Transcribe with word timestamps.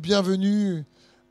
Bienvenue 0.00 0.82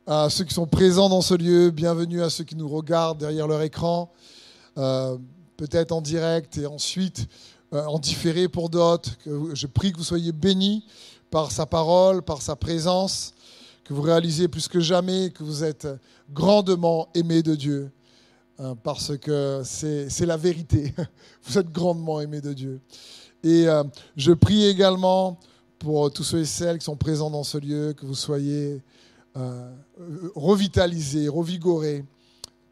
à 0.05 0.29
ceux 0.29 0.43
qui 0.43 0.53
sont 0.53 0.67
présents 0.67 1.09
dans 1.09 1.21
ce 1.21 1.33
lieu, 1.33 1.71
bienvenue 1.71 2.21
à 2.21 2.29
ceux 2.29 2.43
qui 2.43 2.55
nous 2.55 2.67
regardent 2.67 3.17
derrière 3.17 3.47
leur 3.47 3.63
écran, 3.63 4.11
euh, 4.77 5.17
peut-être 5.57 5.91
en 5.91 6.01
direct 6.01 6.55
et 6.59 6.67
ensuite 6.67 7.27
euh, 7.73 7.83
en 7.85 7.97
différé 7.97 8.47
pour 8.47 8.69
d'autres. 8.69 9.17
Je 9.53 9.65
prie 9.65 9.91
que 9.91 9.97
vous 9.97 10.03
soyez 10.03 10.31
bénis 10.31 10.85
par 11.31 11.51
sa 11.51 11.65
parole, 11.65 12.21
par 12.21 12.43
sa 12.43 12.55
présence, 12.55 13.33
que 13.83 13.93
vous 13.95 14.03
réalisez 14.03 14.47
plus 14.47 14.67
que 14.67 14.79
jamais 14.79 15.31
que 15.31 15.41
vous 15.41 15.63
êtes 15.63 15.87
grandement 16.31 17.09
aimés 17.15 17.41
de 17.41 17.55
Dieu, 17.55 17.91
euh, 18.59 18.75
parce 18.83 19.17
que 19.17 19.63
c'est 19.65 20.25
la 20.27 20.37
vérité. 20.37 20.93
Vous 21.43 21.57
êtes 21.57 21.71
grandement 21.71 22.21
aimés 22.21 22.41
de 22.41 22.53
Dieu. 22.53 22.81
Et 23.43 23.65
je 24.15 24.31
prie 24.33 24.65
également 24.65 25.39
pour 25.79 26.11
tous 26.11 26.23
ceux 26.23 26.39
et 26.39 26.45
celles 26.45 26.77
qui 26.77 26.85
sont 26.85 26.97
présents 26.97 27.31
dans 27.31 27.43
ce 27.43 27.57
lieu, 27.57 27.93
que 27.93 28.05
vous 28.05 28.15
soyez 28.15 28.81
euh, 29.37 29.71
revitalisés, 30.35 31.29
revigorés 31.29 32.03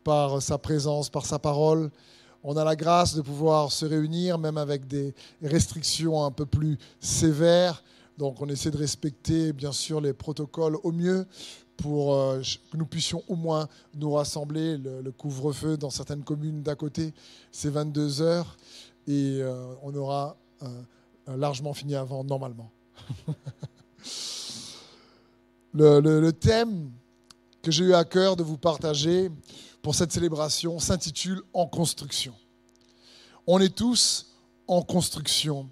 par 0.03 0.41
sa 0.41 0.57
présence, 0.57 1.09
par 1.09 1.25
sa 1.25 1.39
parole. 1.39 1.89
On 2.43 2.57
a 2.57 2.65
la 2.65 2.75
grâce 2.75 3.15
de 3.15 3.21
pouvoir 3.21 3.71
se 3.71 3.85
réunir, 3.85 4.37
même 4.37 4.57
avec 4.57 4.87
des 4.87 5.15
restrictions 5.41 6.23
un 6.23 6.31
peu 6.31 6.45
plus 6.45 6.77
sévères. 6.99 7.83
Donc 8.17 8.41
on 8.41 8.49
essaie 8.49 8.71
de 8.71 8.77
respecter, 8.77 9.53
bien 9.53 9.71
sûr, 9.71 10.01
les 10.01 10.13
protocoles 10.13 10.77
au 10.83 10.91
mieux 10.91 11.25
pour 11.77 12.13
euh, 12.13 12.41
que 12.71 12.77
nous 12.77 12.85
puissions 12.85 13.23
au 13.29 13.35
moins 13.35 13.69
nous 13.95 14.11
rassembler. 14.11 14.77
Le, 14.77 15.11
couvre-feu 15.11 15.77
dans 15.77 15.89
certaines 15.89 16.23
communes 16.23 16.61
d'à 16.61 16.75
côté, 16.75 17.13
c'est 17.51 17.69
22 17.69 18.21
heures 18.21 18.57
et 19.07 19.39
euh, 19.39 19.73
on 19.83 19.95
aura 19.95 20.35
largement 21.27 21.73
fini 21.73 21.95
avant 21.95 22.23
normalement. 22.23 22.71
le, 25.73 26.31
thème 26.31 26.91
que 27.61 27.71
j'ai 27.71 27.85
eu 27.85 27.93
à 27.93 28.03
cœur 28.03 28.35
de 28.35 28.43
vous 28.43 28.57
partager 28.57 29.31
pour 29.81 29.95
cette 29.95 30.11
célébration 30.11 30.79
s'intitule 30.79 31.41
En 31.53 31.67
construction. 31.67 32.33
On 33.45 33.59
est 33.59 33.75
tous 33.75 34.33
en 34.67 34.81
construction 34.81 35.69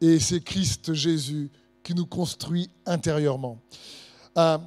et 0.00 0.20
c'est 0.20 0.40
Christ 0.40 0.92
Jésus 0.92 1.50
qui 1.82 1.94
nous 1.94 2.06
construit 2.06 2.70
intérieurement. 2.86 3.58
Euh, 4.36 4.58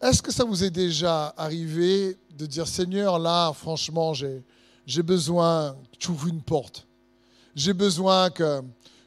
Est-ce 0.00 0.22
que 0.22 0.32
ça 0.32 0.44
vous 0.44 0.64
est 0.64 0.70
déjà 0.70 1.34
arrivé 1.36 2.16
de 2.36 2.46
dire 2.46 2.66
Seigneur, 2.66 3.18
là, 3.18 3.52
franchement, 3.52 4.14
j'ai 4.14 4.42
j'ai 4.86 5.02
besoin 5.02 5.76
que 5.92 5.96
tu 5.98 6.10
ouvres 6.10 6.28
une 6.28 6.42
porte. 6.42 6.86
J'ai 7.54 7.72
besoin 7.72 8.30
que 8.30 8.62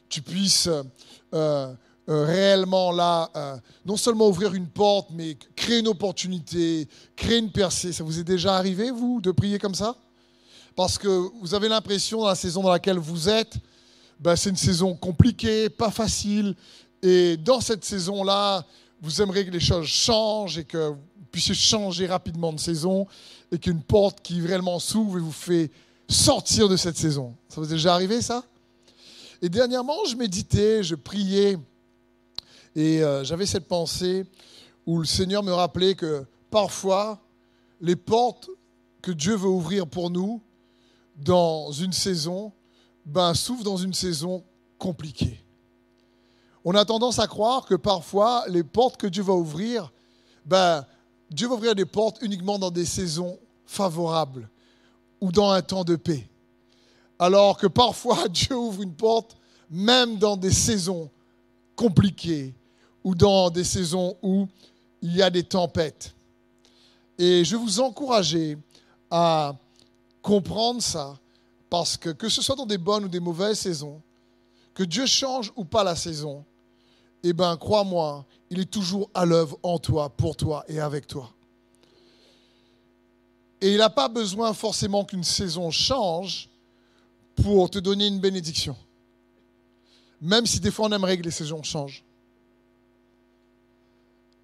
tu 0.08 0.22
puisses 0.22 0.68
euh, 1.34 1.74
euh, 2.08 2.24
réellement 2.24 2.90
là, 2.90 3.30
euh, 3.36 3.56
non 3.84 3.96
seulement 3.96 4.28
ouvrir 4.28 4.54
une 4.54 4.66
porte, 4.66 5.08
mais 5.12 5.36
créer 5.54 5.80
une 5.80 5.88
opportunité, 5.88 6.88
créer 7.14 7.38
une 7.38 7.52
percée. 7.52 7.92
Ça 7.92 8.02
vous 8.02 8.18
est 8.18 8.24
déjà 8.24 8.56
arrivé, 8.56 8.90
vous, 8.90 9.20
de 9.20 9.30
prier 9.30 9.58
comme 9.58 9.74
ça? 9.74 9.94
Parce 10.74 10.96
que 10.96 11.08
vous 11.40 11.54
avez 11.54 11.68
l'impression, 11.68 12.20
dans 12.20 12.28
la 12.28 12.34
saison 12.34 12.62
dans 12.62 12.70
laquelle 12.70 12.98
vous 12.98 13.28
êtes, 13.28 13.56
ben, 14.20 14.36
c'est 14.36 14.50
une 14.50 14.56
saison 14.56 14.94
compliquée, 14.94 15.68
pas 15.68 15.90
facile. 15.90 16.54
Et 17.02 17.36
dans 17.36 17.60
cette 17.60 17.84
saison-là, 17.84 18.64
vous 19.02 19.20
aimeriez 19.20 19.44
que 19.44 19.50
les 19.50 19.60
choses 19.60 19.86
changent 19.86 20.58
et 20.58 20.64
que 20.64 20.88
vous 20.88 20.96
puissiez 21.30 21.54
changer 21.54 22.06
rapidement 22.06 22.52
de 22.52 22.58
saison 22.58 23.06
et 23.52 23.58
qu'une 23.58 23.82
porte 23.82 24.20
qui 24.22 24.40
réellement 24.40 24.78
s'ouvre 24.78 25.18
et 25.18 25.20
vous 25.20 25.30
fait 25.30 25.70
sortir 26.08 26.68
de 26.68 26.76
cette 26.76 26.96
saison. 26.96 27.34
Ça 27.48 27.60
vous 27.60 27.66
est 27.66 27.76
déjà 27.76 27.94
arrivé, 27.94 28.22
ça? 28.22 28.44
Et 29.42 29.48
dernièrement, 29.48 30.04
je 30.08 30.16
méditais, 30.16 30.82
je 30.82 30.94
priais 30.94 31.58
et 32.74 33.02
euh, 33.02 33.24
j'avais 33.24 33.46
cette 33.46 33.66
pensée 33.68 34.26
où 34.86 34.98
le 34.98 35.06
Seigneur 35.06 35.42
me 35.42 35.52
rappelait 35.52 35.94
que 35.94 36.24
parfois, 36.50 37.20
les 37.80 37.96
portes 37.96 38.48
que 39.02 39.12
Dieu 39.12 39.36
veut 39.36 39.48
ouvrir 39.48 39.86
pour 39.86 40.10
nous 40.10 40.40
dans 41.16 41.72
une 41.72 41.92
saison, 41.92 42.52
ben, 43.04 43.34
s'ouvrent 43.34 43.64
dans 43.64 43.76
une 43.76 43.94
saison 43.94 44.44
compliquée. 44.78 45.42
On 46.64 46.74
a 46.74 46.84
tendance 46.84 47.18
à 47.18 47.26
croire 47.26 47.66
que 47.66 47.74
parfois, 47.74 48.44
les 48.48 48.62
portes 48.62 48.96
que 48.96 49.06
Dieu 49.06 49.22
va 49.22 49.34
ouvrir, 49.34 49.92
ben, 50.44 50.84
Dieu 51.30 51.48
va 51.48 51.54
ouvrir 51.54 51.74
des 51.74 51.84
portes 51.84 52.18
uniquement 52.22 52.58
dans 52.58 52.70
des 52.70 52.84
saisons 52.84 53.38
favorables 53.66 54.48
ou 55.20 55.32
dans 55.32 55.50
un 55.50 55.62
temps 55.62 55.84
de 55.84 55.96
paix. 55.96 56.28
Alors 57.18 57.56
que 57.56 57.66
parfois, 57.66 58.28
Dieu 58.30 58.56
ouvre 58.56 58.82
une 58.82 58.94
porte 58.94 59.36
même 59.70 60.16
dans 60.16 60.36
des 60.36 60.52
saisons 60.52 61.10
compliquées 61.78 62.52
ou 63.04 63.14
dans 63.14 63.50
des 63.50 63.62
saisons 63.62 64.16
où 64.20 64.48
il 65.00 65.14
y 65.14 65.22
a 65.22 65.30
des 65.30 65.44
tempêtes. 65.44 66.12
Et 67.16 67.44
je 67.44 67.54
vous 67.54 67.78
encourager 67.78 68.58
à 69.12 69.54
comprendre 70.20 70.82
ça 70.82 71.16
parce 71.70 71.96
que 71.96 72.10
que 72.10 72.28
ce 72.28 72.42
soit 72.42 72.56
dans 72.56 72.66
des 72.66 72.78
bonnes 72.78 73.04
ou 73.04 73.08
des 73.08 73.20
mauvaises 73.20 73.60
saisons, 73.60 74.02
que 74.74 74.82
Dieu 74.82 75.06
change 75.06 75.52
ou 75.54 75.64
pas 75.64 75.84
la 75.84 75.94
saison, 75.94 76.44
eh 77.22 77.32
bien, 77.32 77.56
crois-moi, 77.56 78.26
il 78.50 78.58
est 78.58 78.70
toujours 78.70 79.08
à 79.14 79.24
l'œuvre 79.24 79.56
en 79.62 79.78
toi, 79.78 80.08
pour 80.08 80.36
toi 80.36 80.64
et 80.66 80.80
avec 80.80 81.06
toi. 81.06 81.30
Et 83.60 83.72
il 83.72 83.78
n'a 83.78 83.90
pas 83.90 84.08
besoin 84.08 84.52
forcément 84.52 85.04
qu'une 85.04 85.24
saison 85.24 85.70
change 85.70 86.48
pour 87.36 87.70
te 87.70 87.78
donner 87.78 88.08
une 88.08 88.18
bénédiction. 88.18 88.76
Même 90.20 90.46
si 90.46 90.60
des 90.60 90.70
fois 90.70 90.86
on 90.88 90.92
aimerait 90.92 91.18
que 91.18 91.22
les 91.22 91.30
saisons 91.30 91.62
changent. 91.62 92.04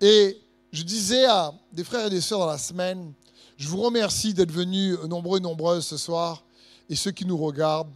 Et 0.01 0.39
je 0.73 0.83
disais 0.83 1.25
à 1.25 1.53
des 1.73 1.85
frères 1.85 2.07
et 2.07 2.11
des 2.11 2.21
sœurs 2.21 2.41
dans 2.41 2.47
la 2.47 2.59
semaine, 2.59 3.13
je 3.57 3.69
vous 3.69 3.81
remercie 3.81 4.35
d'être 4.35 4.51
venus 4.51 4.99
nombreux 5.09 5.39
et 5.39 5.43
nombreuses 5.43 5.87
ce 5.87 5.97
soir 5.97 6.45
et 6.91 6.97
ceux 6.97 7.13
qui 7.13 7.25
nous 7.25 7.39
regardent. 7.39 7.93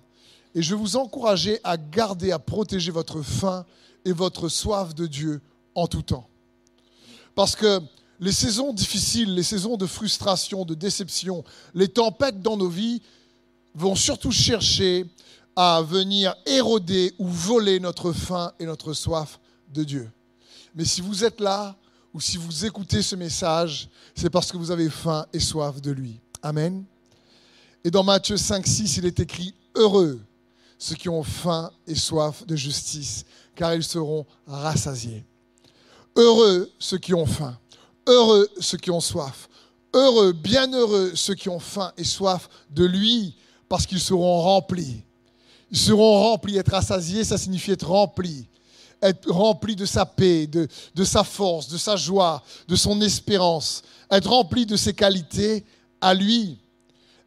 Et 0.55 0.63
je 0.63 0.75
vous 0.75 0.97
encourager 0.97 1.61
à 1.65 1.77
garder, 1.77 2.33
à 2.33 2.39
protéger 2.39 2.91
votre 2.91 3.23
faim 3.23 3.67
et 4.05 4.13
votre 4.13 4.49
soif 4.49 4.95
de 4.95 5.07
Dieu 5.07 5.41
en 5.75 5.87
tout 5.87 6.03
temps. 6.03 6.29
Parce 7.35 7.55
que 7.55 7.81
les 8.21 8.33
saisons 8.33 8.73
difficiles, 8.73 9.35
les 9.35 9.43
saisons 9.43 9.77
de 9.77 9.87
frustration, 9.87 10.65
de 10.65 10.75
déception, 10.75 11.45
les 11.75 11.89
tempêtes 11.89 12.43
dans 12.43 12.57
nos 12.57 12.69
vies 12.69 13.03
vont 13.75 13.95
surtout 13.95 14.33
chercher 14.33 15.07
à 15.61 15.83
venir 15.83 16.37
éroder 16.47 17.13
ou 17.19 17.27
voler 17.27 17.81
notre 17.81 18.13
faim 18.13 18.53
et 18.61 18.65
notre 18.65 18.93
soif 18.93 19.41
de 19.75 19.83
Dieu. 19.83 20.09
Mais 20.73 20.85
si 20.85 21.01
vous 21.01 21.25
êtes 21.25 21.41
là 21.41 21.75
ou 22.15 22.21
si 22.21 22.37
vous 22.37 22.65
écoutez 22.65 23.03
ce 23.03 23.17
message, 23.17 23.89
c'est 24.15 24.31
parce 24.31 24.53
que 24.53 24.57
vous 24.57 24.71
avez 24.71 24.89
faim 24.89 25.27
et 25.33 25.41
soif 25.41 25.81
de 25.83 25.91
lui. 25.91 26.21
Amen. 26.45 26.85
Et 27.83 27.91
dans 27.91 28.05
Matthieu 28.05 28.37
5, 28.37 28.65
6, 28.65 28.99
il 28.99 29.07
est 29.07 29.19
écrit 29.19 29.53
Heureux 29.75 30.21
ceux 30.79 30.95
qui 30.95 31.09
ont 31.09 31.25
faim 31.25 31.73
et 31.89 31.97
soif 31.97 32.47
de 32.47 32.55
justice, 32.55 33.25
car 33.57 33.75
ils 33.75 33.83
seront 33.83 34.27
rassasiés. 34.47 35.25
Heureux 36.15 36.71
ceux 36.79 36.99
qui 36.99 37.15
ont 37.15 37.27
faim, 37.27 37.59
heureux 38.07 38.49
ceux 38.61 38.79
qui 38.79 38.93
ont 38.93 39.01
soif, 39.01 39.49
heureux, 39.93 40.31
bienheureux 40.31 41.17
ceux 41.17 41.35
qui 41.35 41.49
ont 41.49 41.59
faim 41.59 41.93
et 41.97 42.05
soif 42.05 42.49
de 42.71 42.85
lui, 42.85 43.35
parce 43.69 43.87
qu'ils 43.87 43.99
seront 43.99 44.41
remplis. 44.41 45.03
Ils 45.71 45.79
seront 45.79 46.23
remplis, 46.31 46.57
être 46.57 46.73
rassasiés, 46.73 47.25
ça 47.25 47.39
signifie 47.39 47.73
être 47.73 47.89
remplis. 47.89 48.47
Être 49.03 49.31
remplis 49.31 49.77
de 49.77 49.85
sa 49.85 50.07
paix, 50.07 50.47
de, 50.47 51.05
sa 51.05 51.23
force, 51.23 51.69
de 51.69 51.77
sa 51.79 51.97
joie, 51.97 52.43
de 52.67 52.75
son 52.75 53.01
espérance. 53.01 53.83
Être 54.11 54.31
remplis 54.31 54.67
de 54.67 54.77
ses 54.77 54.95
qualités 54.95 55.65
à 56.01 56.15
lui. 56.15 56.59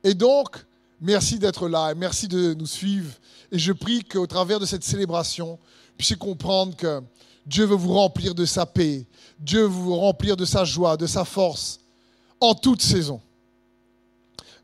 Et 0.03 0.13
donc, 0.13 0.65
merci 0.99 1.39
d'être 1.39 1.69
là 1.69 1.91
et 1.91 1.95
merci 1.95 2.27
de 2.27 2.53
nous 2.53 2.65
suivre. 2.65 3.13
Et 3.51 3.59
je 3.59 3.71
prie 3.71 4.03
qu'au 4.03 4.27
travers 4.27 4.59
de 4.59 4.65
cette 4.65 4.83
célébration, 4.83 5.51
vous 5.51 5.97
puissiez 5.97 6.15
comprendre 6.15 6.75
que 6.75 7.01
Dieu 7.45 7.65
veut 7.65 7.75
vous 7.75 7.93
remplir 7.93 8.35
de 8.35 8.45
sa 8.45 8.65
paix. 8.65 9.05
Dieu 9.39 9.61
veut 9.61 9.67
vous 9.67 9.95
remplir 9.95 10.35
de 10.35 10.45
sa 10.45 10.65
joie, 10.65 10.97
de 10.97 11.07
sa 11.07 11.25
force, 11.25 11.79
en 12.39 12.53
toute 12.53 12.81
saison. 12.81 13.21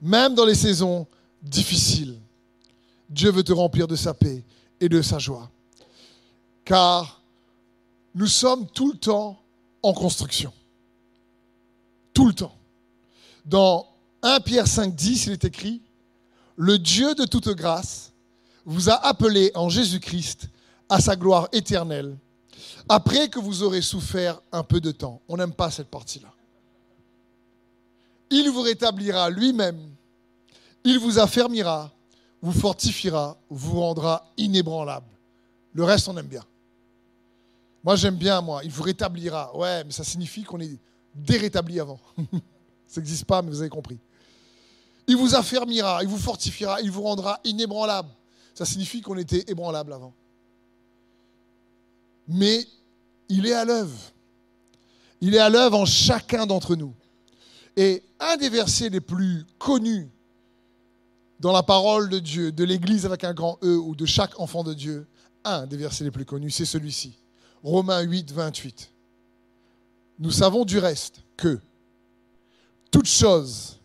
Même 0.01 0.35
dans 0.35 0.45
les 0.45 0.55
saisons 0.55 1.07
difficiles, 1.41 2.17
Dieu 3.09 3.31
veut 3.31 3.43
te 3.43 3.53
remplir 3.53 3.87
de 3.87 3.95
sa 3.95 4.13
paix 4.13 4.43
et 4.79 4.89
de 4.89 5.01
sa 5.01 5.19
joie. 5.19 5.49
Car 6.65 7.21
nous 8.15 8.27
sommes 8.27 8.67
tout 8.67 8.91
le 8.91 8.97
temps 8.97 9.39
en 9.83 9.93
construction. 9.93 10.51
Tout 12.13 12.27
le 12.27 12.33
temps. 12.33 12.55
Dans 13.45 13.87
1 14.23 14.39
Pierre 14.41 14.67
5, 14.67 14.93
10, 14.93 15.27
il 15.27 15.33
est 15.33 15.45
écrit 15.45 15.81
Le 16.55 16.77
Dieu 16.77 17.15
de 17.15 17.25
toute 17.25 17.49
grâce 17.49 18.11
vous 18.65 18.89
a 18.89 18.95
appelé 19.07 19.51
en 19.55 19.69
Jésus-Christ 19.69 20.49
à 20.89 20.99
sa 20.99 21.15
gloire 21.15 21.47
éternelle, 21.53 22.17
après 22.89 23.29
que 23.29 23.39
vous 23.39 23.63
aurez 23.63 23.81
souffert 23.81 24.41
un 24.51 24.63
peu 24.63 24.81
de 24.81 24.91
temps. 24.91 25.21
On 25.29 25.37
n'aime 25.37 25.53
pas 25.53 25.71
cette 25.71 25.87
partie-là. 25.87 26.33
Il 28.29 28.49
vous 28.49 28.61
rétablira 28.61 29.29
lui-même, 29.29 29.79
il 30.83 30.99
vous 30.99 31.17
affermira, 31.17 31.93
vous 32.41 32.51
fortifiera, 32.51 33.37
vous 33.49 33.79
rendra 33.79 34.31
inébranlable. 34.37 35.07
Le 35.73 35.83
reste, 35.83 36.07
on 36.07 36.17
aime 36.17 36.27
bien. 36.27 36.43
Moi, 37.83 37.95
j'aime 37.95 38.15
bien, 38.15 38.41
moi. 38.41 38.61
Il 38.63 38.71
vous 38.71 38.83
rétablira. 38.83 39.55
Ouais, 39.55 39.83
mais 39.83 39.91
ça 39.91 40.03
signifie 40.03 40.43
qu'on 40.43 40.59
est 40.59 40.77
dérétabli 41.15 41.79
avant. 41.79 41.99
ça 42.87 43.01
n'existe 43.01 43.25
pas, 43.25 43.41
mais 43.41 43.49
vous 43.49 43.61
avez 43.61 43.69
compris. 43.69 43.97
Il 45.07 45.15
vous 45.15 45.35
affermira, 45.35 46.03
il 46.03 46.09
vous 46.09 46.17
fortifiera, 46.17 46.81
il 46.81 46.91
vous 46.91 47.01
rendra 47.03 47.39
inébranlable. 47.45 48.09
Ça 48.53 48.65
signifie 48.65 49.01
qu'on 49.01 49.17
était 49.17 49.45
ébranlable 49.47 49.93
avant. 49.93 50.13
Mais 52.27 52.67
il 53.29 53.45
est 53.45 53.53
à 53.53 53.63
l'œuvre. 53.63 53.97
Il 55.21 55.33
est 55.33 55.39
à 55.39 55.49
l'œuvre 55.49 55.79
en 55.79 55.85
chacun 55.85 56.45
d'entre 56.45 56.75
nous. 56.75 56.93
Et 57.75 58.03
un 58.19 58.35
des 58.37 58.49
versets 58.49 58.89
les 58.89 58.99
plus 58.99 59.45
connus 59.57 60.09
dans 61.39 61.51
la 61.51 61.63
parole 61.63 62.09
de 62.09 62.19
Dieu, 62.19 62.51
de 62.51 62.63
l'Église 62.63 63.05
avec 63.05 63.23
un 63.23 63.33
grand 63.33 63.57
E 63.63 63.77
ou 63.77 63.95
de 63.95 64.05
chaque 64.05 64.39
enfant 64.39 64.63
de 64.63 64.73
Dieu, 64.73 65.07
un 65.43 65.65
des 65.65 65.77
versets 65.77 66.03
les 66.03 66.11
plus 66.11 66.25
connus, 66.25 66.51
c'est 66.51 66.65
celui-ci. 66.65 67.13
Romains 67.63 68.01
8, 68.01 68.31
28. 68.31 68.91
Nous 70.19 70.31
savons 70.31 70.65
du 70.65 70.79
reste 70.79 71.21
que 71.35 71.59
toute 72.89 73.05
chose 73.05 73.79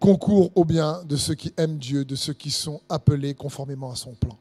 concourt 0.00 0.50
au 0.54 0.64
bien 0.64 1.02
de 1.04 1.16
ceux 1.16 1.34
qui 1.34 1.52
aiment 1.56 1.78
Dieu, 1.78 2.04
de 2.04 2.16
ceux 2.16 2.32
qui 2.32 2.50
sont 2.50 2.80
appelés 2.88 3.34
conformément 3.34 3.90
à 3.90 3.96
son 3.96 4.14
plan. 4.14 4.36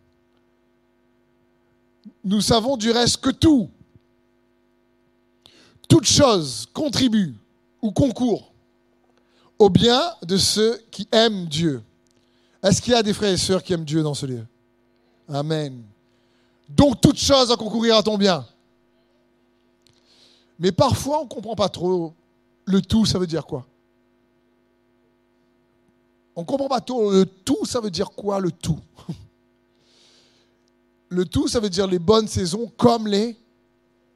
Nous 2.24 2.42
savons 2.42 2.78
du 2.78 2.92
reste 2.92 3.18
que 3.18 3.30
tout, 3.30 3.70
toute 5.88 6.06
chose 6.06 6.68
contribue 6.74 7.36
ou 7.82 7.92
concourt 7.92 8.52
au 9.58 9.70
bien 9.70 10.02
de 10.24 10.38
ceux 10.38 10.78
qui 10.92 11.08
aiment 11.12 11.46
Dieu. 11.46 11.82
Est-ce 12.66 12.82
qu'il 12.82 12.94
y 12.94 12.96
a 12.96 13.04
des 13.04 13.14
frères 13.14 13.32
et 13.32 13.38
sœurs 13.38 13.62
qui 13.62 13.74
aiment 13.74 13.86
Dieu 13.86 14.02
dans 14.02 14.16
ce 14.16 14.26
lieu? 14.26 14.44
Amen. 15.30 15.84
Donc 16.68 17.00
toute 17.00 17.18
chose 17.18 17.50
va 17.50 17.56
concourir 17.56 17.96
à 17.96 18.02
ton 18.02 18.18
bien. 18.18 18.44
Mais 20.58 20.72
parfois, 20.72 21.20
on 21.20 21.26
ne 21.26 21.30
comprend 21.30 21.56
pas 21.56 21.70
trop 21.70 22.12
le 22.66 22.82
tout, 22.82 23.06
ça 23.06 23.20
veut 23.20 23.28
dire 23.28 23.46
quoi? 23.46 23.68
On 26.36 26.42
ne 26.42 26.46
comprend 26.48 26.68
pas 26.68 26.82
trop 26.82 27.12
le 27.12 27.28
tout, 27.28 27.66
ça 27.66 27.80
veut 27.80 27.92
dire 27.92 28.10
quoi 28.10 28.40
le 28.40 28.50
tout? 28.50 28.80
Le 31.10 31.24
tout, 31.24 31.48
ça 31.48 31.60
veut 31.60 31.70
dire 31.70 31.86
les 31.86 32.00
bonnes 32.00 32.28
saisons 32.28 32.72
comme 32.78 33.08
les 33.08 33.38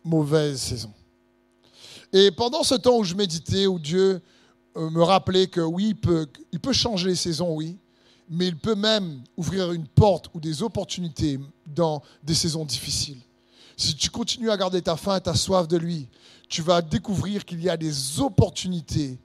mauvaises 0.04 0.60
saisons. 0.60 0.94
Et 2.12 2.32
pendant 2.32 2.64
ce 2.64 2.74
temps 2.74 2.98
où 2.98 3.04
je 3.04 3.14
méditais, 3.14 3.68
où 3.68 3.78
Dieu 3.78 4.20
euh, 4.76 4.90
me 4.90 5.04
rappelait 5.04 5.46
que 5.46 5.62
oui, 5.62 5.96
il 6.52 6.60
peut 6.60 6.74
changer 6.74 7.10
les 7.10 7.16
saisons, 7.16 7.54
oui, 7.56 7.78
mais 8.30 8.48
il 8.48 8.58
peut 8.58 8.76
même 8.76 9.24
ouvrir 9.36 9.72
une 9.72 9.88
porte 9.88 10.30
ou 10.34 10.40
des 10.40 10.62
opportunités 10.62 11.40
dans 11.66 12.04
des 12.24 12.36
saisons 12.36 12.64
difficiles. 12.64 13.22
Si 13.76 13.96
tu 13.96 14.10
continues 14.10 14.52
à 14.52 14.58
garder 14.58 14.82
ta 14.82 14.96
faim 14.96 15.18
et 15.18 15.22
ta 15.22 15.34
soif 15.34 15.68
de 15.68 15.78
lui, 15.78 16.08
tu 16.48 16.62
vas 16.62 16.82
découvrir 16.82 17.46
qu'il 17.46 17.62
y 17.62 17.70
a 17.70 17.78
des 17.78 18.20
opportunités 18.20 19.18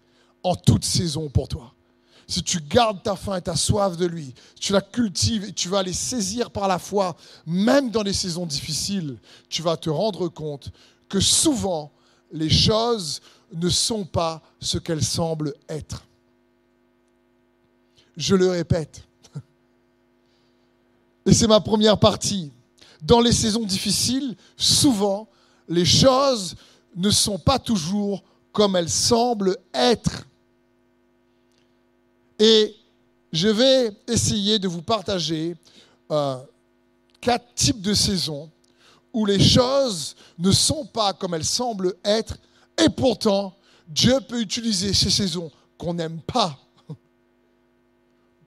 en 0.43 0.55
toute 0.55 0.85
saison 0.85 1.29
pour 1.29 1.49
toi. 1.49 1.75
Si 2.27 2.43
tu 2.43 2.61
gardes 2.61 3.03
ta 3.03 3.17
faim 3.17 3.37
et 3.37 3.43
ta 3.43 3.57
soif 3.57 3.97
de 3.97 4.07
lui, 4.07 4.33
tu 4.59 4.73
la 4.73 4.81
cultives 4.81 5.45
et 5.45 5.53
tu 5.53 5.69
vas 5.69 5.83
les 5.83 5.93
saisir 5.93 6.51
par 6.51 6.69
la 6.69 6.79
foi, 6.79 7.17
même 7.47 7.91
dans 7.91 8.03
les 8.03 8.15
saisons 8.15 8.47
difficiles, 8.47 9.19
tu 9.49 9.61
vas 9.61 9.77
te 9.77 9.91
rendre 9.91 10.29
compte 10.29 10.71
que 11.09 11.21
souvent 11.21 11.93
les 12.33 12.49
choses 12.49 13.21
ne 13.53 13.69
sont 13.69 14.05
pas 14.05 14.43
ce 14.61 14.79
qu'elles 14.79 15.05
semblent 15.05 15.55
être. 15.69 16.07
Je 18.17 18.35
le 18.35 18.49
répète. 18.49 19.03
Et 21.27 21.33
c'est 21.33 21.47
ma 21.47 21.61
première 21.61 21.99
partie. 21.99 22.53
Dans 23.03 23.21
les 23.21 23.33
saisons 23.33 23.65
difficiles, 23.65 24.37
souvent, 24.57 25.29
les 25.69 25.85
choses 25.85 26.55
ne 26.97 27.11
sont 27.11 27.39
pas 27.39 27.59
toujours 27.59 28.23
comme 28.53 28.77
elles 28.77 28.91
semblent 28.91 29.57
être. 29.73 30.27
Et 32.39 32.75
je 33.33 33.49
vais 33.49 33.97
essayer 34.07 34.59
de 34.59 34.69
vous 34.69 34.83
partager 34.83 35.57
euh, 36.11 36.37
quatre 37.21 37.55
types 37.55 37.81
de 37.81 37.95
saisons 37.95 38.51
où 39.13 39.25
les 39.27 39.41
choses 39.41 40.15
ne 40.39 40.51
sont 40.51 40.85
pas 40.85 41.13
comme 41.13 41.35
elles 41.35 41.45
semblent 41.45 41.95
être, 42.05 42.37
et 42.83 42.89
pourtant, 42.89 43.55
Dieu 43.89 44.19
peut 44.29 44.41
utiliser 44.41 44.93
ces 44.93 45.11
saisons 45.11 45.51
qu'on 45.79 45.95
n'aime 45.95 46.21
pas 46.21 46.59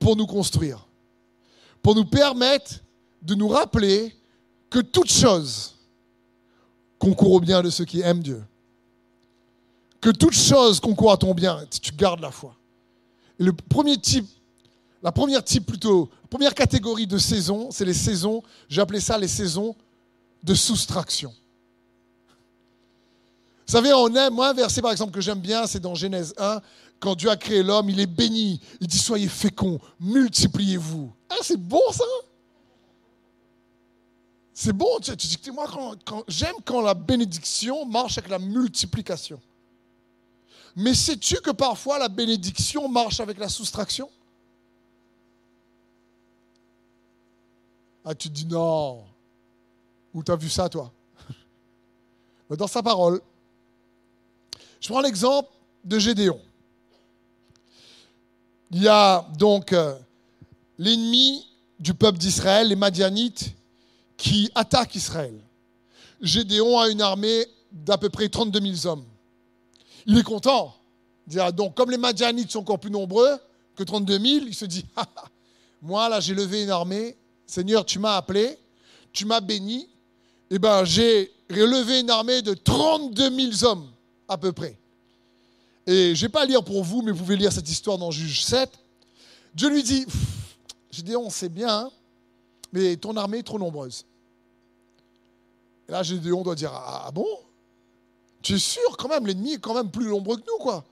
pour 0.07 0.15
nous 0.15 0.25
construire, 0.25 0.87
pour 1.81 1.93
nous 1.93 2.05
permettre 2.05 2.75
de 3.21 3.35
nous 3.35 3.49
rappeler 3.49 4.15
que 4.69 4.79
toute 4.79 5.11
chose 5.11 5.75
concourt 6.97 7.33
au 7.33 7.39
bien 7.41 7.61
de 7.61 7.69
ceux 7.69 7.83
qui 7.83 7.99
aiment 7.99 8.23
Dieu. 8.23 8.41
Que 9.99 10.11
toute 10.11 10.31
chose 10.31 10.79
concourt 10.79 11.11
à 11.11 11.17
ton 11.17 11.33
bien 11.33 11.59
si 11.69 11.81
tu 11.81 11.91
gardes 11.91 12.21
la 12.21 12.31
foi. 12.31 12.55
Et 13.37 13.43
le 13.43 13.51
premier 13.51 13.97
type, 13.97 14.29
la 15.03 15.11
première 15.11 15.43
type 15.43 15.65
plutôt, 15.65 16.09
première 16.29 16.53
catégorie 16.53 17.05
de 17.05 17.17
saisons, 17.17 17.69
c'est 17.69 17.83
les 17.83 17.93
saisons, 17.93 18.43
j'ai 18.69 18.79
appelé 18.79 19.01
ça 19.01 19.17
les 19.17 19.27
saisons 19.27 19.75
de 20.41 20.53
soustraction. 20.53 21.33
Vous 23.67 23.73
savez, 23.73 23.91
on 23.91 24.07
aime, 24.15 24.33
moi, 24.33 24.51
un 24.51 24.53
verset 24.53 24.81
par 24.81 24.93
exemple 24.93 25.11
que 25.11 25.19
j'aime 25.19 25.41
bien, 25.41 25.67
c'est 25.67 25.81
dans 25.81 25.95
Genèse 25.95 26.33
1, 26.37 26.61
quand 26.99 27.15
Dieu 27.15 27.29
a 27.29 27.37
créé 27.37 27.63
l'homme, 27.63 27.89
il 27.89 27.99
est 27.99 28.07
béni. 28.07 28.59
Il 28.81 28.87
dit 28.87 28.97
Soyez 28.97 29.27
féconds, 29.27 29.79
multipliez-vous. 29.99 31.11
Ah, 31.29 31.35
c'est 31.41 31.57
bon 31.57 31.81
ça 31.91 32.03
C'est 34.53 34.73
bon, 34.73 34.99
tu, 34.99 35.15
dis 35.15 35.51
moi, 35.51 35.67
j'aime 36.27 36.55
quand 36.65 36.81
la 36.81 36.93
bénédiction 36.93 37.85
marche 37.85 38.17
avec 38.17 38.31
la 38.31 38.39
multiplication. 38.39 39.39
Mais 40.75 40.93
sais-tu 40.93 41.35
que 41.41 41.51
parfois 41.51 41.99
la 41.99 42.09
bénédiction 42.09 42.87
marche 42.87 43.19
avec 43.19 43.37
la 43.37 43.49
soustraction? 43.49 44.09
Ah, 48.03 48.15
tu 48.15 48.29
te 48.29 48.33
dis 48.33 48.45
non. 48.45 49.03
Où 50.13 50.23
tu 50.23 50.31
as 50.31 50.35
vu 50.35 50.49
ça, 50.49 50.69
toi? 50.69 50.91
Dans 52.49 52.67
sa 52.67 52.81
parole. 52.81 53.21
Je 54.79 54.87
prends 54.87 55.01
l'exemple 55.01 55.49
de 55.83 55.99
Gédéon. 55.99 56.39
Il 58.71 58.83
y 58.83 58.87
a 58.87 59.25
donc 59.37 59.71
euh, 59.73 59.95
l'ennemi 60.77 61.47
du 61.79 61.93
peuple 61.93 62.17
d'Israël, 62.17 62.67
les 62.67 62.75
Madianites, 62.75 63.51
qui 64.17 64.51
attaquent 64.55 64.95
Israël. 64.95 65.39
Gédéon 66.21 66.79
a 66.79 66.89
une 66.89 67.01
armée 67.01 67.45
d'à 67.71 67.97
peu 67.97 68.09
près 68.09 68.27
32 68.27 68.59
000 68.75 68.91
hommes. 68.91 69.05
Il 70.05 70.17
est 70.17 70.23
content. 70.23 70.75
Ah, 71.37 71.51
donc, 71.51 71.75
comme 71.75 71.91
les 71.91 71.97
Madianites 71.97 72.51
sont 72.51 72.59
encore 72.59 72.79
plus 72.79 72.91
nombreux 72.91 73.37
que 73.75 73.83
32 73.83 74.19
000, 74.19 74.45
il 74.47 74.55
se 74.55 74.65
dit 74.65 74.85
ah, 74.95 75.05
ah, 75.15 75.25
Moi, 75.81 76.09
là, 76.09 76.19
j'ai 76.19 76.33
levé 76.33 76.63
une 76.63 76.69
armée. 76.69 77.15
Seigneur, 77.45 77.85
tu 77.85 77.99
m'as 77.99 78.17
appelé, 78.17 78.57
tu 79.13 79.25
m'as 79.25 79.39
béni. 79.39 79.87
Eh 80.49 80.59
bien, 80.59 80.83
j'ai 80.83 81.31
relevé 81.49 82.01
une 82.01 82.09
armée 82.09 82.41
de 82.41 82.53
32 82.53 83.51
000 83.59 83.71
hommes, 83.71 83.89
à 84.27 84.37
peu 84.37 84.51
près. 84.51 84.77
Et 85.87 86.13
je 86.13 86.21
ne 86.21 86.27
vais 86.27 86.31
pas 86.31 86.45
lire 86.45 86.61
pour 86.63 86.83
vous, 86.83 87.01
mais 87.01 87.11
vous 87.11 87.19
pouvez 87.19 87.37
lire 87.37 87.51
cette 87.51 87.69
histoire 87.69 87.97
dans 87.97 88.11
Juge 88.11 88.43
7. 88.43 88.69
Dieu 89.55 89.69
lui 89.69 89.81
dit, 89.81 90.05
Gédéon, 90.91 91.29
c'est 91.29 91.47
bien, 91.47 91.85
hein, 91.85 91.91
mais 92.73 92.97
ton 92.97 93.15
armée 93.15 93.37
est 93.37 93.43
trop 93.43 93.57
nombreuse. 93.57 94.05
Et 95.87 95.93
là, 95.93 96.03
Gédéon 96.03 96.43
doit 96.43 96.55
dire, 96.55 96.71
ah, 96.73 97.05
ah 97.07 97.11
bon? 97.11 97.25
Tu 98.41 98.55
es 98.55 98.59
sûr 98.59 98.97
quand 98.97 99.07
même, 99.07 99.25
l'ennemi 99.25 99.53
est 99.53 99.59
quand 99.59 99.73
même 99.73 99.89
plus 99.89 100.09
nombreux 100.09 100.35
que 100.35 100.45
nous, 100.45 100.57
quoi. 100.61 100.83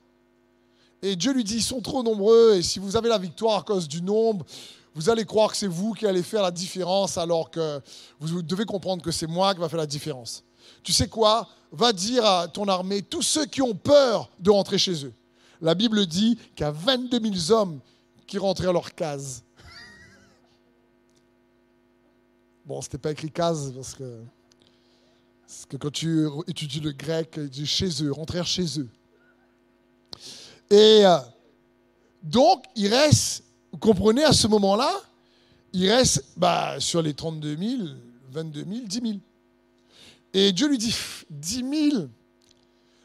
Et 1.02 1.18
Dieu 1.18 1.34
lui 1.34 1.44
dit, 1.44 1.58
ils 1.58 1.64
sont 1.64 1.82
trop 1.82 2.02
nombreux, 2.02 2.56
et 2.56 2.64
si 2.64 2.80
vous 2.80 2.96
avez 2.96 3.10
la 3.10 3.18
victoire 3.18 3.60
à 3.60 3.64
cause 3.64 3.90
du 3.90 4.02
nombre, 4.02 4.46
vous 4.94 5.10
allez 5.10 5.26
croire 5.26 5.52
que 5.52 5.58
c'est 5.58 5.68
vous 5.68 5.92
qui 5.92 6.08
allez 6.08 6.24
faire 6.24 6.42
la 6.42 6.52
différence, 6.52 7.18
alors 7.18 7.52
que 7.52 7.82
vous 8.22 8.42
devez 8.42 8.64
comprendre 8.64 9.04
que 9.04 9.12
c'est 9.12 9.28
moi 9.28 9.54
qui 9.54 9.60
va 9.60 9.68
faire 9.68 9.78
la 9.78 9.86
différence. 9.86 10.42
Tu 10.84 10.92
sais 10.94 11.08
quoi? 11.08 11.48
Va 11.72 11.94
dire 11.94 12.26
à 12.26 12.48
ton 12.48 12.68
armée, 12.68 13.02
tous 13.02 13.22
ceux 13.22 13.46
qui 13.46 13.62
ont 13.62 13.76
peur 13.76 14.30
de 14.40 14.50
rentrer 14.52 14.78
chez 14.78 15.06
eux. 15.06 15.14
La 15.62 15.74
Bible 15.76 16.06
dit 16.06 16.38
qu'il 16.56 16.66
y 16.66 16.68
a 16.68 16.72
22 16.72 17.20
000 17.34 17.60
hommes 17.60 17.80
qui 18.28 18.38
rentraient 18.38 18.68
à 18.68 18.74
leur 18.74 18.94
case. 18.94 19.44
Bon, 22.66 22.82
ce 22.82 22.88
n'était 22.88 22.98
pas 22.98 23.12
écrit 23.12 23.30
case 23.30 23.72
parce 23.76 23.94
que, 23.94 24.22
quand 25.78 25.92
tu 25.92 26.28
étudies 26.48 26.80
le 26.80 26.94
grec, 26.94 27.40
dit 27.40 27.68
chez 27.68 27.90
eux, 28.02 28.12
rentrer 28.12 28.44
chez 28.44 28.80
eux. 28.80 28.90
Et 30.72 31.06
euh, 31.06 31.18
donc, 32.24 32.66
il 32.76 32.88
reste, 32.88 33.44
vous 33.72 33.78
comprenez, 33.78 34.24
à 34.24 34.34
ce 34.34 34.48
moment-là, 34.48 34.90
il 35.74 35.90
reste 35.92 36.24
bah, 36.38 36.80
sur 36.80 37.02
les 37.02 37.14
32 37.14 37.56
000, 37.56 37.84
22 38.32 38.64
000, 38.64 38.86
10 38.86 39.02
000. 39.02 39.14
Et 40.38 40.52
Dieu 40.52 40.68
lui 40.68 40.78
dit, 40.78 40.94
10 41.30 41.92
000, 41.92 42.08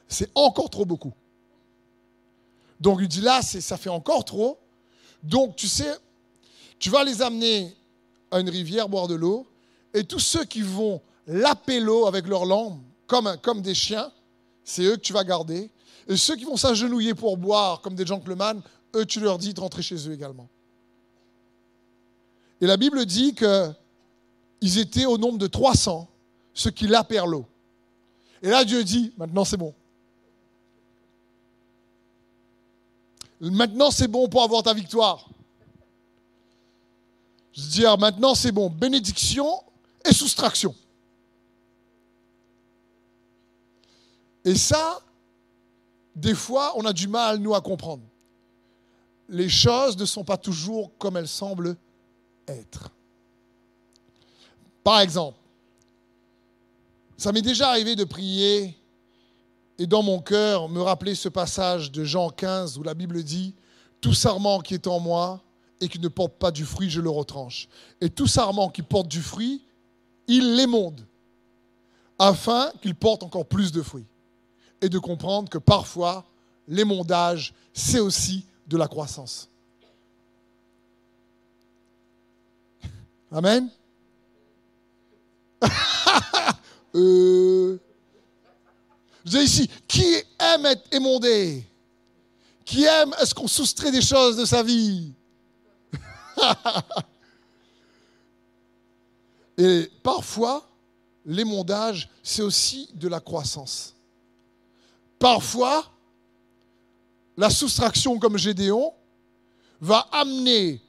c'est 0.09 0.29
encore 0.35 0.69
trop 0.69 0.85
beaucoup. 0.85 1.13
Donc 2.81 2.99
il 3.01 3.07
dit, 3.07 3.21
là, 3.21 3.41
ça 3.41 3.77
fait 3.77 3.89
encore 3.89 4.25
trop. 4.25 4.59
Donc 5.23 5.55
tu 5.55 5.69
sais, 5.69 5.97
tu 6.81 6.91
vas 6.91 7.05
les 7.05 7.23
amener 7.23 7.73
à 8.33 8.41
une 8.41 8.51
rivière 8.51 8.89
boire 8.89 9.07
de 9.07 9.15
l'eau, 9.15 9.47
et 9.95 10.03
tous 10.03 10.19
ceux 10.19 10.45
qui 10.45 10.63
vont 10.63 11.01
l'appello 11.29 12.07
avec 12.09 12.27
leur 12.27 12.47
langue, 12.47 12.81
comme, 13.07 13.37
comme 13.43 13.63
des 13.63 13.75
chiens, 13.75 14.11
c'est 14.65 14.83
eux 14.83 14.97
que 14.97 15.03
tu 15.03 15.13
vas 15.13 15.23
garder. 15.23 15.71
Et 16.09 16.17
ceux 16.17 16.35
qui 16.35 16.45
vont 16.45 16.57
s'agenouiller 16.57 17.15
pour 17.15 17.37
boire, 17.37 17.81
comme 17.81 17.95
des 17.95 18.07
gentlemen, 18.07 18.61
eux, 18.97 19.07
tu 19.07 19.21
leur 19.21 19.39
dis 19.39 19.55
de 19.55 19.61
rentrer 19.61 19.83
chez 19.83 20.09
eux 20.09 20.13
également. 20.13 20.49
Et 22.61 22.67
la 22.67 22.77
Bible 22.77 23.07
dit 23.07 23.37
qu'ils 23.37 24.79
étaient 24.79 25.07
au 25.07 25.17
nombre 25.17 25.39
de 25.39 25.47
300, 25.47 26.10
ceux 26.55 26.71
qui 26.71 26.87
l'eau. 26.87 27.47
Et 28.43 28.49
là, 28.49 28.65
Dieu 28.65 28.83
dit, 28.85 29.13
maintenant 29.17 29.45
c'est 29.45 29.57
bon. 29.57 29.75
Maintenant 33.41 33.91
c'est 33.91 34.09
bon 34.09 34.29
pour 34.29 34.43
avoir 34.43 34.63
ta 34.63 34.75
victoire. 34.75 35.29
Je 37.53 37.63
veux 37.63 37.69
dire, 37.69 37.99
maintenant 37.99 38.35
c'est 38.35 38.53
bon. 38.53 38.71
Bénédiction 38.71 39.63
et 40.05 40.13
soustraction. 40.13 40.75
Et 44.45 44.55
ça, 44.55 45.01
des 46.17 46.35
fois, 46.35 46.73
on 46.77 46.85
a 46.85 46.93
du 46.93 47.09
mal, 47.09 47.39
nous, 47.39 47.55
à 47.55 47.61
comprendre. 47.61 48.03
Les 49.29 49.49
choses 49.49 49.97
ne 49.97 50.05
sont 50.05 50.25
pas 50.25 50.37
toujours 50.37 50.91
comme 50.99 51.17
elles 51.17 51.29
semblent 51.29 51.77
être. 52.49 52.91
Par 54.83 55.01
exemple, 55.01 55.39
ça 57.21 57.33
m'est 57.33 57.43
déjà 57.43 57.69
arrivé 57.69 57.97
de 57.97 58.05
prier 58.05 58.75
et 59.77 59.87
dans 59.87 60.03
mon 60.03 60.21
cœur 60.23 60.71
me 60.71 60.81
rappeler 60.81 61.15
ce 61.15 61.29
passage 61.29 61.93
de 61.93 62.03
Jean 62.03 62.31
15 62.31 62.79
où 62.79 62.83
la 62.83 62.95
Bible 62.95 63.23
dit 63.23 63.55
Tout 64.01 64.15
sarment 64.15 64.61
qui 64.61 64.73
est 64.73 64.87
en 64.87 65.01
moi 65.01 65.43
et 65.83 65.89
qui 65.91 65.99
ne 65.99 66.09
porte 66.09 66.39
pas 66.39 66.51
du 66.51 66.65
fruit, 66.65 66.89
je 66.89 67.03
le 67.03 67.11
retranche. 67.11 67.69
Et 68.01 68.09
tout 68.09 68.27
sarment 68.27 68.71
qui 68.71 68.81
porte 68.81 69.09
du 69.09 69.21
fruit, 69.21 69.63
il 70.29 70.57
l'émonde, 70.57 71.07
afin 72.19 72.73
qu'il 72.81 72.95
porte 72.95 73.23
encore 73.23 73.45
plus 73.45 73.71
de 73.71 73.83
fruits. 73.83 74.07
Et 74.81 74.89
de 74.89 74.99
comprendre 74.99 75.51
que 75.51 75.59
parfois, 75.59 76.25
l'émondage, 76.67 77.53
c'est 77.75 78.01
aussi 78.01 78.47
de 78.67 78.79
la 78.79 78.89
croissance. 78.89 79.51
Amen. 83.31 83.69
euh, 86.95 87.79
je 89.25 89.31
dis 89.31 89.45
ici, 89.45 89.71
qui 89.87 90.05
aime 90.39 90.67
être 90.67 90.85
émondé? 90.93 91.65
Qui 92.65 92.85
aime 92.85 93.15
est-ce 93.21 93.35
qu'on 93.35 93.49
soustrait 93.49 93.91
des 93.91 94.03
choses 94.03 94.37
de 94.37 94.45
sa 94.45 94.63
vie? 94.63 95.13
Et 99.59 99.91
parfois, 100.03 100.67
l'émondage, 101.27 102.09
c'est 102.23 102.43
aussi 102.43 102.89
de 102.95 103.09
la 103.09 103.21
croissance. 103.21 103.95
Parfois, 105.19 105.85
la 107.37 107.51
soustraction 107.51 108.19
comme 108.19 108.39
Gédéon 108.39 108.93
va 109.81 110.09
amener 110.13 110.81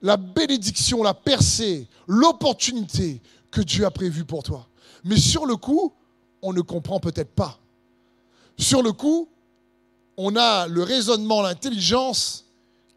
la 0.00 0.16
bénédiction, 0.16 1.02
la 1.02 1.14
percée, 1.14 1.86
l'opportunité 2.06 3.20
que 3.50 3.60
Dieu 3.60 3.84
a 3.84 3.90
prévue 3.90 4.24
pour 4.24 4.42
toi. 4.42 4.66
Mais 5.04 5.18
sur 5.18 5.46
le 5.46 5.56
coup, 5.56 5.92
on 6.42 6.52
ne 6.52 6.60
comprend 6.60 7.00
peut-être 7.00 7.34
pas. 7.34 7.58
Sur 8.58 8.82
le 8.82 8.92
coup, 8.92 9.28
on 10.16 10.36
a 10.36 10.66
le 10.66 10.82
raisonnement, 10.82 11.42
l'intelligence 11.42 12.44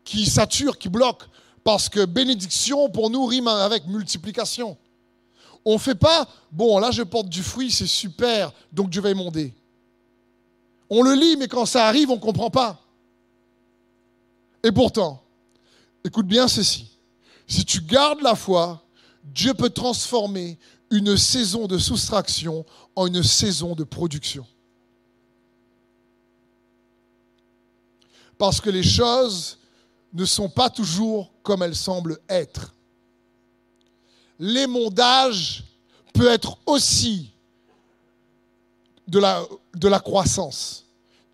qui 0.04 0.26
sature, 0.26 0.78
qui 0.78 0.90
bloque, 0.90 1.24
parce 1.64 1.90
que 1.90 2.06
bénédiction 2.06 2.90
pour 2.90 3.10
nous 3.10 3.26
rime 3.26 3.48
avec 3.48 3.86
multiplication. 3.88 4.78
On 5.66 5.74
ne 5.74 5.78
fait 5.78 5.96
pas, 5.96 6.28
bon, 6.52 6.80
là 6.80 6.92
je 6.92 7.04
porte 7.04 7.28
du 7.28 7.44
fruit, 7.44 7.70
c'est 7.72 7.88
super, 7.88 8.52
donc 8.72 8.90
Dieu 8.90 9.02
va 9.02 9.12
émonder. 9.12 9.54
On 10.90 11.04
le 11.04 11.14
lit, 11.14 11.36
mais 11.38 11.48
quand 11.48 11.66
ça 11.66 11.86
arrive, 11.86 12.10
on 12.10 12.16
ne 12.16 12.22
comprend 12.22 12.50
pas. 12.50 12.82
Et 14.64 14.72
pourtant, 14.72 15.22
écoute 16.04 16.26
bien 16.26 16.48
ceci. 16.48 16.90
Si 17.48 17.66
tu 17.66 17.82
gardes 17.82 18.22
la 18.22 18.36
foi, 18.36 18.82
Dieu 19.24 19.54
peut 19.54 19.70
transformer 19.70 20.58
une 20.92 21.18
saison 21.18 21.68
de 21.68 21.78
soustraction 21.78 22.66
en 22.96 23.08
une 23.08 23.24
saison 23.24 23.76
de 23.76 23.84
production. 23.84 24.46
Parce 28.38 28.62
que 28.62 28.70
les 28.70 28.84
choses 28.84 29.58
ne 30.14 30.26
sont 30.26 30.50
pas 30.50 30.70
toujours 30.70 31.32
comme 31.44 31.62
elles 31.62 31.76
semblent 31.76 32.18
être. 32.30 32.74
L'émondage 34.40 35.66
peut 36.14 36.28
être 36.28 36.58
aussi 36.66 37.32
de 39.08 39.20
la, 39.88 40.00
croissance. 40.00 40.86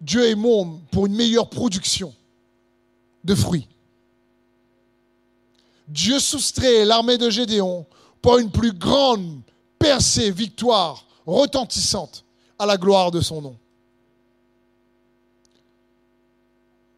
Dieu 0.02 0.26
émonde 0.26 0.82
pour 0.92 1.06
une 1.06 1.16
meilleure 1.16 1.50
production 1.50 2.14
de 3.24 3.36
fruits. 3.36 3.68
Dieu 5.88 6.20
soustrait 6.20 6.86
l'armée 6.86 7.18
de 7.18 7.30
Gédéon 7.30 7.86
pour 8.22 8.40
une 8.40 8.50
plus 8.50 8.74
grande 8.74 9.42
percée, 9.86 10.32
victoire 10.32 11.06
retentissante 11.28 12.26
à 12.58 12.66
la 12.66 12.76
gloire 12.76 13.12
de 13.12 13.22
son 13.22 13.40
nom. 13.40 13.58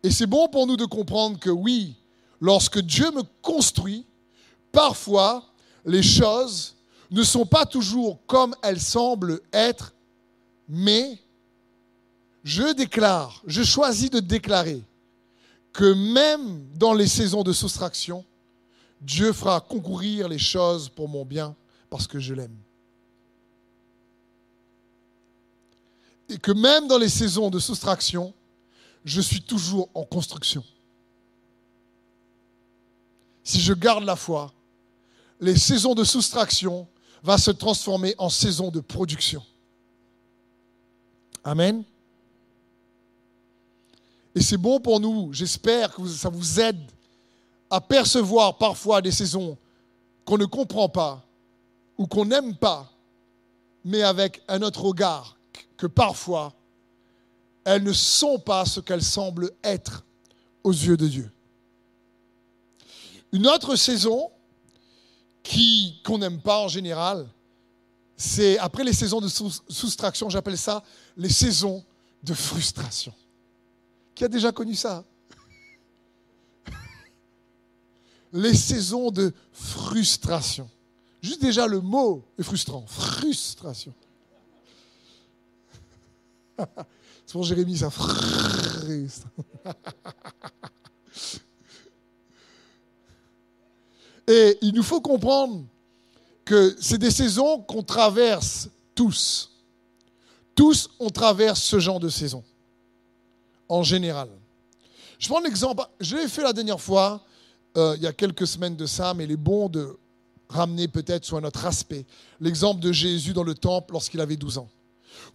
Et 0.04 0.10
c'est 0.10 0.26
bon 0.26 0.48
pour 0.48 0.66
nous 0.68 0.78
de 0.78 0.86
comprendre 0.86 1.38
que 1.38 1.50
oui, 1.50 1.96
lorsque 2.40 2.80
Dieu 2.80 3.12
me 3.12 3.24
construit, 3.42 4.06
parfois 4.72 5.44
les 5.84 6.02
choses 6.02 6.76
ne 7.12 7.24
sont 7.24 7.46
pas 7.46 7.66
toujours 7.66 8.20
comme 8.26 8.56
elles 8.64 8.80
semblent 8.80 9.42
être, 9.52 9.94
mais 10.70 11.20
je 12.46 12.74
déclare, 12.74 13.42
je 13.48 13.64
choisis 13.64 14.10
de 14.10 14.22
déclarer 14.22 14.82
que 15.74 15.94
même 16.14 16.66
dans 16.76 16.94
les 16.94 17.08
saisons 17.08 17.44
de 17.44 17.52
soustraction, 17.52 18.24
Dieu 19.02 19.34
fera 19.34 19.60
concourir 19.60 20.30
les 20.30 20.40
choses 20.40 20.88
pour 20.88 21.10
mon 21.10 21.26
bien 21.26 21.54
parce 21.90 22.08
que 22.08 22.20
je 22.20 22.34
l'aime. 22.34 22.56
Et 26.30 26.38
que 26.38 26.52
même 26.52 26.88
dans 26.88 26.98
les 26.98 27.10
saisons 27.10 27.50
de 27.50 27.60
soustraction, 27.60 28.34
je 29.06 29.22
suis 29.22 29.42
toujours 29.42 29.90
en 29.94 30.04
construction. 30.04 30.64
Si 33.44 33.62
je 33.62 33.74
garde 33.74 34.04
la 34.04 34.18
foi, 34.18 34.52
les 35.40 35.56
saisons 35.58 35.96
de 35.96 36.04
soustraction 36.04 36.88
vont 37.24 37.38
se 37.38 37.52
transformer 37.52 38.14
en 38.18 38.30
saisons 38.30 38.70
de 38.70 38.82
production. 38.82 39.44
Amen. 41.44 41.84
Et 44.36 44.42
c'est 44.42 44.58
bon 44.58 44.80
pour 44.80 45.00
nous. 45.00 45.32
J'espère 45.32 45.96
que 45.96 46.06
ça 46.08 46.30
vous 46.30 46.60
aide 46.60 46.92
à 47.70 47.80
percevoir 47.80 48.58
parfois 48.58 49.02
des 49.02 49.12
saisons 49.12 49.58
qu'on 50.26 50.38
ne 50.38 50.46
comprend 50.46 50.90
pas 50.90 51.24
ou 51.98 52.06
qu'on 52.06 52.26
n'aime 52.26 52.56
pas, 52.56 52.92
mais 53.84 54.04
avec 54.04 54.42
un 54.48 54.62
autre 54.62 54.82
regard, 54.82 55.37
que 55.78 55.88
parfois 55.88 56.54
elles 57.64 57.84
ne 57.84 57.94
sont 57.94 58.40
pas 58.40 58.66
ce 58.66 58.80
qu'elles 58.80 59.04
semblent 59.04 59.52
être 59.64 60.06
aux 60.64 60.72
yeux 60.72 60.98
de 60.98 61.08
Dieu. 61.08 61.32
Une 63.34 63.46
autre 63.46 63.76
saison 63.76 64.32
qui 65.44 66.02
qu'on 66.04 66.18
n'aime 66.18 66.42
pas 66.42 66.60
en 66.60 66.70
général, 66.70 67.28
c'est 68.16 68.58
après 68.58 68.84
les 68.84 68.94
saisons 68.94 69.20
de 69.20 69.28
soustraction, 69.28 70.30
j'appelle 70.30 70.58
ça 70.58 70.82
les 71.18 71.30
saisons 71.30 71.84
de 72.24 72.34
frustration. 72.34 73.14
Qui 74.16 74.24
a 74.24 74.28
déjà 74.28 74.52
connu 74.52 74.74
ça 74.74 75.04
les 78.34 78.56
saisons 78.56 79.12
de 79.12 79.34
frustration. 79.52 80.70
Juste 81.22 81.42
déjà 81.42 81.68
le 81.68 81.82
mot 81.82 82.24
est 82.40 82.44
frustrant. 82.44 82.86
Frustration. 82.88 83.94
C'est 87.26 87.34
pour 87.34 87.44
Jérémie, 87.44 87.78
ça. 87.78 87.90
Et 94.28 94.58
il 94.62 94.74
nous 94.74 94.84
faut 94.84 95.02
comprendre 95.02 95.64
que 96.44 96.76
c'est 96.80 96.98
des 96.98 97.12
saisons 97.12 97.60
qu'on 97.62 97.84
traverse 97.84 98.70
tous. 98.94 99.52
Tous, 100.56 100.90
on 101.00 101.10
traverse 101.10 101.62
ce 101.62 101.80
genre 101.80 102.00
de 102.00 102.10
saison, 102.10 102.44
en 103.70 103.84
général. 103.84 104.30
Je 105.20 105.28
prends 105.28 105.40
l'exemple, 105.40 105.84
je 106.00 106.16
l'ai 106.16 106.28
fait 106.28 106.44
la 106.44 106.54
dernière 106.54 106.82
fois, 106.82 107.24
euh, 107.78 107.96
il 107.98 108.04
y 108.04 108.08
a 108.08 108.14
quelques 108.14 108.48
semaines 108.48 108.76
de 108.76 108.86
ça, 108.86 109.14
mais 109.14 109.26
il 109.26 109.32
est 109.32 109.38
bon 109.38 109.70
de 109.70 109.98
ramener 110.50 110.88
peut-être 110.88 111.26
sur 111.26 111.40
notre 111.42 111.66
aspect 111.66 112.06
l'exemple 112.40 112.80
de 112.80 112.92
Jésus 112.92 113.34
dans 113.34 113.44
le 113.44 113.54
temple 113.54 113.94
lorsqu'il 113.94 114.22
avait 114.22 114.38
12 114.38 114.58
ans. 114.60 114.70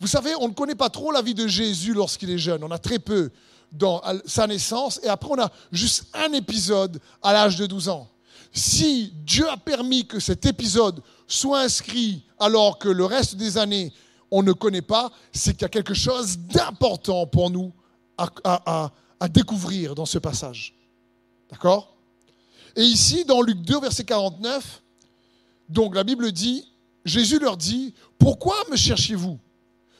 Vous 0.00 0.06
savez, 0.06 0.34
on 0.40 0.48
ne 0.48 0.54
connaît 0.54 0.74
pas 0.74 0.90
trop 0.90 1.12
la 1.12 1.22
vie 1.22 1.34
de 1.34 1.46
Jésus 1.46 1.94
lorsqu'il 1.94 2.30
est 2.30 2.38
jeune. 2.38 2.62
On 2.64 2.70
a 2.70 2.78
très 2.78 2.98
peu 2.98 3.30
dans 3.72 4.02
sa 4.26 4.46
naissance 4.46 5.00
et 5.02 5.08
après 5.08 5.30
on 5.30 5.40
a 5.40 5.50
juste 5.70 6.06
un 6.12 6.32
épisode 6.32 7.00
à 7.22 7.32
l'âge 7.32 7.56
de 7.56 7.66
12 7.66 7.88
ans. 7.88 8.08
si 8.52 9.14
Dieu 9.24 9.48
a 9.48 9.56
permis 9.56 10.06
que 10.06 10.20
cet 10.20 10.44
épisode 10.44 11.02
soit 11.26 11.60
inscrit 11.60 12.22
alors 12.38 12.78
que 12.78 12.88
le 12.88 13.04
reste 13.06 13.36
des 13.36 13.56
années, 13.56 13.92
on 14.30 14.42
ne 14.42 14.52
connaît 14.52 14.82
pas, 14.82 15.10
c'est 15.32 15.52
qu'il 15.52 15.62
y 15.62 15.64
a 15.66 15.68
quelque 15.68 15.94
chose 15.94 16.38
d'important 16.38 17.26
pour 17.26 17.50
nous 17.50 17.72
à, 18.18 18.90
découvrir 19.30 19.94
dans 19.94 20.06
ce 20.06 20.18
passage. 20.18 20.74
D'accord? 21.50 21.96
Et 22.76 22.82
ici, 22.82 23.24
dans 23.24 23.42
Luc 23.42 23.60
2, 23.60 23.80
verset 23.80 24.04
49, 24.04 24.82
donc 25.68 25.94
la 25.94 26.02
Bible 26.02 26.32
dit, 26.32 26.66
Jésus 27.04 27.38
leur 27.38 27.56
dit, 27.56 27.94
pourquoi 28.18 28.56
me 28.70 28.76
cherchez-vous 28.76 29.38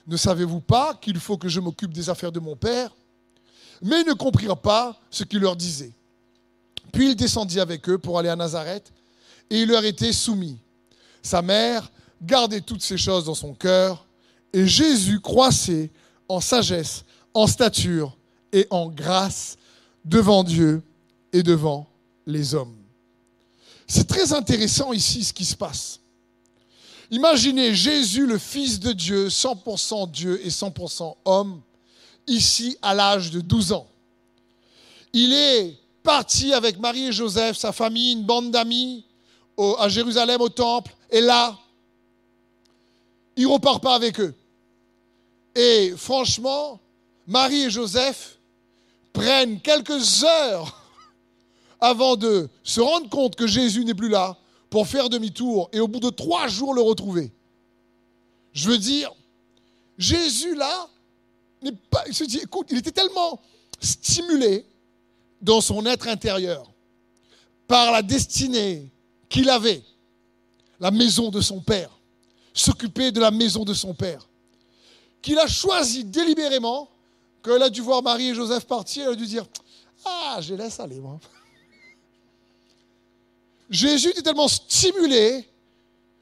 Ne 0.06 0.16
savez-vous 0.16 0.60
pas 0.60 0.94
qu'il 0.94 1.18
faut 1.18 1.36
que 1.36 1.48
je 1.48 1.60
m'occupe 1.60 1.92
des 1.92 2.10
affaires 2.10 2.32
de 2.32 2.40
mon 2.40 2.56
Père? 2.56 2.94
Mais 3.82 4.00
ils 4.00 4.06
ne 4.06 4.14
comprirent 4.14 4.60
pas 4.60 4.98
ce 5.10 5.24
qu'il 5.24 5.40
leur 5.40 5.56
disait. 5.56 5.92
Puis 6.92 7.10
il 7.10 7.16
descendit 7.16 7.60
avec 7.60 7.88
eux 7.88 7.98
pour 7.98 8.18
aller 8.18 8.28
à 8.28 8.36
Nazareth, 8.36 8.92
et 9.50 9.62
il 9.62 9.68
leur 9.68 9.84
était 9.84 10.12
soumis. 10.12 10.58
Sa 11.22 11.42
mère 11.42 11.90
gardait 12.20 12.60
toutes 12.60 12.82
ces 12.82 12.98
choses 12.98 13.24
dans 13.24 13.34
son 13.34 13.54
cœur, 13.54 14.04
et 14.52 14.66
Jésus 14.66 15.20
croissait 15.20 15.90
en 16.28 16.40
sagesse, 16.40 17.04
en 17.34 17.46
stature 17.46 18.16
et 18.52 18.66
en 18.70 18.88
grâce 18.88 19.56
devant 20.04 20.44
Dieu 20.44 20.82
et 21.32 21.42
devant 21.42 21.88
les 22.26 22.54
hommes. 22.54 22.76
C'est 23.86 24.06
très 24.06 24.32
intéressant 24.32 24.92
ici 24.92 25.24
ce 25.24 25.32
qui 25.32 25.44
se 25.44 25.56
passe. 25.56 26.00
Imaginez 27.12 27.74
Jésus, 27.74 28.26
le 28.26 28.38
Fils 28.38 28.80
de 28.80 28.92
Dieu, 28.92 29.28
100% 29.28 30.10
Dieu 30.10 30.40
et 30.46 30.48
100% 30.48 31.14
homme, 31.26 31.60
ici 32.26 32.78
à 32.80 32.94
l'âge 32.94 33.30
de 33.30 33.42
12 33.42 33.72
ans. 33.72 33.86
Il 35.12 35.34
est 35.34 35.76
parti 36.02 36.54
avec 36.54 36.78
Marie 36.78 37.08
et 37.08 37.12
Joseph, 37.12 37.58
sa 37.58 37.70
famille, 37.70 38.14
une 38.14 38.24
bande 38.24 38.50
d'amis, 38.50 39.04
à 39.78 39.90
Jérusalem 39.90 40.40
au 40.40 40.48
temple, 40.48 40.96
et 41.10 41.20
là, 41.20 41.58
il 43.36 43.46
ne 43.46 43.52
repart 43.52 43.82
pas 43.82 43.94
avec 43.94 44.18
eux. 44.18 44.34
Et 45.54 45.92
franchement, 45.94 46.80
Marie 47.26 47.64
et 47.64 47.70
Joseph 47.70 48.38
prennent 49.12 49.60
quelques 49.60 50.24
heures 50.24 50.82
avant 51.78 52.16
de 52.16 52.48
se 52.64 52.80
rendre 52.80 53.10
compte 53.10 53.36
que 53.36 53.46
Jésus 53.46 53.84
n'est 53.84 53.92
plus 53.92 54.08
là 54.08 54.38
pour 54.72 54.88
faire 54.88 55.10
demi-tour 55.10 55.68
et 55.74 55.80
au 55.80 55.86
bout 55.86 56.00
de 56.00 56.08
trois 56.08 56.48
jours 56.48 56.72
le 56.72 56.80
retrouver. 56.80 57.30
Je 58.54 58.70
veux 58.70 58.78
dire, 58.78 59.12
Jésus 59.98 60.54
là, 60.54 60.88
pas, 61.90 62.04
il 62.06 62.14
se 62.14 62.24
écoute, 62.42 62.68
il 62.70 62.78
était 62.78 62.90
tellement 62.90 63.38
stimulé 63.78 64.64
dans 65.42 65.60
son 65.60 65.84
être 65.84 66.08
intérieur 66.08 66.72
par 67.68 67.92
la 67.92 68.00
destinée 68.00 68.90
qu'il 69.28 69.50
avait, 69.50 69.82
la 70.80 70.90
maison 70.90 71.28
de 71.28 71.42
son 71.42 71.60
Père, 71.60 71.90
s'occuper 72.54 73.12
de 73.12 73.20
la 73.20 73.30
maison 73.30 73.66
de 73.66 73.74
son 73.74 73.92
Père, 73.92 74.26
qu'il 75.20 75.38
a 75.38 75.46
choisi 75.46 76.02
délibérément 76.02 76.88
quand 77.42 77.56
elle 77.56 77.62
a 77.62 77.70
dû 77.70 77.82
voir 77.82 78.02
Marie 78.02 78.30
et 78.30 78.34
Joseph 78.34 78.64
partir, 78.64 79.04
elle 79.04 79.12
a 79.12 79.16
dû 79.16 79.26
dire 79.26 79.44
Ah, 80.06 80.38
je 80.40 80.54
laisse 80.54 80.80
aller, 80.80 80.98
moi. 80.98 81.20
Jésus 83.70 84.10
était 84.10 84.22
tellement 84.22 84.48
stimulé 84.48 85.48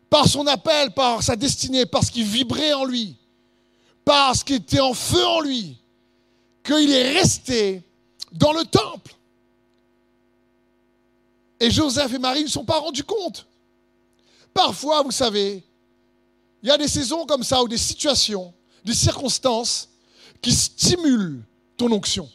par 0.09 0.27
son 0.27 0.47
appel, 0.47 0.93
par 0.93 1.23
sa 1.23 1.37
destinée, 1.37 1.87
par 1.87 2.05
ce 2.05 2.11
qui 2.11 2.23
vibrait 2.23 2.73
en 2.73 2.85
lui, 2.85 3.17
par 4.05 4.35
ce 4.35 4.45
qui 4.45 4.55
était 4.55 4.81
en 4.81 4.95
feu 4.95 5.25
en 5.25 5.41
lui, 5.41 5.77
qu'il 6.65 6.91
est 6.91 7.13
resté 7.13 7.83
dans 8.33 8.53
le 8.53 8.65
temple. 8.65 9.15
Et 11.61 11.71
Joseph 11.71 12.13
et 12.13 12.19
Marie 12.19 12.45
ne 12.45 12.49
sont 12.49 12.65
pas 12.65 12.79
rendus 12.79 13.05
compte. 13.05 13.47
Parfois, 14.55 15.03
vous 15.03 15.11
savez, 15.11 15.63
il 16.63 16.69
y 16.69 16.73
a 16.73 16.79
des 16.79 16.89
saisons 16.89 17.27
comme 17.27 17.43
ça 17.43 17.63
ou 17.63 17.69
des 17.69 17.79
situations, 17.79 18.53
des 18.85 18.95
circonstances 18.95 19.89
qui 20.43 20.53
stimule 20.53 21.43
ton 21.77 21.91
onction. 21.93 22.29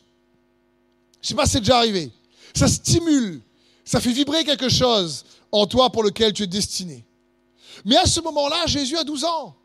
Je 1.22 1.26
ne 1.26 1.28
sais 1.30 1.36
pas 1.36 1.46
si 1.46 1.54
c'est 1.54 1.60
déjà 1.60 1.78
arrivé. 1.78 2.12
Ça 2.54 2.68
stimule, 2.68 3.42
ça 3.86 4.02
fait 4.02 4.12
vibrer 4.12 4.44
quelque 4.44 4.68
chose 4.68 5.24
en 5.52 5.66
toi 5.66 5.90
pour 5.90 6.04
lequel 6.04 6.34
tu 6.34 6.44
es 6.44 6.48
destiné. 6.48 7.06
Mais 7.86 7.96
à 7.98 8.06
ce 8.06 8.20
moment-là, 8.22 8.66
Jésus 8.66 8.98
a 8.98 9.04
12 9.04 9.24
ans. 9.24 9.56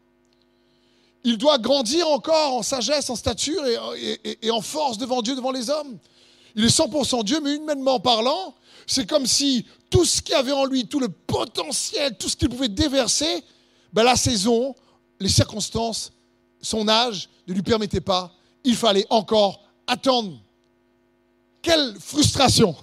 Il 1.25 1.37
doit 1.37 1.59
grandir 1.59 2.09
encore 2.09 2.55
en 2.55 2.63
sagesse, 2.63 3.11
en 3.11 3.17
stature 3.17 3.63
et, 3.67 4.51
en 4.51 4.61
force 4.61 4.99
devant 4.99 5.23
Dieu, 5.23 5.35
devant 5.35 5.51
les 5.51 5.69
hommes. 5.69 5.99
Il 6.55 6.65
est 6.65 6.77
100% 6.77 7.25
Dieu, 7.25 7.41
mais 7.43 7.57
humainement 7.57 8.01
parlant, 8.01 8.55
c'est 8.87 9.09
comme 9.09 9.27
si 9.27 9.67
tout 9.91 10.05
ce 10.05 10.23
qu'il 10.23 10.35
avait 10.35 10.53
en 10.53 10.65
lui, 10.65 10.87
tout 10.87 11.01
le 11.01 11.09
potentiel, 11.09 12.17
tout 12.17 12.29
ce 12.29 12.37
qu'il 12.37 12.49
pouvait 12.49 12.69
déverser, 12.69 13.45
ben 13.93 14.03
la 14.03 14.17
saison, 14.17 14.75
les 15.19 15.29
circonstances 15.29 16.13
son 16.63 16.89
âge 16.89 17.29
ne 17.47 17.55
lui 17.55 17.63
permettait 17.63 18.01
pas. 18.01 18.33
Il 18.65 18.77
fallait 18.77 19.07
encore 19.11 19.63
attendre. 19.87 20.39
Quelle 21.63 21.97
frustration 21.99 22.77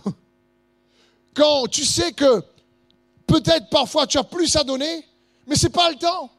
Quand 1.37 1.67
tu 1.67 1.85
sais 1.85 2.13
que 2.13 2.43
peut-être 3.27 3.69
parfois 3.69 4.07
tu 4.07 4.17
as 4.17 4.23
plus 4.23 4.55
à 4.55 4.63
donner, 4.63 5.05
mais 5.45 5.55
ce 5.55 5.67
n'est 5.67 5.71
pas 5.71 5.91
le 5.91 5.95
temps. 5.97 6.31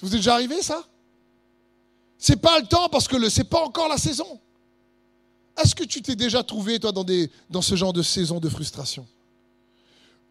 Vous 0.00 0.06
êtes 0.06 0.14
déjà 0.14 0.34
arrivé 0.34 0.62
ça? 0.62 0.84
C'est 2.16 2.40
pas 2.40 2.60
le 2.60 2.66
temps 2.66 2.88
parce 2.88 3.08
que 3.08 3.28
ce 3.28 3.40
n'est 3.40 3.48
pas 3.48 3.64
encore 3.64 3.88
la 3.88 3.98
saison. 3.98 4.38
Est-ce 5.60 5.74
que 5.74 5.82
tu 5.82 6.00
t'es 6.00 6.14
déjà 6.14 6.44
trouvé, 6.44 6.78
toi, 6.78 6.92
dans, 6.92 7.62
ce 7.62 7.74
genre 7.74 7.92
de 7.92 8.02
saison 8.02 8.38
de 8.38 8.48
frustration? 8.48 9.04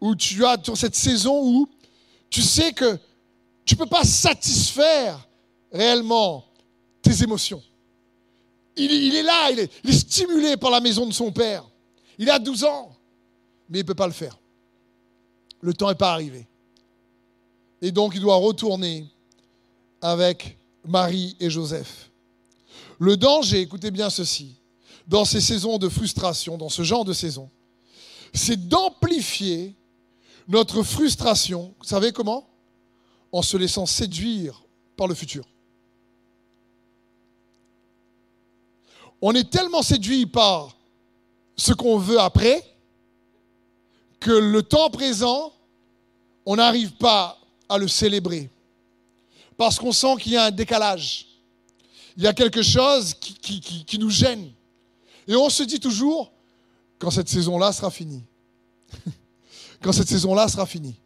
Où 0.00 0.16
tu 0.16 0.42
as 0.46 0.56
cette 0.74 0.96
saison 0.96 1.42
où 1.44 1.68
tu 2.30 2.40
sais 2.40 2.72
que 2.72 2.98
tu 3.66 3.74
ne 3.74 3.80
peux 3.80 3.86
pas 3.86 4.04
satisfaire 4.04 5.20
réellement 5.70 6.46
tes 7.02 7.22
émotions. 7.22 7.62
Il, 8.76 9.14
est 9.14 9.22
là, 9.22 9.50
il 9.50 9.58
est, 9.60 9.92
stimulé 9.92 10.56
par 10.56 10.70
la 10.70 10.80
maison 10.80 11.06
de 11.06 11.12
son 11.12 11.30
père. 11.30 11.64
Il 12.18 12.30
a 12.30 12.38
12 12.38 12.64
ans, 12.64 12.94
mais 13.68 13.78
il 13.78 13.82
ne 13.82 13.86
peut 13.86 13.94
pas 13.94 14.06
le 14.06 14.12
faire. 14.12 14.38
Le 15.60 15.72
temps 15.72 15.88
n'est 15.88 15.94
pas 15.94 16.12
arrivé. 16.12 16.46
Et 17.80 17.90
donc 17.90 18.14
il 18.14 18.20
doit 18.20 18.36
retourner 18.36 19.06
avec 20.00 20.58
Marie 20.84 21.36
et 21.40 21.50
Joseph. 21.50 22.10
Le 22.98 23.16
danger, 23.16 23.60
écoutez 23.60 23.90
bien 23.90 24.10
ceci, 24.10 24.56
dans 25.06 25.24
ces 25.24 25.40
saisons 25.40 25.78
de 25.78 25.88
frustration, 25.88 26.56
dans 26.56 26.68
ce 26.68 26.82
genre 26.82 27.04
de 27.04 27.12
saison, 27.12 27.50
c'est 28.32 28.68
d'amplifier 28.68 29.74
notre 30.48 30.82
frustration. 30.82 31.74
Vous 31.78 31.84
savez 31.84 32.12
comment? 32.12 32.48
En 33.32 33.42
se 33.42 33.56
laissant 33.56 33.86
séduire 33.86 34.62
par 34.96 35.06
le 35.06 35.14
futur. 35.14 35.44
On 39.20 39.32
est 39.34 39.50
tellement 39.50 39.82
séduit 39.82 40.26
par 40.26 40.76
ce 41.56 41.72
qu'on 41.72 41.98
veut 41.98 42.20
après 42.20 42.62
que 44.20 44.30
le 44.30 44.62
temps 44.62 44.90
présent, 44.90 45.52
on 46.46 46.56
n'arrive 46.56 46.92
pas 46.92 47.38
à 47.68 47.78
le 47.78 47.88
célébrer. 47.88 48.50
Parce 49.56 49.78
qu'on 49.78 49.92
sent 49.92 50.16
qu'il 50.20 50.32
y 50.32 50.36
a 50.36 50.44
un 50.44 50.50
décalage. 50.50 51.26
Il 52.16 52.22
y 52.22 52.26
a 52.26 52.32
quelque 52.32 52.62
chose 52.62 53.14
qui, 53.14 53.98
nous 53.98 54.10
gêne. 54.10 54.50
Et 55.26 55.34
on 55.34 55.48
se 55.48 55.62
dit 55.62 55.80
toujours, 55.80 56.32
quand 56.98 57.10
cette 57.10 57.28
saison-là 57.28 57.72
sera 57.72 57.90
finie. 57.90 58.22
quand 59.82 59.92
cette 59.92 60.08
saison-là 60.08 60.48
sera 60.48 60.66
finie. 60.66 60.96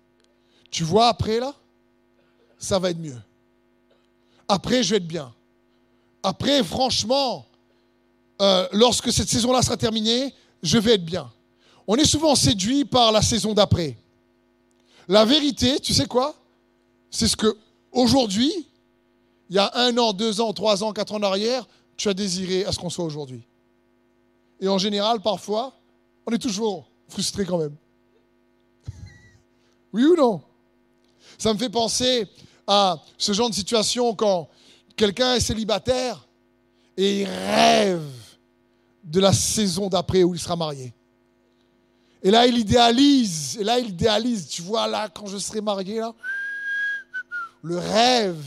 Tu 0.70 0.84
vois 0.84 1.08
après 1.08 1.38
là? 1.38 1.54
Ça 2.58 2.78
va 2.78 2.90
être 2.90 2.98
mieux. 2.98 3.20
Après, 4.48 4.82
je 4.82 4.90
vais 4.90 4.96
être 4.96 5.06
bien. 5.06 5.32
Après, 6.22 6.62
franchement, 6.64 7.45
euh, 8.40 8.68
lorsque 8.72 9.12
cette 9.12 9.28
saison-là 9.28 9.62
sera 9.62 9.76
terminée, 9.76 10.34
je 10.62 10.78
vais 10.78 10.94
être 10.94 11.04
bien. 11.04 11.30
On 11.86 11.96
est 11.96 12.04
souvent 12.04 12.34
séduit 12.34 12.84
par 12.84 13.12
la 13.12 13.22
saison 13.22 13.54
d'après. 13.54 13.96
La 15.08 15.24
vérité, 15.24 15.78
tu 15.80 15.94
sais 15.94 16.06
quoi? 16.06 16.34
C'est 17.10 17.28
ce 17.28 17.36
que 17.36 17.56
aujourd'hui, 17.92 18.52
il 19.48 19.56
y 19.56 19.58
a 19.58 19.70
un 19.74 19.96
an, 19.96 20.12
deux 20.12 20.40
ans, 20.40 20.52
trois 20.52 20.82
ans, 20.82 20.92
quatre 20.92 21.12
ans 21.12 21.18
en 21.18 21.22
arrière, 21.22 21.66
tu 21.96 22.08
as 22.08 22.14
désiré 22.14 22.64
à 22.64 22.72
ce 22.72 22.78
qu'on 22.78 22.90
soit 22.90 23.04
aujourd'hui. 23.04 23.42
Et 24.60 24.68
en 24.68 24.78
général, 24.78 25.20
parfois, 25.20 25.72
on 26.26 26.32
est 26.32 26.38
toujours 26.38 26.88
frustré 27.08 27.44
quand 27.44 27.58
même. 27.58 27.76
oui 29.92 30.04
ou 30.04 30.16
non? 30.16 30.42
Ça 31.38 31.52
me 31.52 31.58
fait 31.58 31.70
penser 31.70 32.26
à 32.66 33.00
ce 33.16 33.32
genre 33.32 33.48
de 33.48 33.54
situation 33.54 34.14
quand 34.14 34.48
quelqu'un 34.96 35.34
est 35.34 35.40
célibataire 35.40 36.26
et 36.96 37.20
il 37.20 37.26
rêve 37.26 38.25
de 39.06 39.20
la 39.20 39.32
saison 39.32 39.88
d'après 39.88 40.24
où 40.24 40.34
il 40.34 40.40
sera 40.40 40.56
marié. 40.56 40.92
Et 42.22 42.30
là, 42.30 42.46
il 42.46 42.58
idéalise. 42.58 43.56
Et 43.60 43.64
là, 43.64 43.78
il 43.78 43.90
idéalise. 43.90 44.48
Tu 44.48 44.62
vois, 44.62 44.88
là, 44.88 45.08
quand 45.08 45.26
je 45.26 45.38
serai 45.38 45.60
marié, 45.60 46.00
là, 46.00 46.12
le 47.62 47.78
rêve. 47.78 48.42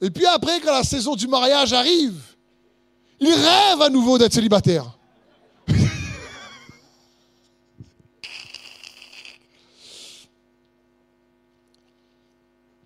Et 0.00 0.10
puis 0.10 0.26
après, 0.26 0.60
quand 0.60 0.72
la 0.72 0.84
saison 0.84 1.16
du 1.16 1.26
mariage 1.26 1.72
arrive, 1.72 2.20
il 3.18 3.32
rêve 3.32 3.82
à 3.82 3.88
nouveau 3.88 4.18
d'être 4.18 4.32
célibataire. 4.34 4.94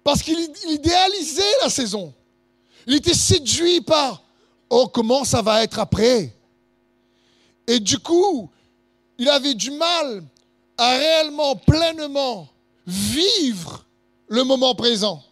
Parce 0.05 0.23
qu'il 0.23 0.39
idéalisait 0.69 1.43
la 1.63 1.69
saison. 1.71 2.13
Il 2.87 2.95
était 2.95 3.15
séduit 3.15 3.81
par 3.81 4.23
oh, 4.73 4.89
comment 4.89 5.25
ça 5.25 5.43
va 5.43 5.63
être 5.63 5.79
après? 5.79 6.35
Et 7.67 7.79
du 7.79 7.99
coup, 7.99 8.51
il 9.19 9.29
avait 9.29 9.55
du 9.55 9.71
mal 9.71 10.25
à 10.79 10.97
réellement, 10.97 11.55
pleinement 11.57 12.49
vivre 12.87 13.85
le 14.29 14.43
moment 14.45 14.75
présent. 14.75 15.23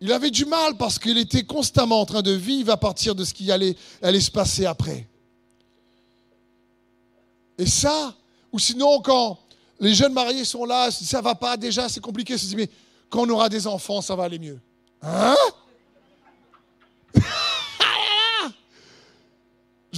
Il 0.00 0.12
avait 0.12 0.30
du 0.30 0.44
mal 0.44 0.76
parce 0.76 0.98
qu'il 0.98 1.16
était 1.16 1.44
constamment 1.44 2.02
en 2.02 2.06
train 2.06 2.22
de 2.22 2.30
vivre 2.30 2.70
à 2.70 2.76
partir 2.76 3.14
de 3.14 3.24
ce 3.24 3.32
qui 3.32 3.50
allait, 3.50 3.74
se 4.02 4.30
passer 4.30 4.66
après. 4.66 5.08
Et 7.56 7.66
ça, 7.66 8.14
ou 8.52 8.58
sinon 8.58 9.00
quand 9.00 9.38
les 9.80 9.94
jeunes 9.94 10.12
mariés 10.12 10.44
sont 10.44 10.66
là, 10.66 10.90
ça 10.90 11.22
va 11.22 11.34
pas 11.34 11.56
déjà, 11.56 11.88
c'est 11.88 12.00
compliqué, 12.00 12.36
se 12.36 12.46
dit 12.46 12.56
mais 12.56 12.68
quand 13.08 13.22
on 13.22 13.30
aura 13.30 13.48
des 13.48 13.66
enfants, 13.66 14.02
ça 14.02 14.14
va 14.14 14.24
aller 14.24 14.38
mieux. 14.38 14.60
Hein? 15.02 15.34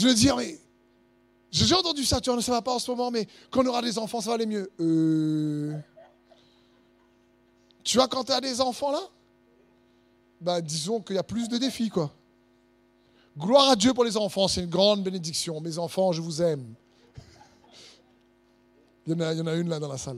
Je 0.00 0.08
veux 0.08 0.14
dire, 0.14 0.34
mais 0.34 0.58
j'ai 1.50 1.74
entendu 1.74 2.06
ça, 2.06 2.22
tu 2.22 2.30
vois, 2.30 2.40
ça 2.40 2.52
va 2.52 2.62
pas 2.62 2.72
en 2.72 2.78
ce 2.78 2.90
moment, 2.90 3.10
mais 3.10 3.28
quand 3.50 3.62
on 3.62 3.66
aura 3.66 3.82
des 3.82 3.98
enfants, 3.98 4.22
ça 4.22 4.30
va 4.30 4.36
aller 4.36 4.46
mieux. 4.46 4.70
Euh... 4.80 5.78
Tu 7.84 7.98
vois, 7.98 8.08
quand 8.08 8.24
tu 8.24 8.32
as 8.32 8.40
des 8.40 8.62
enfants 8.62 8.92
là, 8.92 9.02
bah, 10.40 10.62
disons 10.62 11.02
qu'il 11.02 11.16
y 11.16 11.18
a 11.18 11.22
plus 11.22 11.50
de 11.50 11.58
défis, 11.58 11.90
quoi. 11.90 12.10
Gloire 13.36 13.68
à 13.68 13.76
Dieu 13.76 13.92
pour 13.92 14.04
les 14.04 14.16
enfants, 14.16 14.48
c'est 14.48 14.62
une 14.62 14.70
grande 14.70 15.02
bénédiction. 15.02 15.60
Mes 15.60 15.76
enfants, 15.76 16.12
je 16.12 16.22
vous 16.22 16.40
aime. 16.40 16.64
Il 19.06 19.12
y 19.12 19.22
en 19.22 19.46
a, 19.46 19.54
une 19.54 19.68
là 19.68 19.78
dans 19.78 19.88
la 19.88 19.98
salle. 19.98 20.16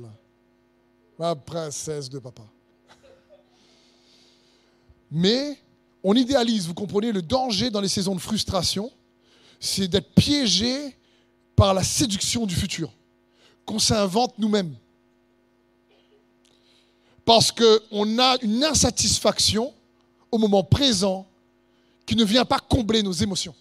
Ma 1.18 1.34
princesse 1.34 2.08
de 2.08 2.20
papa. 2.20 2.44
Mais 5.10 5.58
on 6.04 6.14
idéalise, 6.14 6.68
vous 6.68 6.74
comprenez, 6.74 7.10
le 7.10 7.20
danger 7.20 7.68
dans 7.70 7.80
les 7.80 7.88
saisons 7.88 8.14
de 8.14 8.20
frustration, 8.20 8.92
c'est 9.64 9.86
d'être 9.86 10.12
piégé 10.14 10.96
par 11.54 11.72
la 11.72 11.84
séduction 11.84 12.46
du 12.46 12.54
futur, 12.54 12.92
qu'on 13.64 13.78
s'invente 13.78 14.36
nous-mêmes. 14.36 14.74
Parce 17.24 17.52
qu'on 17.52 18.18
a 18.18 18.36
une 18.42 18.64
insatisfaction 18.64 19.72
au 20.32 20.38
moment 20.38 20.64
présent 20.64 21.28
qui 22.04 22.16
ne 22.16 22.24
vient 22.24 22.44
pas 22.44 22.58
combler 22.58 23.04
nos 23.04 23.12
émotions. 23.12 23.54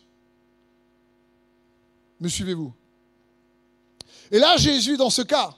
Me 2.19 2.27
suivez-vous? 2.27 2.73
Et 4.31 4.39
là, 4.39 4.57
Jésus, 4.57 4.97
dans 4.97 5.11
ce 5.11 5.21
cas, 5.21 5.55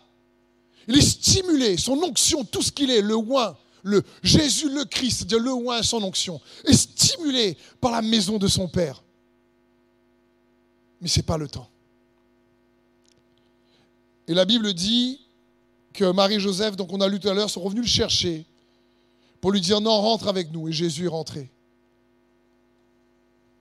il 0.89 0.97
est 0.97 1.01
stimulé, 1.01 1.77
son 1.77 1.93
onction, 2.03 2.43
tout 2.43 2.62
ce 2.62 2.71
qu'il 2.71 2.91
est, 2.91 3.01
le 3.01 3.15
oin, 3.15 3.56
le 3.82 4.03
Jésus 4.21 4.69
le 4.69 4.84
Christ, 4.84 5.19
c'est-à-dire 5.19 5.39
le 5.39 5.53
oin, 5.53 5.82
son 5.84 6.03
onction, 6.03 6.41
est 6.65 6.73
stimulé 6.73 7.58
par 7.79 7.91
la 7.91 8.01
maison 8.01 8.38
de 8.38 8.49
son 8.49 8.67
Père. 8.67 9.03
Mais 11.04 11.10
ce 11.10 11.20
n'est 11.20 11.24
pas 11.24 11.38
le 11.38 11.50
temps. 11.50 11.70
Et 14.30 14.34
la 14.34 14.46
Bible 14.46 14.74
dit 14.74 15.20
que 15.92 16.10
Marie 16.10 16.36
et 16.36 16.39
Joseph, 16.39 16.78
donc 16.78 16.94
on 16.94 17.02
a 17.02 17.10
lu 17.10 17.20
tout 17.20 17.28
à 17.28 17.34
l'heure, 17.34 17.50
sont 17.50 17.62
revenus 17.62 17.84
le 17.84 17.89
chercher 17.89 18.46
pour 19.42 19.52
lui 19.52 19.60
dire 19.60 19.82
non, 19.82 20.00
rentre 20.00 20.30
avec 20.30 20.50
nous. 20.54 20.70
Et 20.70 20.72
Jésus 20.72 21.06
est 21.06 21.10
rentré. 21.10 21.52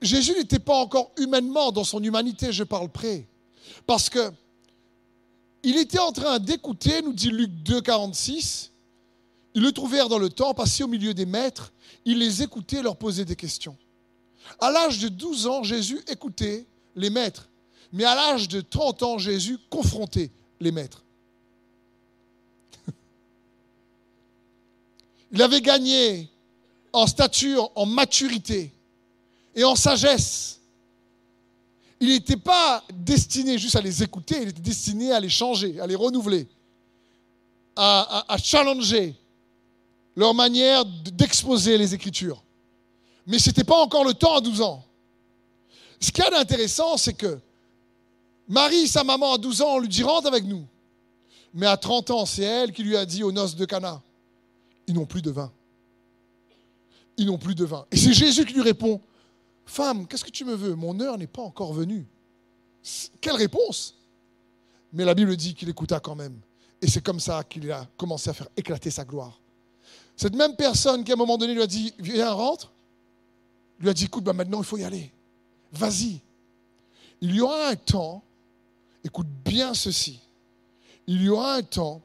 Jésus 0.01 0.33
n'était 0.35 0.59
pas 0.59 0.77
encore 0.77 1.11
humainement 1.17 1.73
dans 1.73 1.83
son 1.83 2.01
humanité, 2.01 2.53
je 2.53 2.63
parle 2.63 2.87
près. 2.87 3.27
Parce 3.85 4.09
que 4.09 4.31
il 5.63 5.77
était 5.77 5.99
en 5.99 6.13
train 6.13 6.39
d'écouter, 6.39 7.01
nous 7.01 7.11
dit 7.11 7.29
Luc 7.29 7.51
2, 7.63 7.81
46. 7.81 8.71
Ils 9.53 9.61
le 9.61 9.71
trouvèrent 9.73 10.07
dans 10.07 10.17
le 10.17 10.29
temps, 10.29 10.53
passé 10.53 10.83
au 10.83 10.87
milieu 10.87 11.13
des 11.13 11.25
maîtres. 11.25 11.73
Il 12.05 12.19
les 12.19 12.41
écoutait, 12.41 12.81
leur 12.81 12.95
posait 12.95 13.25
des 13.25 13.35
questions. 13.35 13.75
À 14.59 14.71
l'âge 14.71 14.99
de 14.99 15.09
12 15.09 15.47
ans, 15.47 15.63
Jésus 15.63 16.01
écoutait 16.07 16.67
les 16.95 17.09
maîtres. 17.09 17.49
Mais 17.91 18.03
à 18.05 18.15
l'âge 18.15 18.47
de 18.47 18.61
30 18.61 19.03
ans, 19.03 19.17
Jésus 19.17 19.57
confrontait 19.69 20.31
les 20.59 20.71
maîtres. 20.71 21.03
Il 25.31 25.41
avait 25.41 25.61
gagné 25.61 26.29
en 26.91 27.07
stature, 27.07 27.71
en 27.75 27.85
maturité 27.85 28.71
et 29.55 29.63
en 29.63 29.75
sagesse. 29.75 30.59
Il 31.99 32.09
n'était 32.09 32.37
pas 32.37 32.83
destiné 32.93 33.57
juste 33.57 33.75
à 33.75 33.81
les 33.81 34.03
écouter, 34.03 34.41
il 34.41 34.49
était 34.49 34.61
destiné 34.61 35.11
à 35.13 35.19
les 35.19 35.29
changer, 35.29 35.79
à 35.79 35.87
les 35.87 35.95
renouveler, 35.95 36.47
à, 37.75 38.35
challenger 38.43 39.15
leur 40.15 40.33
manière 40.33 40.85
d'exposer 40.85 41.77
les 41.77 41.93
Écritures. 41.93 42.43
Mais 43.25 43.39
ce 43.39 43.49
n'était 43.49 43.63
pas 43.63 43.77
encore 43.77 44.03
le 44.03 44.13
temps 44.13 44.35
à 44.35 44.41
12 44.41 44.61
ans. 44.61 44.85
Ce 46.03 46.11
qu'il 46.11 46.21
y 46.21 46.27
a 46.27 46.31
d'intéressant, 46.31 46.97
c'est 46.97 47.13
que 47.13 47.39
Marie, 48.49 48.89
sa 48.89 49.05
maman, 49.05 49.35
à 49.35 49.37
12 49.37 49.61
ans, 49.61 49.75
on 49.75 49.79
lui 49.79 49.87
dit 49.87 50.03
rentre 50.03 50.27
avec 50.27 50.43
nous. 50.43 50.65
Mais 51.53 51.65
à 51.65 51.77
30 51.77 52.11
ans, 52.11 52.25
c'est 52.25 52.43
elle 52.43 52.73
qui 52.73 52.83
lui 52.83 52.97
a 52.97 53.05
dit 53.05 53.23
aux 53.23 53.31
noces 53.31 53.55
de 53.55 53.63
Cana 53.63 54.01
ils 54.85 54.93
n'ont 54.93 55.05
plus 55.05 55.21
de 55.21 55.31
vin. 55.31 55.49
Ils 57.15 57.27
n'ont 57.27 57.37
plus 57.37 57.55
de 57.55 57.63
vin. 57.63 57.85
Et 57.89 57.95
c'est 57.95 58.11
Jésus 58.11 58.43
qui 58.43 58.53
lui 58.53 58.61
répond 58.61 58.99
Femme, 59.65 60.05
qu'est-ce 60.07 60.25
que 60.25 60.29
tu 60.29 60.43
me 60.43 60.55
veux? 60.55 60.75
Mon 60.75 60.99
heure 60.99 61.17
n'est 61.17 61.25
pas 61.25 61.41
encore 61.41 61.71
venue. 61.71 62.05
Quelle 63.21 63.37
réponse? 63.37 63.95
Mais 64.91 65.05
la 65.05 65.13
Bible 65.13 65.37
dit 65.37 65.55
qu'il 65.55 65.69
écouta 65.69 66.01
quand 66.01 66.15
même. 66.15 66.37
Et 66.81 66.87
c'est 66.87 67.01
comme 67.01 67.21
ça 67.21 67.45
qu'il 67.45 67.71
a 67.71 67.87
commencé 67.95 68.29
à 68.29 68.33
faire 68.33 68.49
éclater 68.57 68.91
sa 68.91 69.05
gloire. 69.05 69.39
Cette 70.17 70.35
même 70.35 70.57
personne 70.57 71.05
qui 71.05 71.11
à 71.11 71.13
un 71.13 71.17
moment 71.17 71.37
donné 71.37 71.53
lui 71.53 71.61
a 71.61 71.67
dit 71.67 71.93
Viens, 71.97 72.33
rentre, 72.33 72.73
lui 73.79 73.87
a 73.87 73.93
dit 73.93 74.03
Écoute, 74.03 74.25
bah 74.25 74.33
maintenant 74.33 74.59
il 74.59 74.65
faut 74.65 74.77
y 74.77 74.83
aller. 74.83 75.12
Vas-y. 75.73 76.21
Il 77.21 77.35
y 77.35 77.41
aura 77.41 77.69
un 77.69 77.75
temps, 77.75 78.23
écoute 79.03 79.27
bien 79.43 79.73
ceci, 79.73 80.19
il 81.07 81.21
y 81.21 81.29
aura 81.29 81.55
un 81.55 81.63
temps 81.63 82.01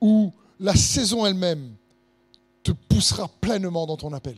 où 0.00 0.32
la 0.60 0.74
saison 0.74 1.26
elle-même 1.26 1.74
te 2.62 2.72
poussera 2.72 3.28
pleinement 3.40 3.86
dans 3.86 3.96
ton 3.96 4.12
appel. 4.12 4.36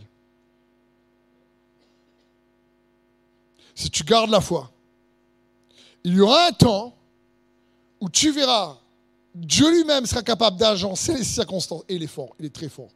Si 3.75 3.91
tu 3.91 4.05
gardes 4.05 4.31
la 4.31 4.41
foi, 4.41 4.71
il 6.05 6.15
y 6.15 6.21
aura 6.21 6.47
un 6.47 6.53
temps 6.53 6.95
où 8.01 8.09
tu 8.09 8.31
verras, 8.31 8.79
Dieu 9.35 9.71
lui-même 9.71 10.07
sera 10.07 10.23
capable 10.23 10.57
d'agencer 10.57 11.15
les 11.15 11.25
circonstances. 11.25 11.83
Et 11.89 11.97
il 11.97 12.03
est 12.03 12.09
fort, 12.09 12.35
il 12.39 12.47
est 12.47 12.55
très 12.55 12.69
fort. 12.69 12.91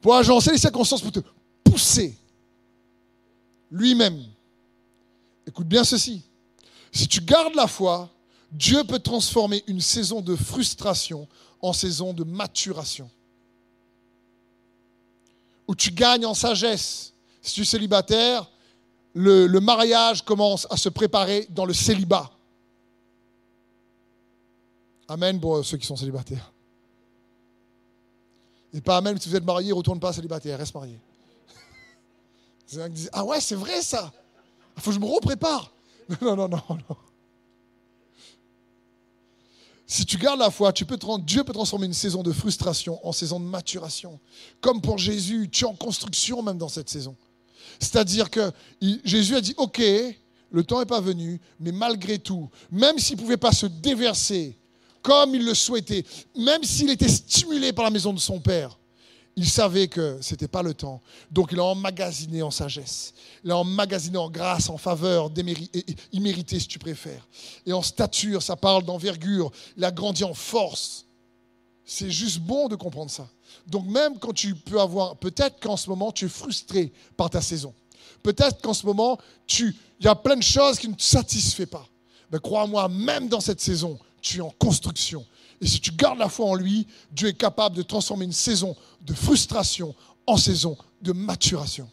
Pour 0.00 0.14
agencer 0.14 0.52
les 0.52 0.58
circonstances, 0.58 1.00
pour 1.00 1.12
te 1.12 1.20
pousser 1.64 2.16
lui-même. 3.70 4.22
Écoute 5.46 5.66
bien 5.66 5.84
ceci. 5.84 6.22
Si 6.92 7.06
tu 7.08 7.20
gardes 7.20 7.54
la 7.54 7.66
foi, 7.66 8.10
Dieu 8.50 8.82
peut 8.84 8.98
transformer 8.98 9.62
une 9.66 9.80
saison 9.80 10.20
de 10.20 10.34
frustration 10.34 11.28
en 11.62 11.72
saison 11.72 12.12
de 12.12 12.24
maturation. 12.24 13.10
Où 15.68 15.74
tu 15.74 15.90
gagnes 15.90 16.26
en 16.26 16.34
sagesse. 16.34 17.12
Si 17.42 17.54
tu 17.54 17.62
es 17.62 17.64
célibataire, 17.64 18.50
le, 19.14 19.46
mariage 19.58 20.22
commence 20.22 20.66
à 20.70 20.76
se 20.76 20.88
préparer 20.88 21.46
dans 21.50 21.64
le 21.64 21.72
célibat. 21.72 22.30
Amen 25.08 25.40
pour 25.40 25.64
ceux 25.64 25.76
qui 25.76 25.86
sont 25.86 25.96
célibataires. 25.96 26.52
Et 28.72 28.80
pas 28.80 28.98
Amen 28.98 29.18
si 29.18 29.28
vous 29.28 29.36
êtes 29.36 29.44
marié, 29.44 29.72
retourne 29.72 29.98
pas 29.98 30.12
célibataire, 30.12 30.58
reste 30.58 30.74
marié. 30.74 30.98
Ah 33.12 33.24
ouais, 33.24 33.40
c'est 33.40 33.54
vrai 33.54 33.82
ça. 33.82 34.12
Il 34.76 34.82
faut 34.82 34.90
que 34.90 34.94
je 34.96 35.00
me 35.00 35.06
reprépare. 35.06 35.72
Non, 36.20 36.34
non, 36.34 36.48
non, 36.48 36.60
non. 36.68 36.96
Si 39.86 40.04
tu 40.04 40.18
gardes 40.18 40.40
la 40.40 40.50
foi, 40.50 40.72
tu 40.72 40.84
peux, 40.84 40.98
Dieu 41.20 41.44
peut 41.44 41.52
transformer 41.52 41.86
une 41.86 41.94
saison 41.94 42.22
de 42.22 42.32
frustration 42.32 43.04
en 43.06 43.12
saison 43.12 43.38
de 43.38 43.44
maturation. 43.44 44.18
Comme 44.60 44.80
pour 44.80 44.98
Jésus, 44.98 45.48
tu 45.50 45.64
es 45.64 45.68
en 45.68 45.74
construction 45.74 46.42
même 46.42 46.58
dans 46.58 46.68
cette 46.68 46.88
saison. 46.88 47.16
C'est-à-dire 47.78 48.28
que 48.28 48.50
Jésus 49.04 49.36
a 49.36 49.40
dit, 49.40 49.54
OK, 49.56 49.80
le 50.50 50.64
temps 50.64 50.80
n'est 50.80 50.86
pas 50.86 51.00
venu, 51.00 51.40
mais 51.60 51.70
malgré 51.72 52.18
tout, 52.18 52.48
même 52.72 52.98
s'il 52.98 53.16
ne 53.16 53.22
pouvait 53.22 53.36
pas 53.36 53.52
se 53.52 53.66
déverser 53.66 54.58
comme 55.02 55.34
il 55.34 55.44
le 55.44 55.54
souhaitait, 55.54 56.04
même 56.36 56.64
s'il 56.64 56.90
était 56.90 57.08
stimulé 57.08 57.72
par 57.72 57.84
la 57.84 57.90
maison 57.90 58.12
de 58.12 58.18
son 58.18 58.40
Père, 58.40 58.78
il 59.36 59.48
savait 59.48 59.88
que 59.88 60.18
ce 60.20 60.32
n'était 60.32 60.48
pas 60.48 60.62
le 60.62 60.74
temps. 60.74 61.00
Donc 61.30 61.50
il 61.52 61.60
a 61.60 61.64
emmagasiné 61.64 62.42
en 62.42 62.50
sagesse. 62.50 63.14
Il 63.44 63.50
a 63.50 63.56
emmagasiné 63.56 64.18
en 64.18 64.28
grâce, 64.28 64.68
en 64.68 64.76
faveur, 64.76 65.30
immérité 66.12 66.60
si 66.60 66.66
tu 66.66 66.78
préfères. 66.78 67.26
Et 67.64 67.72
en 67.72 67.82
stature, 67.82 68.42
ça 68.42 68.56
parle 68.56 68.84
d'envergure. 68.84 69.50
Il 69.76 69.84
a 69.84 69.90
grandi 69.90 70.24
en 70.24 70.34
force. 70.34 71.06
C'est 71.84 72.10
juste 72.10 72.40
bon 72.40 72.68
de 72.68 72.76
comprendre 72.76 73.10
ça. 73.10 73.28
Donc 73.66 73.86
même 73.86 74.18
quand 74.18 74.32
tu 74.32 74.54
peux 74.54 74.80
avoir, 74.80 75.16
peut-être 75.16 75.60
qu'en 75.60 75.76
ce 75.76 75.88
moment 75.88 76.12
tu 76.12 76.26
es 76.26 76.28
frustré 76.28 76.92
par 77.16 77.30
ta 77.30 77.40
saison. 77.40 77.74
Peut-être 78.22 78.60
qu'en 78.60 78.74
ce 78.74 78.84
moment, 78.84 79.18
il 79.58 79.74
y 80.00 80.08
a 80.08 80.14
plein 80.14 80.36
de 80.36 80.42
choses 80.42 80.78
qui 80.78 80.88
ne 80.88 80.94
te 80.94 81.02
satisfait 81.02 81.66
pas. 81.66 81.86
Mais 82.30 82.38
crois-moi, 82.38 82.88
même 82.88 83.28
dans 83.28 83.40
cette 83.40 83.60
saison, 83.60 83.98
tu 84.20 84.38
es 84.38 84.40
en 84.42 84.50
construction 84.50 85.24
Et 85.60 85.66
si 85.66 85.80
tu 85.80 85.92
gardes 85.92 86.18
la 86.18 86.28
foi 86.28 86.46
en 86.46 86.54
lui, 86.54 86.86
Dieu 87.12 87.28
est 87.28 87.36
capable 87.36 87.76
de 87.76 87.82
transformer 87.82 88.24
une 88.24 88.32
saison 88.32 88.74
de 89.02 89.12
frustration 89.12 89.94
en 90.26 90.36
saison 90.36 90.76
de 91.02 91.12
maturation. 91.12 91.88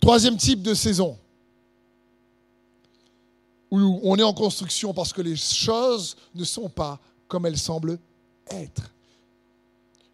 Troisième 0.00 0.36
type 0.36 0.62
de 0.62 0.74
saison, 0.74 1.18
où 3.70 4.00
on 4.02 4.16
est 4.16 4.22
en 4.22 4.32
construction 4.32 4.94
parce 4.94 5.12
que 5.12 5.20
les 5.20 5.36
choses 5.36 6.16
ne 6.34 6.44
sont 6.44 6.70
pas 6.70 6.98
comme 7.26 7.44
elles 7.44 7.58
semblent 7.58 7.98
être. 8.46 8.90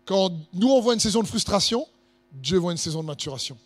Quand 0.05 0.33
nous, 0.53 0.69
on 0.69 0.81
voit 0.81 0.95
une 0.95 1.01
saison 1.01 1.23
de 1.23 1.27
frustration, 1.27 1.87
Dieu 2.33 2.59
voit 2.59 2.73
une 2.73 2.79
saison 2.79 3.03
de 3.03 3.07
maturation. 3.07 3.57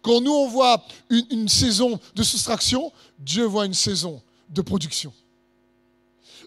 Quand 0.00 0.20
nous, 0.22 0.32
on 0.32 0.48
voit 0.48 0.82
une, 1.10 1.26
une 1.30 1.48
saison 1.48 2.00
de 2.14 2.22
soustraction, 2.22 2.90
Dieu 3.18 3.44
voit 3.44 3.66
une 3.66 3.74
saison 3.74 4.22
de 4.48 4.62
production. 4.62 5.12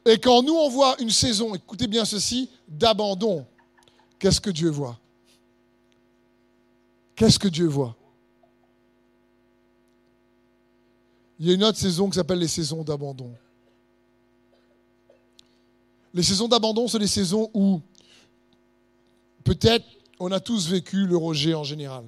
Et 0.07 0.17
quand 0.17 0.41
nous, 0.41 0.53
on 0.53 0.69
voit 0.69 0.95
une 1.01 1.09
saison, 1.09 1.53
écoutez 1.53 1.85
bien 1.85 2.05
ceci, 2.05 2.49
d'abandon, 2.65 3.45
qu'est-ce 4.17 4.39
que 4.39 4.49
Dieu 4.49 4.69
voit? 4.69 4.97
Qu'est-ce 7.13 7.37
que 7.37 7.49
Dieu 7.49 7.67
voit? 7.67 7.93
Il 11.37 11.47
y 11.47 11.51
a 11.51 11.55
une 11.55 11.63
autre 11.65 11.77
saison 11.77 12.09
qui 12.09 12.15
s'appelle 12.15 12.39
les 12.39 12.47
saisons 12.47 12.83
d'abandon. 12.85 13.33
Les 16.13 16.23
saisons 16.23 16.47
d'abandon, 16.47 16.87
c'est 16.87 16.99
les 16.99 17.05
saisons 17.05 17.51
où 17.53 17.81
peut-être 19.43 19.85
on 20.19 20.31
a 20.31 20.39
tous 20.39 20.69
vécu 20.69 21.05
le 21.05 21.17
rejet 21.17 21.53
en 21.53 21.65
général. 21.65 22.05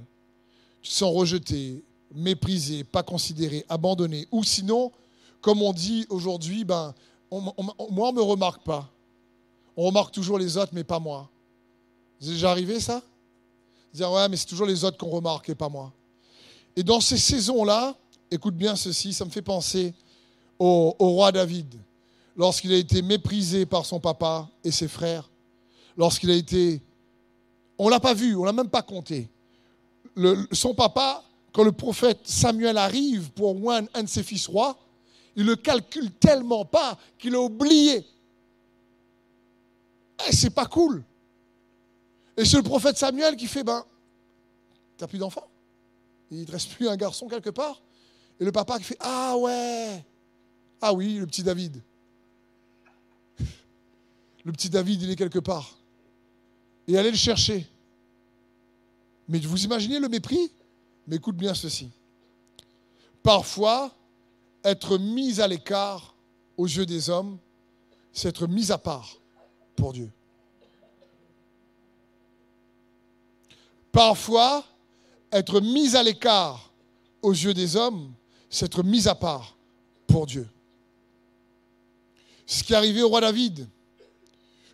Tu 0.82 0.90
te 0.90 0.96
sens 0.96 1.14
rejeté, 1.14 1.84
méprisé, 2.16 2.86
pas 2.86 3.04
considéré, 3.04 3.66
abandonné. 3.68 4.26
Ou 4.32 4.46
sinon, 4.46 4.94
comme 5.42 5.62
on 5.62 5.74
dit 5.74 6.06
aujourd'hui, 6.10 6.64
ben, 6.64 6.96
moi, 7.32 7.54
on 7.78 8.12
ne 8.12 8.16
me 8.18 8.22
remarque 8.22 8.64
pas. 8.64 8.90
On 9.78 9.86
remarque 9.86 10.12
toujours 10.14 10.40
les 10.40 10.58
autres, 10.58 10.72
mais 10.74 10.84
pas 10.84 11.00
moi. 11.00 11.30
C'est 12.20 12.32
déjà 12.32 12.52
arrivé 12.52 12.80
ça? 12.80 13.02
Dire, 13.94 14.12
ouais, 14.12 14.28
mais 14.30 14.36
c'est 14.36 14.46
toujours 14.46 14.68
les 14.68 14.84
autres 14.84 14.98
qu'on 14.98 15.10
remarque 15.10 15.50
et 15.50 15.56
pas 15.56 15.70
moi. 15.70 15.92
Et 16.76 16.84
dans 16.84 17.00
ces 17.02 17.18
saisons-là, 17.18 17.96
écoute 18.30 18.56
bien 18.56 18.76
ceci, 18.76 19.14
ça 19.14 19.26
me 19.26 19.30
fait 19.30 19.42
penser 19.42 19.94
au, 20.58 20.94
roi 21.00 21.32
David, 21.32 21.74
lorsqu'il 22.36 22.74
a 22.74 22.78
été 22.78 23.02
méprisé 23.02 23.66
par 23.66 23.86
son 23.86 24.00
papa 24.00 24.48
et 24.64 24.72
ses 24.72 24.88
frères, 24.88 25.30
lorsqu'il 25.98 26.30
a 26.32 26.36
été... 26.36 26.82
On 27.78 27.86
ne 27.86 27.92
l'a 27.92 28.00
pas 28.00 28.14
vu, 28.14 28.36
on 28.36 28.42
ne 28.42 28.46
l'a 28.46 28.54
même 28.54 28.70
pas 28.70 28.82
compté. 28.82 29.30
son 30.52 30.76
papa, 30.76 31.24
quand 31.54 31.64
le 31.64 31.72
prophète 31.72 32.20
Samuel 32.24 32.78
arrive 32.78 33.32
pour 33.32 33.72
un, 33.72 33.86
un 33.94 34.04
de 34.04 34.10
ses 34.10 34.24
fils 34.24 34.48
rois, 34.48 34.78
il 35.36 35.46
le 35.46 35.56
calcule 35.56 36.12
tellement 36.12 36.66
pas 36.66 36.98
qu'il 37.18 37.36
a 37.36 37.42
oublié. 37.42 37.98
Et 37.98 38.06
eh, 40.28 40.32
c'est 40.34 40.50
pas 40.50 40.66
cool. 40.66 41.04
Et 42.36 42.46
c'est 42.46 42.58
le 42.58 42.64
prophète 42.64 42.98
Samuel 42.98 43.36
qui 43.36 43.48
fait, 43.48 43.64
ben, 43.64 43.86
t'as 44.98 45.08
plus 45.08 45.18
d'enfant 45.18 45.48
Il 46.32 46.40
ne 46.40 46.46
te 46.46 46.52
reste 46.52 46.72
plus 46.72 46.88
un 46.88 46.96
garçon 46.96 47.28
quelque 47.28 47.50
part 47.50 47.82
Et 48.40 48.46
le 48.46 48.52
papa 48.52 48.78
qui 48.78 48.86
fait, 48.86 48.98
ah 49.00 49.38
ouais 49.38 50.04
Ah 50.82 50.94
oui, 50.94 51.16
le 51.16 51.26
petit 51.26 51.44
David. 51.44 51.82
Le 54.46 54.52
petit 54.54 54.70
David, 54.70 55.02
il 55.02 55.12
est 55.12 55.16
quelque 55.16 55.40
part. 55.40 55.78
Et 56.88 56.98
allez 56.98 57.12
le 57.12 57.18
chercher. 57.18 57.68
Mais 59.28 59.40
vous 59.40 59.64
imaginez 59.64 60.00
le 60.00 60.10
mépris? 60.10 60.52
Mais 61.08 61.18
écoute 61.18 61.36
bien 61.36 61.54
ceci. 61.54 61.92
Parfois, 63.22 63.94
être 64.64 64.98
mis 64.98 65.40
à 65.40 65.48
l'écart 65.48 66.16
aux 66.58 66.68
yeux 66.68 66.86
des 66.86 67.10
hommes, 67.10 67.38
c'est 68.12 68.30
être 68.30 68.48
mis 68.48 68.72
à 68.72 68.78
part 68.78 69.18
pour 69.76 69.94
Dieu. 69.94 70.12
Parfois, 73.92 74.64
être 75.32 75.62
mis 75.62 75.96
à 75.96 76.04
l'écart 76.04 76.72
aux 77.22 77.32
yeux 77.32 77.54
des 77.54 77.76
hommes, 77.76 78.14
c'est 78.50 78.66
être 78.66 78.84
mis 78.84 79.08
à 79.08 79.16
part 79.16 79.56
pour 80.08 80.26
Dieu. 80.26 80.48
Ce 82.46 82.64
qui 82.64 82.74
est 82.74 82.76
arrivé 82.76 83.02
au 83.02 83.10
roi 83.10 83.22
David, 83.22 83.68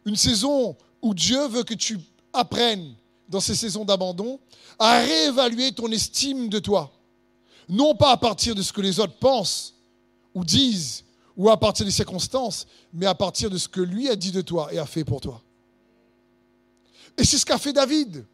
une 0.06 0.16
saison 0.16 0.76
où 1.02 1.14
Dieu 1.14 1.48
veut 1.48 1.64
que 1.64 1.74
tu 1.74 2.00
apprennes 2.34 2.96
dans 3.28 3.40
ces 3.40 3.56
saisons 3.56 3.86
d'abandon 3.86 4.40
à 4.80 5.00
réévaluer 5.00 5.72
ton 5.72 5.92
estime 5.92 6.50
de 6.50 6.60
toi. 6.60 6.92
Non 7.68 7.96
pas 7.96 8.12
à 8.12 8.18
partir 8.18 8.56
de 8.56 8.62
ce 8.62 8.72
que 8.72 8.82
les 8.82 9.00
autres 9.00 9.18
pensent 9.18 9.75
ou 10.36 10.44
disent, 10.44 11.04
ou 11.36 11.50
à 11.50 11.58
partir 11.58 11.86
des 11.86 11.92
circonstances, 11.92 12.68
mais 12.94 13.06
à 13.06 13.16
partir 13.16 13.50
de 13.50 13.58
ce 13.58 13.68
que 13.68 13.82
lui 13.82 14.10
a 14.10 14.16
dit 14.16 14.32
de 14.32 14.42
toi 14.42 14.72
et 14.72 14.78
a 14.78 14.86
fait 14.86 15.04
pour 15.04 15.22
toi. 15.22 15.42
Et 17.18 17.24
c'est 17.24 17.38
ce 17.38 17.46
qu'a 17.46 17.58
fait 17.58 17.74
David. 17.74 18.26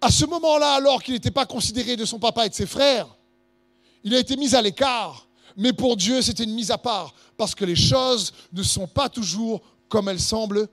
À 0.00 0.10
ce 0.10 0.24
moment-là, 0.24 0.74
alors 0.74 1.02
qu'il 1.02 1.14
n'était 1.14 1.30
pas 1.30 1.46
considéré 1.46 1.96
de 1.96 2.04
son 2.04 2.18
papa 2.18 2.46
et 2.46 2.48
de 2.48 2.54
ses 2.54 2.66
frères, 2.66 3.14
il 4.02 4.14
a 4.14 4.18
été 4.18 4.36
mis 4.36 4.54
à 4.54 4.62
l'écart. 4.62 5.28
Mais 5.56 5.72
pour 5.72 5.96
Dieu, 5.96 6.22
c'était 6.22 6.44
une 6.44 6.54
mise 6.54 6.70
à 6.70 6.78
part, 6.78 7.14
parce 7.36 7.54
que 7.54 7.64
les 7.64 7.76
choses 7.76 8.32
ne 8.52 8.62
sont 8.62 8.86
pas 8.86 9.08
toujours 9.08 9.60
comme 9.88 10.08
elles 10.08 10.20
semblent 10.20 10.68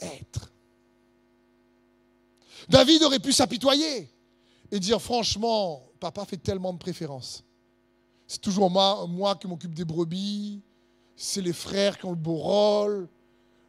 être. 0.00 0.52
David 2.68 3.02
aurait 3.02 3.18
pu 3.18 3.32
s'apitoyer 3.32 4.08
et 4.70 4.80
dire 4.80 5.02
franchement, 5.02 5.84
papa 5.98 6.24
fait 6.24 6.36
tellement 6.36 6.72
de 6.72 6.78
préférences. 6.78 7.42
C'est 8.32 8.40
toujours 8.40 8.70
moi, 8.70 9.36
qui 9.38 9.46
m'occupe 9.46 9.74
des 9.74 9.84
brebis, 9.84 10.62
c'est 11.14 11.42
les 11.42 11.52
frères 11.52 11.98
qui 11.98 12.06
ont 12.06 12.12
le 12.12 12.16
beau 12.16 12.36
rôle. 12.36 13.06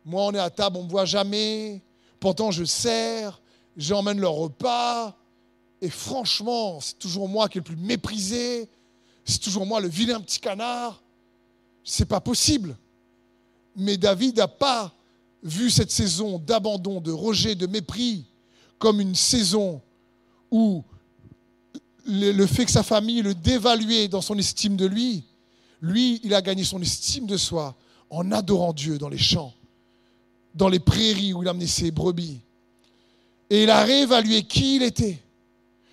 Moi, 0.05 0.23
on 0.23 0.31
est 0.31 0.39
à 0.39 0.49
table, 0.49 0.77
on 0.77 0.83
ne 0.83 0.85
me 0.85 0.89
voit 0.89 1.03
jamais. 1.03 1.81
Pourtant, 2.17 2.49
je 2.49 2.63
sers, 2.63 3.41
j'emmène 3.75 4.21
leur 4.21 4.31
repas. 4.31 5.17
Et 5.81 5.89
franchement, 5.89 6.79
c'est 6.79 6.97
toujours 6.97 7.27
moi 7.27 7.49
qui 7.49 7.57
est 7.57 7.59
le 7.59 7.65
plus 7.65 7.75
méprisé. 7.75 8.69
C'est 9.25 9.41
toujours 9.41 9.65
moi 9.65 9.81
le 9.81 9.89
vilain 9.89 10.21
petit 10.21 10.39
canard. 10.39 11.03
C'est 11.83 12.07
pas 12.07 12.21
possible. 12.21 12.77
Mais 13.75 13.97
David 13.97 14.37
n'a 14.37 14.47
pas 14.47 14.93
vu 15.43 15.69
cette 15.71 15.91
saison 15.91 16.39
d'abandon, 16.39 17.01
de 17.01 17.11
rejet, 17.11 17.55
de 17.55 17.67
mépris 17.67 18.23
comme 18.79 19.01
une 19.01 19.15
saison 19.15 19.81
où 20.49 20.85
le, 22.05 22.45
fait 22.45 22.65
que 22.65 22.71
sa 22.71 22.83
famille 22.83 23.21
le 23.21 23.33
dévaluait 23.33 24.07
dans 24.07 24.21
son 24.21 24.37
estime 24.37 24.75
de 24.75 24.85
lui, 24.85 25.23
lui, 25.81 26.19
il 26.23 26.33
a 26.33 26.41
gagné 26.41 26.63
son 26.63 26.81
estime 26.81 27.25
de 27.25 27.37
soi 27.37 27.75
en 28.09 28.31
adorant 28.31 28.73
Dieu 28.73 28.97
dans 28.97 29.09
les 29.09 29.17
champs, 29.17 29.53
dans 30.55 30.69
les 30.69 30.79
prairies 30.79 31.33
où 31.33 31.43
il 31.43 31.49
amenait 31.49 31.67
ses 31.67 31.91
brebis. 31.91 32.39
Et 33.49 33.63
il 33.63 33.69
a 33.69 33.83
réévalué 33.83 34.43
qui 34.43 34.77
il 34.77 34.83
était. 34.83 35.19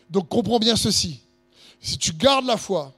Donc 0.09 0.29
comprends 0.29 0.59
bien 0.59 0.77
ceci. 0.77 1.21
Si 1.81 1.99
tu 1.99 2.13
gardes 2.13 2.47
la 2.47 2.57
foi, 2.57 2.95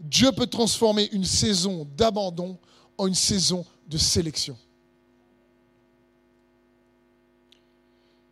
Dieu 0.00 0.32
peut 0.32 0.46
transformer 0.46 1.08
une 1.12 1.24
saison 1.24 1.88
d'abandon 1.96 2.58
en 2.98 3.06
une 3.06 3.14
saison 3.14 3.64
de 3.88 3.98
sélection. 3.98 4.56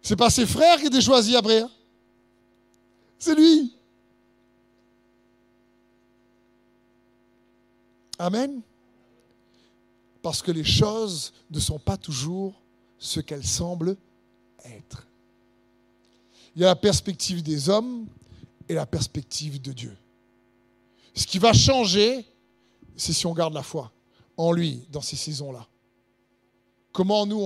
C'est 0.02 0.16
pas 0.16 0.30
ses 0.30 0.46
frères 0.46 0.78
qui 0.78 0.86
étaient 0.86 1.00
choisis 1.00 1.34
après. 1.36 1.60
Hein. 1.60 1.70
C'est 3.18 3.36
lui. 3.36 3.72
Amen. 8.22 8.62
Parce 10.22 10.42
que 10.42 10.52
les 10.52 10.62
choses 10.62 11.32
ne 11.50 11.58
sont 11.58 11.80
pas 11.80 11.96
toujours 11.96 12.54
ce 12.96 13.18
qu'elles 13.18 13.44
semblent 13.44 13.96
être. 14.64 15.08
Il 16.54 16.62
y 16.62 16.64
a 16.64 16.68
la 16.68 16.76
perspective 16.76 17.42
des 17.42 17.68
hommes 17.68 18.06
et 18.68 18.74
la 18.74 18.86
perspective 18.86 19.60
de 19.60 19.72
Dieu. 19.72 19.96
Ce 21.16 21.26
qui 21.26 21.40
va 21.40 21.52
changer, 21.52 22.24
c'est 22.96 23.12
si 23.12 23.26
on 23.26 23.34
garde 23.34 23.54
la 23.54 23.64
foi 23.64 23.90
en 24.36 24.52
lui 24.52 24.86
dans 24.92 25.00
ces 25.00 25.16
saisons-là. 25.16 25.66
Comment 26.92 27.26
nous, 27.26 27.44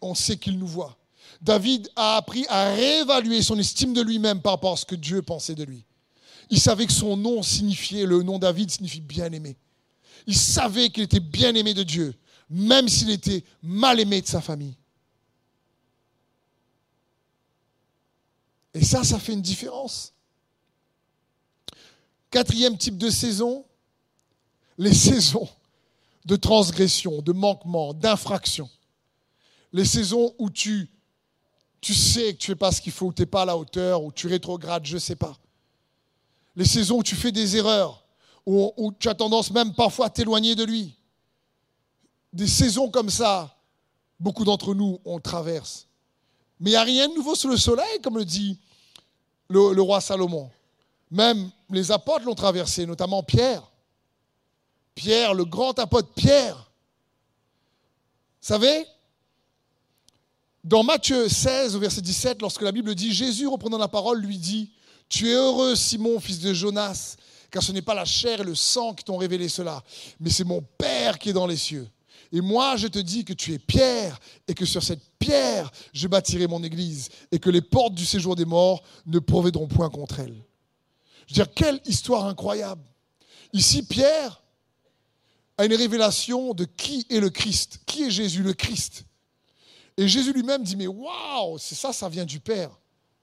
on, 0.00 0.14
sait 0.14 0.38
qu'il 0.38 0.58
nous 0.58 0.66
voit. 0.66 0.96
David 1.42 1.90
a 1.94 2.16
appris 2.16 2.46
à 2.48 2.72
réévaluer 2.72 3.42
son 3.42 3.58
estime 3.58 3.92
de 3.92 4.00
lui-même 4.00 4.40
par 4.40 4.54
rapport 4.54 4.72
à 4.72 4.76
ce 4.78 4.86
que 4.86 4.94
Dieu 4.94 5.20
pensait 5.20 5.54
de 5.54 5.64
lui. 5.64 5.84
Il 6.48 6.58
savait 6.58 6.86
que 6.86 6.92
son 6.92 7.18
nom 7.18 7.42
signifiait, 7.42 8.06
le 8.06 8.22
nom 8.22 8.38
David 8.38 8.70
signifie 8.70 9.02
bien-aimé. 9.02 9.58
Il 10.26 10.36
savait 10.36 10.90
qu'il 10.90 11.04
était 11.04 11.20
bien 11.20 11.54
aimé 11.54 11.72
de 11.72 11.82
Dieu, 11.82 12.14
même 12.50 12.88
s'il 12.88 13.10
était 13.10 13.44
mal 13.62 14.00
aimé 14.00 14.20
de 14.20 14.26
sa 14.26 14.40
famille. 14.40 14.76
Et 18.74 18.84
ça, 18.84 19.04
ça 19.04 19.18
fait 19.18 19.32
une 19.32 19.42
différence. 19.42 20.12
Quatrième 22.30 22.76
type 22.76 22.98
de 22.98 23.08
saison, 23.08 23.64
les 24.76 24.92
saisons 25.08 25.48
de 26.26 26.36
transgression, 26.36 27.22
de 27.22 27.32
manquement, 27.32 27.94
d'infraction. 27.94 28.68
Les 29.72 29.84
saisons 29.84 30.34
où 30.38 30.50
tu, 30.50 30.90
tu 31.80 31.94
sais 31.94 32.34
que 32.34 32.38
tu 32.38 32.50
ne 32.50 32.54
fais 32.54 32.58
pas 32.58 32.72
ce 32.72 32.80
qu'il 32.80 32.92
faut, 32.92 33.06
où 33.06 33.12
tu 33.12 33.22
n'es 33.22 33.26
pas 33.26 33.42
à 33.42 33.44
la 33.46 33.56
hauteur, 33.56 34.02
où 34.02 34.10
tu 34.10 34.26
rétrogrades, 34.26 34.84
je 34.84 34.94
ne 34.94 34.98
sais 34.98 35.16
pas. 35.16 35.38
Les 36.56 36.64
saisons 36.64 36.98
où 36.98 37.02
tu 37.02 37.14
fais 37.14 37.32
des 37.32 37.56
erreurs, 37.56 38.05
où, 38.46 38.92
tu 38.98 39.08
as 39.08 39.14
tendance 39.14 39.50
même 39.50 39.74
parfois 39.74 40.06
à 40.06 40.10
t'éloigner 40.10 40.54
de 40.54 40.64
lui. 40.64 40.94
des 42.32 42.46
saisons 42.46 42.90
comme 42.90 43.10
ça, 43.10 43.56
beaucoup 44.20 44.44
d'entre 44.44 44.74
nous, 44.74 45.00
on 45.04 45.18
traverse. 45.18 45.86
Mais 46.60 46.70
il 46.70 46.72
n'y 46.72 46.76
a 46.76 46.82
rien 46.82 47.08
de 47.08 47.14
nouveau 47.14 47.34
sous 47.34 47.48
le 47.48 47.56
soleil, 47.56 48.00
comme 48.02 48.16
le 48.16 48.24
dit 48.24 48.58
le, 49.48 49.74
le 49.74 49.82
roi 49.82 50.00
Salomon. 50.00 50.50
Même 51.10 51.50
les 51.70 51.90
apôtres 51.90 52.24
l'ont 52.24 52.34
traversé, 52.34 52.86
notamment 52.86 53.22
Pierre. 53.22 53.62
Pierre, 54.94 55.34
le 55.34 55.44
grand 55.44 55.78
apôtre 55.78 56.12
Pierre. 56.14 56.56
Vous 58.40 58.48
savez, 58.48 58.86
dans 60.64 60.82
Matthieu 60.82 61.28
16, 61.28 61.76
au 61.76 61.80
verset 61.80 62.00
17, 62.00 62.40
lorsque 62.42 62.62
la 62.62 62.72
Bible 62.72 62.94
dit, 62.94 63.12
Jésus, 63.12 63.46
reprenant 63.46 63.78
la 63.78 63.88
parole, 63.88 64.20
lui 64.20 64.38
dit, 64.38 64.70
Tu 65.08 65.28
es 65.28 65.34
heureux, 65.34 65.74
Simon, 65.76 66.18
fils 66.20 66.40
de 66.40 66.52
Jonas, 66.52 67.16
car 67.50 67.62
ce 67.62 67.72
n'est 67.72 67.82
pas 67.82 67.94
la 67.94 68.04
chair 68.04 68.40
et 68.40 68.44
le 68.44 68.54
sang 68.54 68.94
qui 68.94 69.04
t'ont 69.04 69.16
révélé 69.16 69.48
cela, 69.48 69.82
mais 70.20 70.30
c'est 70.30 70.44
mon 70.44 70.62
Père 70.62 71.18
qui 71.18 71.30
est 71.30 71.34
dans 71.34 71.46
les 71.46 71.56
cieux. 71.56 71.88
Et 72.32 72.40
moi, 72.40 72.76
je 72.76 72.88
te 72.88 72.98
dis 72.98 73.24
que 73.24 73.32
tu 73.32 73.54
es 73.54 73.58
Pierre, 73.58 74.18
et 74.48 74.54
que 74.54 74.66
sur 74.66 74.82
cette 74.82 75.02
pierre, 75.18 75.70
je 75.92 76.08
bâtirai 76.08 76.46
mon 76.46 76.62
église, 76.62 77.08
et 77.30 77.38
que 77.38 77.50
les 77.50 77.62
portes 77.62 77.94
du 77.94 78.04
séjour 78.04 78.36
des 78.36 78.44
morts 78.44 78.82
ne 79.06 79.18
provéderont 79.18 79.68
point 79.68 79.90
contre 79.90 80.20
elle. 80.20 80.44
Je 81.26 81.34
veux 81.34 81.44
dire, 81.44 81.54
quelle 81.54 81.80
histoire 81.86 82.26
incroyable. 82.26 82.82
Ici, 83.52 83.84
Pierre 83.84 84.42
a 85.58 85.64
une 85.64 85.74
révélation 85.74 86.52
de 86.52 86.64
qui 86.64 87.06
est 87.10 87.20
le 87.20 87.30
Christ. 87.30 87.80
Qui 87.86 88.04
est 88.04 88.10
Jésus, 88.10 88.42
le 88.42 88.52
Christ 88.52 89.04
Et 89.96 90.06
Jésus 90.06 90.32
lui-même 90.32 90.62
dit, 90.62 90.76
mais 90.76 90.86
waouh, 90.86 91.58
c'est 91.58 91.74
ça, 91.74 91.92
ça 91.92 92.08
vient 92.08 92.24
du 92.24 92.40
Père. 92.40 92.70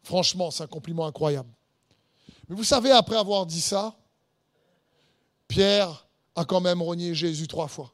Franchement, 0.01 0.51
c'est 0.51 0.63
un 0.63 0.67
compliment 0.67 1.05
incroyable. 1.05 1.49
Mais 2.49 2.55
vous 2.55 2.63
savez, 2.63 2.91
après 2.91 3.15
avoir 3.15 3.45
dit 3.45 3.61
ça, 3.61 3.95
Pierre 5.47 6.07
a 6.35 6.45
quand 6.45 6.61
même 6.61 6.81
renié 6.81 7.13
Jésus 7.13 7.47
trois 7.47 7.67
fois. 7.67 7.93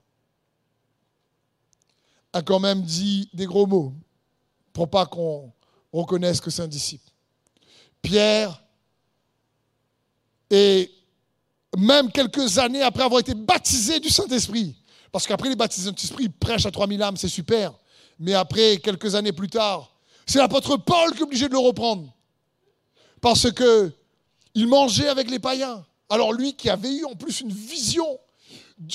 A 2.32 2.42
quand 2.42 2.60
même 2.60 2.82
dit 2.82 3.30
des 3.34 3.46
gros 3.46 3.66
mots 3.66 3.94
pour 4.74 4.90
pas 4.90 5.06
qu'on 5.06 5.52
reconnaisse 5.92 6.40
que 6.40 6.50
c'est 6.50 6.62
un 6.62 6.68
disciple. 6.68 7.10
Pierre 8.02 8.64
et 10.50 10.92
même 11.78 12.12
quelques 12.12 12.58
années 12.58 12.82
après 12.82 13.04
avoir 13.04 13.20
été 13.20 13.34
baptisé 13.34 14.00
du 14.00 14.10
Saint-Esprit. 14.10 14.76
Parce 15.12 15.26
qu'après 15.26 15.50
les 15.50 15.56
baptisés 15.56 15.92
du 15.92 16.00
Saint-Esprit, 16.00 16.26
il 16.26 16.32
prêche 16.32 16.66
à 16.66 16.72
3000 16.72 17.02
âmes, 17.02 17.18
c'est 17.18 17.28
super. 17.28 17.74
Mais 18.20 18.34
après, 18.34 18.78
quelques 18.78 19.16
années 19.16 19.32
plus 19.32 19.50
tard, 19.50 19.96
c'est 20.26 20.40
l'apôtre 20.40 20.78
Paul 20.78 21.14
qui 21.14 21.20
est 21.20 21.24
obligé 21.24 21.48
de 21.48 21.54
le 21.54 21.60
reprendre. 21.60 22.14
Parce 23.22 23.52
que 23.52 23.92
il 24.54 24.68
mangeait 24.68 25.08
avec 25.08 25.30
les 25.30 25.40
païens. 25.40 25.86
Alors 26.10 26.34
lui 26.34 26.54
qui 26.54 26.70
avait 26.70 26.94
eu 26.94 27.06
en 27.06 27.16
plus 27.16 27.42
une 27.42 27.52
vision 27.52 28.20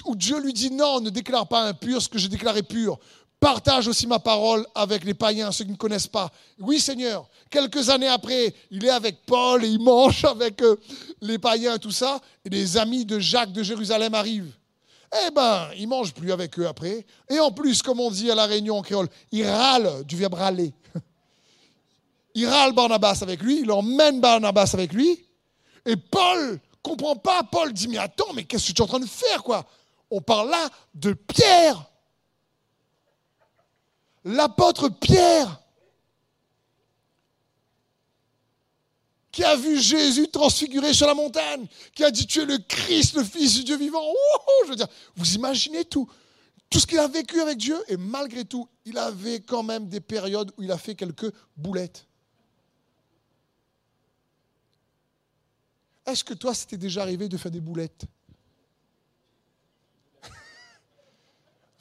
où 0.04 0.16
Dieu 0.16 0.40
lui 0.40 0.52
dit 0.52 0.70
non, 0.70 1.00
ne 1.00 1.10
déclare 1.10 1.46
pas 1.46 1.62
impur 1.62 2.00
ce 2.00 2.08
que 2.08 2.18
j'ai 2.18 2.28
déclaré 2.28 2.62
pur. 2.62 2.98
Partage 3.38 3.88
aussi 3.88 4.06
ma 4.06 4.18
parole 4.18 4.66
avec 4.74 5.04
les 5.04 5.12
païens, 5.12 5.52
ceux 5.52 5.64
qui 5.64 5.72
ne 5.72 5.76
connaissent 5.76 6.06
pas. 6.06 6.30
Oui, 6.58 6.80
Seigneur. 6.80 7.28
Quelques 7.50 7.90
années 7.90 8.08
après, 8.08 8.54
il 8.70 8.84
est 8.84 8.90
avec 8.90 9.26
Paul 9.26 9.64
et 9.64 9.68
il 9.68 9.80
mange 9.80 10.24
avec 10.24 10.62
euh, 10.62 10.76
les 11.20 11.38
païens, 11.38 11.76
tout 11.76 11.90
ça. 11.90 12.20
Et 12.44 12.48
les 12.48 12.78
amis 12.78 13.04
de 13.04 13.18
Jacques 13.18 13.52
de 13.52 13.62
Jérusalem 13.62 14.14
arrivent. 14.14 14.54
Eh 15.26 15.30
ben, 15.30 15.68
il 15.76 15.86
mange 15.86 16.14
plus 16.14 16.32
avec 16.32 16.58
eux 16.58 16.66
après. 16.66 17.04
Et 17.28 17.38
en 17.38 17.52
plus, 17.52 17.82
comme 17.82 18.00
on 18.00 18.10
dit 18.10 18.30
à 18.30 18.34
la 18.34 18.46
Réunion 18.46 18.78
en 18.78 18.82
créole, 18.82 19.08
il 19.30 19.46
râle 19.46 20.04
du 20.04 20.16
verbe 20.16 20.34
râler. 20.34 20.72
Il 22.36 22.46
râle 22.48 22.72
Barnabas 22.72 23.18
avec 23.22 23.40
lui, 23.42 23.60
il 23.60 23.70
emmène 23.70 24.20
Barnabas 24.20 24.70
avec 24.72 24.92
lui. 24.92 25.24
Et 25.86 25.94
Paul 25.94 26.58
comprend 26.84 27.16
pas. 27.16 27.42
Paul 27.42 27.72
dit 27.72 27.88
Mais 27.88 27.98
attends, 27.98 28.32
mais 28.34 28.44
qu'est-ce 28.44 28.68
que 28.68 28.72
tu 28.72 28.80
es 28.80 28.84
en 28.84 28.86
train 28.86 29.00
de 29.00 29.06
faire, 29.06 29.42
quoi? 29.42 29.66
On 30.10 30.20
parle 30.20 30.50
là 30.50 30.68
de 30.94 31.14
Pierre 31.14 31.90
l'apôtre 34.24 34.88
Pierre, 34.88 35.60
qui 39.30 39.44
a 39.44 39.56
vu 39.56 39.80
Jésus 39.80 40.28
transfiguré 40.28 40.94
sur 40.94 41.06
la 41.06 41.14
montagne, 41.14 41.66
qui 41.94 42.04
a 42.04 42.10
dit 42.10 42.26
tu 42.26 42.42
es 42.42 42.44
le 42.44 42.58
Christ, 42.58 43.16
le 43.16 43.24
Fils 43.24 43.54
du 43.54 43.64
Dieu 43.64 43.76
vivant. 43.76 44.02
je 44.64 44.70
veux 44.70 44.76
dire, 44.76 44.86
vous 45.16 45.34
imaginez 45.34 45.84
tout, 45.84 46.08
tout 46.70 46.78
ce 46.78 46.86
qu'il 46.86 46.98
a 46.98 47.08
vécu 47.08 47.40
avec 47.40 47.58
Dieu, 47.58 47.76
et 47.88 47.96
malgré 47.96 48.44
tout, 48.44 48.68
il 48.84 48.96
avait 48.96 49.40
quand 49.40 49.62
même 49.62 49.88
des 49.88 50.00
périodes 50.00 50.52
où 50.56 50.62
il 50.62 50.70
a 50.70 50.78
fait 50.78 50.94
quelques 50.94 51.32
boulettes. 51.56 52.06
Est-ce 56.06 56.22
que 56.22 56.34
toi, 56.34 56.54
c'était 56.54 56.76
déjà 56.76 57.02
arrivé 57.02 57.28
de 57.28 57.36
faire 57.36 57.50
des 57.50 57.60
boulettes 57.60 58.04
Je 60.22 60.28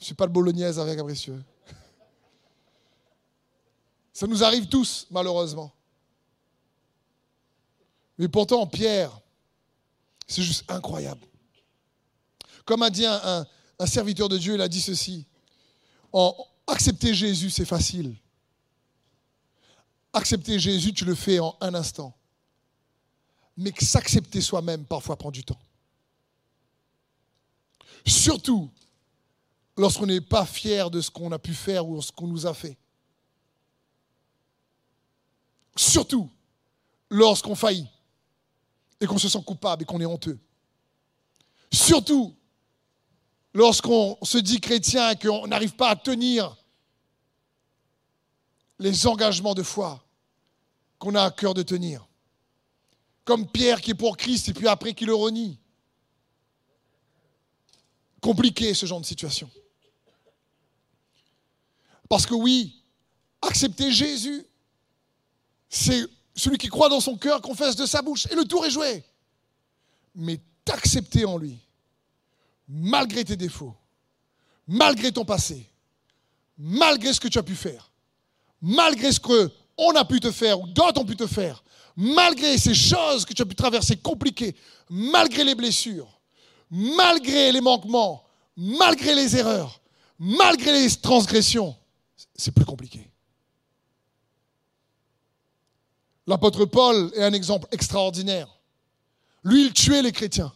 ne 0.00 0.04
suis 0.04 0.14
pas 0.14 0.26
le 0.26 0.32
bolognaise 0.32 0.78
avec 0.78 0.98
Abricieux. 0.98 1.42
Ça 4.12 4.26
nous 4.26 4.42
arrive 4.42 4.68
tous, 4.68 5.06
malheureusement. 5.10 5.72
Mais 8.18 8.28
pourtant, 8.28 8.66
Pierre, 8.66 9.20
c'est 10.26 10.42
juste 10.42 10.70
incroyable. 10.70 11.26
Comme 12.64 12.82
a 12.82 12.90
dit 12.90 13.04
un, 13.06 13.46
serviteur 13.86 14.28
de 14.28 14.38
Dieu, 14.38 14.54
il 14.54 14.60
a 14.60 14.68
dit 14.68 14.80
ceci. 14.80 15.26
accepter 16.66 17.12
Jésus, 17.12 17.50
c'est 17.50 17.64
facile. 17.64 18.16
Accepter 20.12 20.58
Jésus, 20.58 20.94
tu 20.94 21.04
le 21.04 21.14
fais 21.14 21.40
en 21.40 21.56
un 21.60 21.74
instant. 21.74 22.16
Mais 23.56 23.72
s'accepter 23.80 24.40
soi-même, 24.40 24.84
parfois, 24.84 25.16
prend 25.16 25.30
du 25.30 25.44
temps. 25.44 25.60
Surtout 28.06 28.70
lorsqu'on 29.76 30.06
n'est 30.06 30.20
pas 30.20 30.44
fier 30.44 30.90
de 30.90 31.00
ce 31.00 31.10
qu'on 31.10 31.32
a 31.32 31.38
pu 31.38 31.54
faire 31.54 31.86
ou 31.86 32.00
ce 32.00 32.12
qu'on 32.12 32.26
nous 32.26 32.46
a 32.46 32.54
fait. 32.54 32.76
Surtout 35.76 36.30
lorsqu'on 37.10 37.54
faillit 37.54 37.88
et 39.00 39.06
qu'on 39.06 39.18
se 39.18 39.28
sent 39.28 39.42
coupable 39.44 39.82
et 39.82 39.86
qu'on 39.86 40.00
est 40.00 40.06
honteux. 40.06 40.38
Surtout 41.72 42.34
lorsqu'on 43.52 44.18
se 44.22 44.38
dit 44.38 44.60
chrétien 44.60 45.10
et 45.10 45.16
qu'on 45.16 45.46
n'arrive 45.46 45.74
pas 45.74 45.90
à 45.90 45.96
tenir 45.96 46.56
les 48.78 49.06
engagements 49.06 49.54
de 49.54 49.62
foi 49.62 50.04
qu'on 50.98 51.14
a 51.14 51.22
à 51.22 51.30
cœur 51.30 51.54
de 51.54 51.62
tenir. 51.62 52.06
Comme 53.24 53.46
Pierre 53.48 53.80
qui 53.80 53.92
est 53.92 53.94
pour 53.94 54.16
Christ 54.16 54.48
et 54.48 54.54
puis 54.54 54.68
après 54.68 54.94
qui 54.94 55.06
le 55.06 55.14
renie. 55.14 55.58
Compliqué 58.20 58.74
ce 58.74 58.86
genre 58.86 59.00
de 59.00 59.06
situation. 59.06 59.50
Parce 62.08 62.26
que 62.26 62.34
oui, 62.34 62.82
accepter 63.42 63.90
Jésus, 63.92 64.46
c'est 65.68 66.06
celui 66.34 66.58
qui 66.58 66.68
croit 66.68 66.88
dans 66.88 67.00
son 67.00 67.16
cœur, 67.16 67.40
confesse 67.40 67.76
de 67.76 67.86
sa 67.86 68.02
bouche, 68.02 68.26
et 68.30 68.34
le 68.34 68.44
tour 68.44 68.64
est 68.64 68.70
joué. 68.70 69.04
Mais 70.14 70.40
t'accepter 70.64 71.24
en 71.24 71.36
lui, 71.36 71.58
malgré 72.68 73.24
tes 73.24 73.36
défauts, 73.36 73.74
malgré 74.66 75.12
ton 75.12 75.24
passé, 75.24 75.68
malgré 76.56 77.12
ce 77.12 77.20
que 77.20 77.28
tu 77.28 77.38
as 77.38 77.42
pu 77.42 77.54
faire, 77.54 77.90
malgré 78.60 79.12
ce 79.12 79.20
qu'on 79.20 79.94
a 79.96 80.04
pu 80.04 80.20
te 80.20 80.30
faire 80.30 80.60
ou 80.60 80.66
d'autres 80.68 81.00
ont 81.00 81.04
pu 81.04 81.16
te 81.16 81.26
faire, 81.26 81.62
malgré 81.96 82.58
ces 82.58 82.74
choses 82.74 83.24
que 83.24 83.32
tu 83.32 83.42
as 83.42 83.46
pu 83.46 83.54
traverser 83.54 83.96
compliquées, 83.96 84.54
malgré 84.88 85.44
les 85.44 85.54
blessures, 85.54 86.20
malgré 86.70 87.52
les 87.52 87.60
manquements, 87.60 88.24
malgré 88.56 89.14
les 89.14 89.36
erreurs, 89.36 89.80
malgré 90.18 90.72
les 90.72 90.90
transgressions, 90.96 91.76
c'est 92.34 92.52
plus 92.52 92.64
compliqué. 92.64 93.10
L'apôtre 96.26 96.64
Paul 96.64 97.12
est 97.14 97.22
un 97.22 97.32
exemple 97.32 97.68
extraordinaire. 97.70 98.48
Lui, 99.42 99.66
il 99.66 99.72
tuait 99.72 100.02
les 100.02 100.12
chrétiens. 100.12 100.52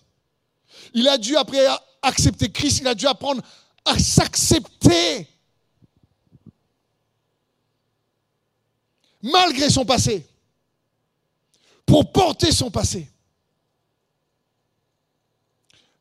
Il 0.94 1.06
a 1.08 1.18
dû, 1.18 1.36
après 1.36 1.66
accepter 2.00 2.50
Christ, 2.50 2.78
il 2.80 2.88
a 2.88 2.94
dû 2.94 3.06
apprendre 3.06 3.42
à 3.84 3.98
s'accepter. 3.98 5.28
Malgré 9.22 9.68
son 9.68 9.84
passé. 9.84 10.26
Pour 11.88 12.12
porter 12.12 12.52
son 12.52 12.70
passé. 12.70 13.10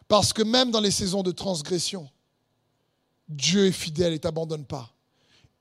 Parce 0.07 0.33
que 0.33 0.43
même 0.43 0.69
dans 0.69 0.81
les 0.81 0.91
saisons 0.91 1.23
de 1.23 1.31
transgression, 1.31 2.09
Dieu 3.27 3.67
est 3.67 3.71
fidèle 3.71 4.13
et 4.13 4.19
t'abandonne 4.19 4.65
pas. 4.65 4.93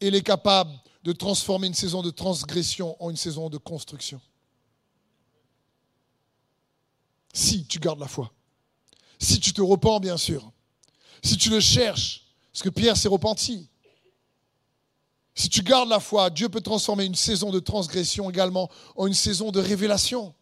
Il 0.00 0.14
est 0.16 0.22
capable 0.22 0.72
de 1.04 1.12
transformer 1.12 1.68
une 1.68 1.74
saison 1.74 2.02
de 2.02 2.10
transgression 2.10 3.00
en 3.02 3.10
une 3.10 3.16
saison 3.16 3.48
de 3.48 3.56
construction. 3.56 4.20
Si 7.32 7.64
tu 7.64 7.78
gardes 7.78 8.00
la 8.00 8.08
foi. 8.08 8.32
Si 9.20 9.38
tu 9.38 9.52
te 9.52 9.62
repens, 9.62 10.00
bien 10.00 10.16
sûr. 10.16 10.50
Si 11.22 11.36
tu 11.36 11.50
le 11.50 11.60
cherches, 11.60 12.26
parce 12.52 12.64
que 12.64 12.68
Pierre 12.68 12.96
s'est 12.96 13.08
repenti. 13.08 13.68
Si 15.36 15.50
tu 15.50 15.62
gardes 15.62 15.90
la 15.90 16.00
foi, 16.00 16.30
Dieu 16.30 16.48
peut 16.48 16.62
transformer 16.62 17.04
une 17.04 17.14
saison 17.14 17.50
de 17.50 17.60
transgression 17.60 18.30
également 18.30 18.70
en 18.96 19.06
une 19.06 19.14
saison 19.14 19.52
de 19.52 19.60
révélation. 19.60 20.34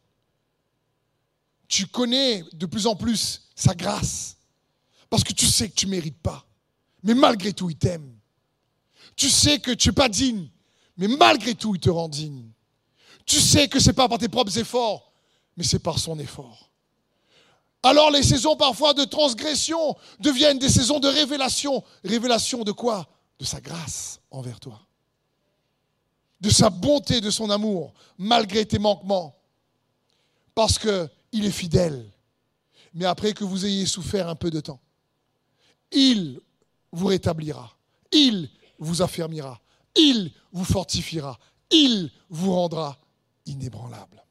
Tu 1.67 1.87
connais 1.87 2.45
de 2.53 2.67
plus 2.67 2.87
en 2.87 2.95
plus 2.95 3.49
sa 3.57 3.75
grâce, 3.75 4.37
parce 5.11 5.25
que 5.25 5.33
tu 5.33 5.47
sais 5.47 5.69
que 5.69 5.75
tu 5.75 5.87
ne 5.87 5.91
mérites 5.91 6.23
pas. 6.23 6.47
mais 7.03 7.15
malgré 7.15 7.53
tout, 7.53 7.69
il 7.69 7.77
t'aime. 7.77 8.17
Tu 9.17 9.29
sais 9.29 9.59
que 9.59 9.73
tu 9.73 9.89
n'es 9.89 9.95
pas 9.95 10.09
digne, 10.09 10.49
mais 10.97 11.09
malgré 11.09 11.55
tout, 11.55 11.75
il 11.75 11.81
te 11.81 11.91
rend 11.91 12.09
digne. 12.09 12.49
Tu 13.27 13.41
sais 13.41 13.69
que 13.69 13.81
ce 13.81 13.89
n'est 13.89 13.95
pas 13.95 14.09
par 14.09 14.19
tes 14.19 14.29
propres 14.29 14.57
efforts, 14.59 15.13
mais 15.57 15.65
c'est 15.65 15.81
par 15.81 15.99
son 15.99 16.19
effort. 16.19 16.71
Alors 17.83 18.11
les 18.11 18.23
saisons 18.23 18.57
parfois 18.57 18.95
de 18.95 19.05
transgression 19.05 19.97
deviennent 20.21 20.59
des 20.59 20.71
saisons 20.71 21.01
de 21.01 21.09
révélation. 21.09 21.83
Révélation 22.05 22.63
de 22.63 22.73
quoi? 22.73 23.09
De 23.39 23.45
sa 23.45 23.61
grâce 23.61 24.21
envers 24.31 24.59
toi. 24.61 24.84
De 26.45 26.51
sa 26.51 26.69
bonté, 26.69 27.23
de 27.23 27.31
son 27.31 27.49
amour, 27.49 27.95
malgré 28.19 28.67
tes 28.67 28.79
manquements. 28.79 29.35
Parce 30.55 30.79
qu'il 30.79 31.47
est 31.47 31.51
fidèle. 31.51 32.05
Mais 32.93 33.07
après 33.07 33.33
que 33.33 33.45
vous 33.45 33.65
ayez 33.65 33.87
souffert 33.87 34.29
un 34.29 34.35
peu 34.35 34.51
de 34.51 34.61
temps, 34.61 34.81
il 35.91 36.39
vous 36.93 37.07
rétablira. 37.07 37.75
Il 38.13 38.51
vous 38.79 39.01
affermira. 39.01 39.59
Il 39.97 40.33
vous 40.53 40.67
fortifiera. 40.67 41.39
Il 41.71 42.11
vous 42.29 42.53
rendra 42.53 42.99
inébranlable. 43.47 44.23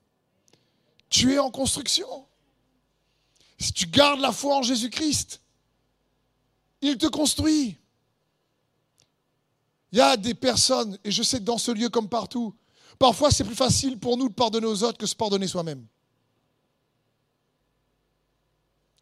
Tu 1.10 1.34
es 1.34 1.40
en 1.40 1.50
construction. 1.50 2.28
Si 3.58 3.74
tu 3.74 3.88
gardes 3.88 4.20
la 4.20 4.32
foi 4.32 4.58
en 4.58 4.62
Jésus-Christ, 4.62 5.42
il 6.82 6.96
te 7.00 7.08
construit. 7.08 7.80
Il 9.94 9.98
y 9.98 10.02
a 10.02 10.18
des 10.18 10.34
personnes, 10.34 10.98
et 11.04 11.12
je 11.12 11.22
sais 11.22 11.38
que 11.38 11.44
dans 11.44 11.60
ce 11.60 11.70
lieu 11.70 11.88
comme 11.88 12.10
partout, 12.10 12.52
parfois 12.98 13.30
c'est 13.30 13.44
plus 13.44 13.56
facile 13.56 14.00
pour 14.00 14.18
nous 14.18 14.28
de 14.28 14.34
pardonner 14.34 14.66
aux 14.66 14.84
autres 14.84 14.98
que 14.98 15.06
de 15.06 15.10
se 15.10 15.16
pardonner 15.16 15.46
soi-même. 15.48 15.86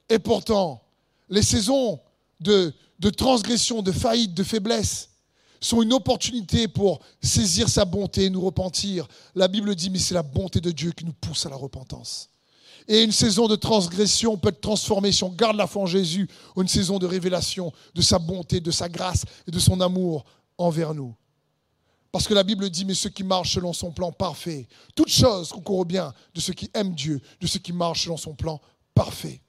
Et 0.10 0.20
pourtant, 0.20 0.84
les 1.30 1.44
saisons 1.44 2.02
de, 2.42 2.74
transgression, 3.16 3.82
de 3.82 3.94
faillite, 3.94 4.34
de 4.34 4.44
faiblesse 4.44 5.12
sont 5.62 5.82
une 5.82 5.94
opportunité 5.94 6.68
pour 6.68 7.00
saisir 7.22 7.70
sa 7.70 7.86
bonté 7.86 8.26
et 8.26 8.30
nous 8.30 8.42
repentir. 8.42 9.08
La 9.34 9.48
Bible 9.48 9.74
dit, 9.76 9.90
mais 9.90 10.00
c'est 10.00 10.14
la 10.14 10.24
bonté 10.24 10.60
de 10.60 10.72
Dieu 10.72 10.92
qui 10.92 11.06
nous 11.06 11.14
pousse 11.14 11.46
à 11.46 11.50
la 11.50 11.56
repentance. 11.56 12.28
Et 12.90 13.02
une 13.02 13.14
saison 13.14 13.48
de 13.48 13.56
transgression 13.56 14.38
peut 14.38 14.50
être 14.50 14.60
transformée, 14.60 15.14
si 15.14 15.24
on 15.24 15.30
garde 15.30 15.56
la 15.56 15.68
foi 15.68 15.84
en 15.84 15.86
Jésus, 15.86 16.28
en 16.58 16.64
une 16.64 16.68
saison 16.68 17.00
de 17.00 17.06
révélation 17.06 17.72
de 17.96 18.02
sa 18.02 18.20
bonté, 18.20 18.60
de 18.60 18.72
sa 18.72 18.90
grâce 18.90 19.24
et 19.48 19.52
de 19.52 19.60
son 19.60 19.80
amour 19.80 20.26
envers 20.62 20.94
nous. 20.94 21.16
Parce 22.12 22.28
que 22.28 22.34
la 22.34 22.44
Bible 22.44 22.70
dit, 22.70 22.84
mais 22.84 22.94
ceux 22.94 23.10
qui 23.10 23.24
marchent 23.24 23.54
selon 23.54 23.72
son 23.72 23.92
plan 23.92 24.12
parfait, 24.12 24.68
toute 24.96 25.10
chose 25.10 25.50
concourt 25.50 25.86
bien 25.86 26.14
de 26.34 26.42
ceux 26.42 26.54
qui 26.54 26.70
aiment 26.74 26.94
Dieu, 26.94 27.22
de 27.40 27.48
ceux 27.48 27.60
qui 27.60 27.72
marchent 27.72 28.04
selon 28.04 28.18
son 28.18 28.34
plan 28.34 28.60
parfait. 28.94 29.42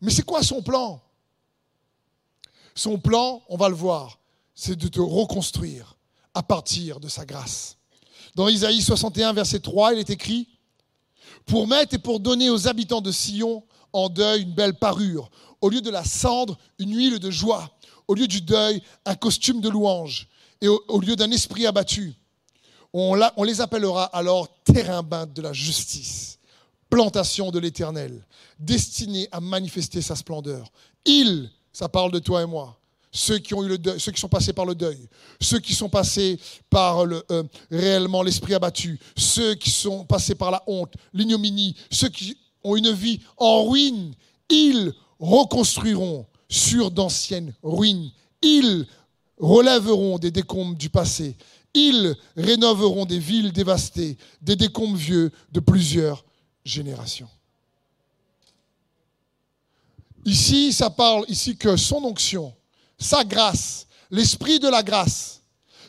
Mais 0.00 0.10
c'est 0.10 0.24
quoi 0.24 0.42
son 0.42 0.62
plan? 0.62 1.00
Son 2.74 2.98
plan, 2.98 3.42
on 3.48 3.56
va 3.56 3.68
le 3.68 3.74
voir, 3.74 4.18
c'est 4.54 4.76
de 4.76 4.88
te 4.88 5.00
reconstruire 5.00 5.96
à 6.34 6.42
partir 6.42 6.98
de 7.00 7.08
sa 7.08 7.24
grâce. 7.24 7.76
Dans 8.34 8.48
Isaïe 8.48 8.82
61, 8.82 9.32
verset 9.32 9.60
3, 9.60 9.94
il 9.94 10.00
est 10.00 10.10
écrit, 10.10 10.48
pour 11.46 11.66
mettre 11.66 11.94
et 11.94 11.98
pour 11.98 12.20
donner 12.20 12.50
aux 12.50 12.68
habitants 12.68 13.00
de 13.00 13.10
Sion 13.10 13.64
en 13.92 14.08
deuil 14.08 14.42
une 14.42 14.52
belle 14.52 14.74
parure, 14.74 15.30
au 15.60 15.68
lieu 15.68 15.80
de 15.80 15.90
la 15.90 16.04
cendre, 16.04 16.58
une 16.78 16.94
huile 16.94 17.18
de 17.18 17.30
joie, 17.30 17.70
au 18.06 18.14
lieu 18.14 18.26
du 18.26 18.40
deuil, 18.40 18.82
un 19.04 19.14
costume 19.14 19.60
de 19.60 19.68
louange, 19.68 20.28
et 20.60 20.68
au, 20.68 21.00
lieu 21.00 21.16
d'un 21.16 21.30
esprit 21.30 21.66
abattu. 21.66 22.14
On, 22.92 23.14
les 23.44 23.60
appellera 23.60 24.04
alors 24.04 24.48
terrain 24.64 25.02
de 25.02 25.42
la 25.42 25.52
justice, 25.52 26.38
plantation 26.88 27.50
de 27.50 27.58
l'éternel, 27.58 28.26
destinée 28.58 29.28
à 29.30 29.40
manifester 29.40 30.00
sa 30.00 30.16
splendeur. 30.16 30.70
Il, 31.04 31.50
ça 31.72 31.88
parle 31.88 32.12
de 32.12 32.18
toi 32.18 32.42
et 32.42 32.46
moi, 32.46 32.80
ceux 33.12 33.38
qui 33.38 33.54
ont 33.54 33.62
eu 33.62 33.68
le 33.68 33.98
ceux 33.98 34.12
qui 34.12 34.20
sont 34.20 34.28
passés 34.28 34.52
par 34.52 34.64
le 34.64 34.74
deuil, 34.74 35.08
ceux 35.40 35.60
qui 35.60 35.74
sont 35.74 35.88
passés 35.88 36.38
par 36.70 37.04
le, 37.04 37.22
euh, 37.30 37.44
réellement 37.70 38.22
l'esprit 38.22 38.54
abattu, 38.54 38.98
ceux 39.16 39.54
qui 39.54 39.70
sont 39.70 40.04
passés 40.04 40.34
par 40.34 40.50
la 40.50 40.62
honte, 40.66 40.94
l'ignominie, 41.12 41.76
ceux 41.90 42.08
qui 42.08 42.36
ont 42.64 42.76
une 42.76 42.92
vie 42.92 43.20
en 43.36 43.68
ruine, 43.68 44.14
ils 44.50 44.92
reconstruiront 45.18 46.26
sur 46.48 46.90
d'anciennes 46.90 47.54
ruines. 47.62 48.10
Ils 48.42 48.86
relèveront 49.38 50.18
des 50.18 50.30
décombres 50.30 50.76
du 50.76 50.90
passé. 50.90 51.36
Ils 51.74 52.16
rénoveront 52.36 53.04
des 53.04 53.18
villes 53.18 53.52
dévastées, 53.52 54.16
des 54.40 54.56
décombres 54.56 54.96
vieux 54.96 55.30
de 55.52 55.60
plusieurs 55.60 56.24
générations. 56.64 57.28
Ici, 60.24 60.72
ça 60.72 60.90
parle 60.90 61.24
ici 61.28 61.56
que 61.56 61.76
son 61.76 62.04
onction 62.04 62.54
sa 62.98 63.24
grâce, 63.24 63.86
l'esprit 64.10 64.58
de 64.58 64.68
la 64.68 64.82
grâce. 64.82 65.42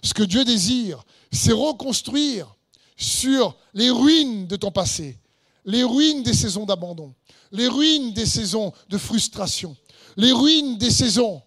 Ce 0.03 0.13
que 0.13 0.23
Dieu 0.23 0.45
désire, 0.45 1.03
c'est 1.31 1.51
reconstruire 1.51 2.55
sur 2.95 3.57
les 3.73 3.89
ruines 3.89 4.47
de 4.47 4.55
ton 4.55 4.71
passé, 4.71 5.17
les 5.65 5.83
ruines 5.83 6.23
des 6.23 6.33
saisons 6.33 6.65
d'abandon, 6.65 7.13
les 7.51 7.67
ruines 7.67 8.13
des 8.13 8.25
saisons 8.25 8.73
de 8.89 8.97
frustration, 8.97 9.75
les 10.15 10.31
ruines 10.31 10.77
des 10.77 10.91
saisons 10.91 11.41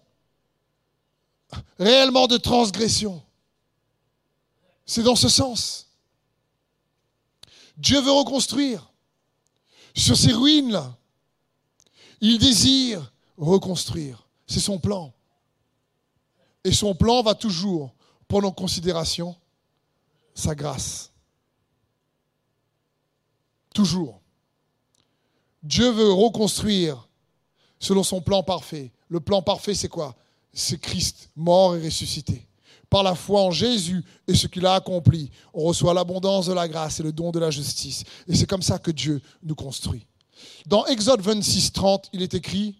réellement 1.79 2.27
de 2.27 2.37
transgression. 2.37 3.21
C'est 4.85 5.03
dans 5.03 5.15
ce 5.15 5.29
sens. 5.29 5.87
Dieu 7.77 7.99
veut 8.01 8.11
reconstruire 8.11 8.91
sur 9.95 10.17
ces 10.17 10.33
ruines-là. 10.33 10.95
Il 12.21 12.37
désire 12.37 13.11
reconstruire. 13.37 14.27
C'est 14.47 14.59
son 14.59 14.79
plan. 14.79 15.13
Et 16.63 16.71
son 16.71 16.95
plan 16.95 17.21
va 17.21 17.35
toujours 17.35 17.93
prendre 18.27 18.47
en 18.47 18.51
considération 18.51 19.35
sa 20.33 20.55
grâce. 20.55 21.11
Toujours. 23.73 24.21
Dieu 25.61 25.89
veut 25.89 26.11
reconstruire 26.11 27.07
selon 27.79 28.03
son 28.03 28.21
plan 28.21 28.43
parfait. 28.43 28.91
Le 29.07 29.19
plan 29.19 29.41
parfait, 29.41 29.73
c'est 29.73 29.89
quoi? 29.89 30.15
C'est 30.53 30.79
Christ, 30.79 31.29
mort 31.35 31.75
et 31.75 31.83
ressuscité. 31.83 32.47
Par 32.89 33.01
la 33.01 33.15
foi 33.15 33.41
en 33.41 33.51
Jésus 33.51 34.03
et 34.27 34.35
ce 34.35 34.47
qu'il 34.47 34.65
a 34.67 34.75
accompli, 34.75 35.31
on 35.53 35.63
reçoit 35.63 35.93
l'abondance 35.93 36.45
de 36.45 36.53
la 36.53 36.67
grâce 36.67 36.99
et 36.99 37.03
le 37.03 37.11
don 37.11 37.31
de 37.31 37.39
la 37.39 37.49
justice. 37.49 38.03
Et 38.27 38.35
c'est 38.35 38.45
comme 38.45 38.61
ça 38.61 38.77
que 38.77 38.91
Dieu 38.91 39.19
nous 39.41 39.55
construit. 39.55 40.05
Dans 40.67 40.85
Exode 40.85 41.21
26, 41.21 41.71
30, 41.71 42.09
il 42.13 42.21
est 42.21 42.35
écrit, 42.35 42.75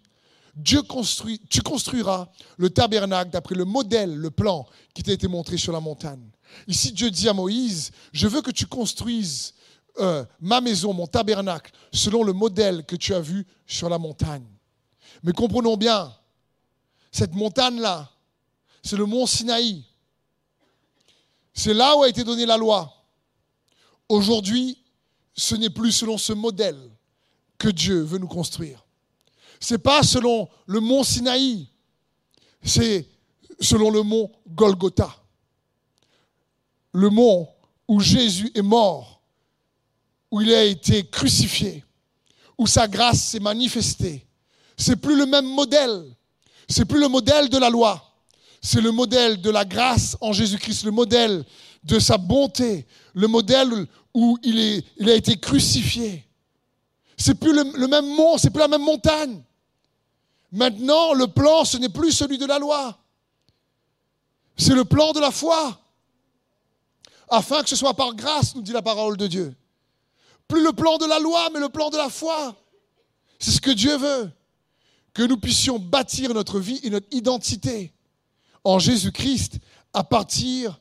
Dieu 0.56 0.84
construit, 0.84 1.42
tu 1.50 1.62
construiras 1.62 2.30
le 2.58 2.70
tabernacle 2.70 3.32
d'après 3.32 3.56
le 3.56 3.66
modèle, 3.66 4.14
le 4.14 4.30
plan 4.30 4.68
qui 4.94 5.02
t'a 5.02 5.12
été 5.12 5.28
montré 5.28 5.58
sur 5.58 5.74
la 5.74 5.80
montagne. 5.80 6.30
Ici, 6.68 6.92
Dieu 6.92 7.10
dit 7.10 7.28
à 7.28 7.34
Moïse, 7.34 7.92
je 8.12 8.28
veux 8.28 8.42
que 8.42 8.52
tu 8.52 8.68
construises 8.68 9.56
euh, 10.00 10.24
ma 10.40 10.62
maison, 10.62 10.94
mon 10.94 11.08
tabernacle, 11.08 11.72
selon 11.92 12.24
le 12.24 12.34
modèle 12.34 12.86
que 12.86 12.96
tu 12.96 13.14
as 13.14 13.20
vu 13.20 13.46
sur 13.66 13.90
la 13.90 13.98
montagne. 13.98 14.46
Mais 15.24 15.32
comprenons 15.32 15.78
bien, 15.78 16.14
cette 17.14 17.34
montagne-là, 17.34 18.12
c'est 18.84 18.98
le 18.98 19.06
mont 19.06 19.26
Sinaï. 19.26 19.86
C'est 21.54 21.74
là 21.74 21.96
où 21.96 22.04
a 22.04 22.10
été 22.10 22.26
donnée 22.26 22.46
la 22.46 22.58
loi. 22.58 22.94
Aujourd'hui, 24.10 24.78
ce 25.34 25.56
n'est 25.56 25.70
plus 25.70 25.94
selon 25.94 26.18
ce 26.18 26.34
modèle 26.34 26.92
que 27.58 27.70
Dieu 27.70 28.02
veut 28.02 28.18
nous 28.18 28.28
construire 28.28 28.84
n'est 29.72 29.78
pas 29.78 30.04
selon 30.04 30.50
le 30.66 30.80
mont 30.80 31.04
Sinaï, 31.04 31.68
c'est 32.64 33.08
selon 33.60 33.90
le 33.90 34.04
mont 34.04 34.32
Golgotha. 34.48 35.16
Le 36.92 37.10
mont 37.10 37.50
où 37.88 38.00
Jésus 38.00 38.52
est 38.54 38.62
mort, 38.62 39.22
où 40.32 40.42
il 40.42 40.54
a 40.54 40.64
été 40.64 41.08
crucifié, 41.08 41.84
où 42.58 42.68
sa 42.68 42.88
grâce 42.88 43.30
s'est 43.30 43.40
manifestée. 43.40 44.26
C'est 44.78 44.96
plus 44.96 45.18
le 45.18 45.26
même 45.26 45.48
modèle. 45.48 46.04
C'est 46.74 46.86
plus 46.86 47.00
le 47.00 47.08
modèle 47.08 47.50
de 47.50 47.58
la 47.60 47.70
loi. 47.70 48.04
C'est 48.60 48.82
le 48.82 48.92
modèle 48.92 49.40
de 49.40 49.52
la 49.52 49.64
grâce 49.64 50.18
en 50.22 50.34
Jésus-Christ, 50.34 50.86
le 50.86 50.92
modèle 50.92 51.46
de 51.84 52.00
sa 52.00 52.18
bonté, 52.18 52.88
le 53.14 53.28
modèle 53.28 53.86
où 54.12 54.40
il, 54.42 54.84
a 55.08 55.14
été 55.14 55.38
crucifié. 55.38 56.28
C'est 57.16 57.36
plus 57.36 57.54
le, 57.54 57.78
le 57.78 57.88
même 57.88 58.08
mont, 58.16 58.40
c'est 58.40 58.50
plus 58.50 58.60
la 58.60 58.68
même 58.68 58.82
montagne. 58.82 59.44
Maintenant, 60.52 61.14
le 61.14 61.28
plan, 61.28 61.64
ce 61.64 61.78
n'est 61.78 61.90
plus 61.90 62.12
celui 62.12 62.40
de 62.40 62.46
la 62.48 62.58
loi. 62.58 62.98
C'est 64.58 64.74
le 64.74 64.84
plan 64.84 65.12
de 65.12 65.20
la 65.20 65.30
foi. 65.30 65.80
Afin 67.30 67.62
que 67.62 67.70
ce 67.70 67.76
soit 67.76 67.94
par 67.94 68.16
grâce, 68.16 68.56
nous 68.56 68.64
dit 68.64 68.74
la 68.74 68.82
parole 68.82 69.16
de 69.16 69.28
Dieu. 69.28 69.56
Plus 70.48 70.64
le 70.64 70.74
plan 70.74 70.98
de 70.98 71.06
la 71.06 71.20
loi, 71.20 71.50
mais 71.54 71.60
le 71.60 71.70
plan 71.70 71.92
de 71.92 71.98
la 71.98 72.10
foi. 72.10 72.56
C'est 73.38 73.52
ce 73.52 73.62
que 73.62 73.72
Dieu 73.72 73.96
veut. 73.96 74.32
Que 75.14 75.24
nous 75.24 75.38
puissions 75.38 75.80
bâtir 75.80 76.34
notre 76.34 76.60
vie 76.60 76.80
et 76.84 76.90
notre 76.90 77.08
identité 77.12 77.94
en 78.64 78.80
Jésus-Christ 78.80 79.60
à 79.94 80.04
partir 80.04 80.80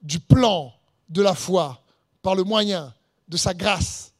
du 0.00 0.20
plan 0.20 0.72
de 1.08 1.22
la 1.22 1.34
foi, 1.34 1.82
par 2.22 2.34
le 2.34 2.44
moyen 2.44 2.94
de 3.28 3.36
sa 3.36 3.52
grâce. 3.52 4.12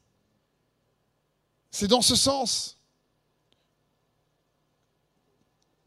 C'est 1.71 1.89
dans 1.89 2.03
ce 2.03 2.15
sens. 2.15 2.77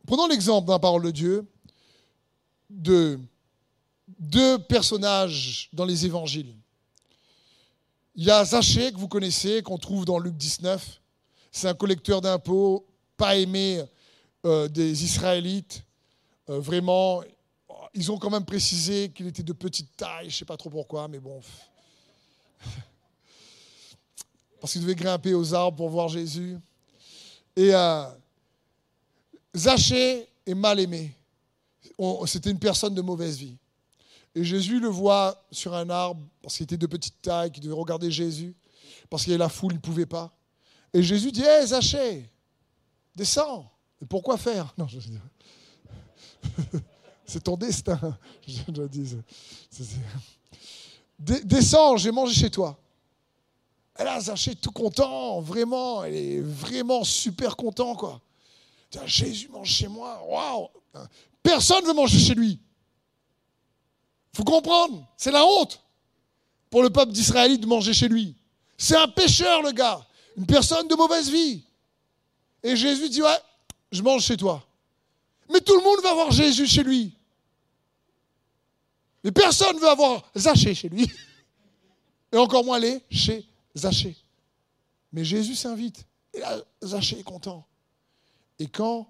Prenons 0.05 0.28
l'exemple 0.28 0.69
la 0.69 0.80
parole 0.80 1.03
de 1.03 1.11
Dieu. 1.11 1.45
de 2.69 3.19
deux 4.19 4.57
personnages 4.57 5.69
dans 5.73 5.86
les 5.86 6.05
évangiles. 6.05 6.55
Il 8.15 8.23
y 8.23 8.32
a 8.32 8.43
Zachée, 8.43 8.91
que 8.91 8.97
vous 8.97 9.07
connaissez, 9.07 9.61
qu'on 9.61 9.78
trouve 9.78 10.05
dans 10.05 10.17
Luc 10.17 10.36
19. 10.36 11.01
C'est 11.51 11.67
un 11.67 11.73
collecteur 11.73 12.21
d'impôts, 12.21 12.86
pas 13.18 13.36
aimé 13.36 13.84
euh, 14.45 14.68
des 14.68 15.03
Israélites. 15.03 15.84
Euh, 16.49 16.59
vraiment, 16.59 17.24
ils 17.93 18.11
ont 18.11 18.18
quand 18.18 18.30
même 18.30 18.45
précisé 18.45 19.09
qu'il 19.09 19.28
était 19.28 19.43
de 19.43 19.53
petite 19.53 19.97
taille, 19.97 20.30
je 20.30 20.36
ne 20.36 20.39
sais 20.39 20.45
pas 20.45 20.55
trop 20.55 20.70
pourquoi, 20.70 21.07
mais 21.07 21.20
bon. 21.20 21.41
Parce 24.61 24.74
qu'il 24.74 24.82
devait 24.82 24.95
grimper 24.95 25.34
aux 25.34 25.53
arbres 25.53 25.78
pour 25.78 25.89
voir 25.89 26.07
Jésus. 26.07 26.57
Et 27.55 27.74
euh, 27.74 28.05
Zachée 29.55 30.28
est 30.45 30.55
mal 30.55 30.80
aimé. 30.80 31.11
C'était 32.28 32.51
une 32.51 32.59
personne 32.59 32.93
de 32.93 33.01
mauvaise 33.01 33.38
vie. 33.38 33.57
Et 34.36 34.43
Jésus 34.43 34.80
le 34.80 34.88
voit 34.88 35.43
sur 35.51 35.74
un 35.74 35.89
arbre 35.89 36.22
parce 36.43 36.57
qu'il 36.57 36.65
était 36.65 36.78
de 36.78 36.86
petite 36.86 37.20
taille, 37.24 37.51
qu'il 37.51 37.63
devait 37.63 37.74
regarder 37.74 38.11
Jésus, 38.11 38.55
parce 39.09 39.24
qu'il 39.24 39.32
y 39.32 39.34
avait 39.34 39.43
la 39.43 39.49
foule, 39.49 39.74
il 39.74 39.78
ne 39.78 39.82
pouvait 39.82 40.05
pas. 40.05 40.32
Et 40.93 41.01
Jésus 41.01 41.32
dit 41.32 41.41
Hé, 41.41 41.61
hey, 41.61 41.68
Zachée, 41.68 42.30
descends. 43.18 43.70
Pourquoi 44.07 44.38
faire? 44.38 44.74
Non, 44.78 44.88
je. 44.88 44.99
C'est 47.26 47.43
ton 47.43 47.57
destin, 47.57 47.99
je 48.47 48.88
dire. 48.88 49.18
Descends, 51.20 51.97
j'ai 51.97 52.11
mangé 52.11 52.34
chez 52.34 52.49
toi. 52.49 52.80
Et 53.99 54.03
là, 54.03 54.20
Zachée 54.22 54.55
tout 54.55 54.72
content, 54.72 55.41
vraiment, 55.41 56.03
elle 56.03 56.15
est 56.15 56.39
vraiment 56.39 57.03
super 57.03 57.57
content, 57.57 57.95
quoi. 57.95 58.22
Jésus 59.05 59.49
mange 59.49 59.70
chez 59.70 59.88
moi, 59.88 60.24
waouh 60.26 60.70
Personne 61.43 61.84
ne 61.84 61.88
veut 61.88 61.93
manger 61.93 62.20
chez 62.20 62.36
lui. 62.36 62.59
Faut 64.34 64.43
comprendre, 64.43 65.05
c'est 65.18 65.32
la 65.32 65.45
honte 65.45 65.82
pour 66.70 66.84
le 66.84 66.89
peuple 66.89 67.11
d'Israël 67.11 67.59
de 67.59 67.65
manger 67.65 67.93
chez 67.93 68.07
lui. 68.07 68.36
C'est 68.78 68.95
un 68.95 69.07
pécheur, 69.07 69.63
le 69.63 69.72
gars, 69.72 70.05
une 70.38 70.45
personne 70.45 70.88
de 70.88 70.95
mauvaise 70.95 71.30
vie. 71.30 71.66
Et 72.68 72.76
Jésus 72.76 73.07
dit, 73.07 73.22
ouais, 73.22 73.39
je 73.93 74.01
mange 74.01 74.24
chez 74.24 74.36
toi. 74.36 74.61
Mais 75.49 75.61
tout 75.61 75.74
le 75.74 75.82
monde 75.82 76.01
va 76.03 76.13
voir 76.13 76.32
Jésus 76.32 76.68
chez 76.68 76.84
lui. 76.84 77.13
Mais 79.24 79.32
personne 79.32 79.78
ne 79.78 79.80
veut 79.80 79.88
avoir 79.88 80.30
Zachée 80.36 80.76
chez 80.76 80.89
lui. 80.89 81.09
Et 82.34 82.36
encore 82.36 82.65
moins 82.65 82.76
aller 82.76 83.01
chez 83.09 83.47
Zachée. 83.74 84.18
Mais 85.13 85.24
Jésus 85.24 85.55
s'invite. 85.55 86.05
Et 86.34 86.41
là, 86.41 86.61
Zachée 86.84 87.20
est 87.20 87.24
content. 87.24 87.65
Et 88.59 88.68
quand 88.68 89.07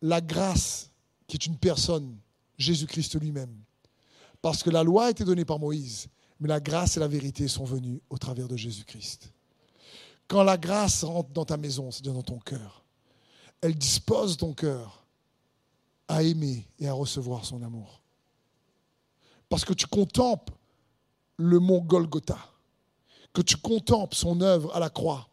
la 0.00 0.20
grâce, 0.20 0.88
qui 1.26 1.34
est 1.34 1.46
une 1.46 1.58
personne, 1.58 2.16
Jésus-Christ 2.58 3.18
lui-même, 3.20 3.56
parce 4.40 4.62
que 4.62 4.70
la 4.70 4.84
loi 4.84 5.06
a 5.06 5.10
été 5.10 5.24
donnée 5.24 5.44
par 5.44 5.58
Moïse, 5.58 6.06
mais 6.38 6.46
la 6.46 6.60
grâce 6.60 6.96
et 6.96 7.00
la 7.00 7.08
vérité 7.08 7.48
sont 7.48 7.64
venues 7.64 8.00
au 8.08 8.18
travers 8.18 8.46
de 8.46 8.56
Jésus-Christ. 8.56 9.32
Quand 10.28 10.42
la 10.42 10.56
grâce 10.56 11.04
rentre 11.04 11.30
dans 11.30 11.44
ta 11.44 11.56
maison, 11.56 11.90
c'est-à-dire 11.90 12.14
dans 12.14 12.22
ton 12.22 12.38
cœur, 12.38 12.84
elle 13.60 13.74
dispose 13.74 14.36
ton 14.36 14.52
cœur 14.54 15.04
à 16.08 16.22
aimer 16.22 16.66
et 16.78 16.88
à 16.88 16.92
recevoir 16.92 17.44
son 17.44 17.62
amour. 17.62 18.00
Parce 19.48 19.64
que 19.64 19.72
tu 19.72 19.86
contemples 19.86 20.52
le 21.36 21.58
mont 21.58 21.80
Golgotha, 21.80 22.38
que 23.32 23.42
tu 23.42 23.56
contemples 23.56 24.14
son 24.14 24.40
œuvre 24.40 24.74
à 24.74 24.80
la 24.80 24.90
croix 24.90 25.28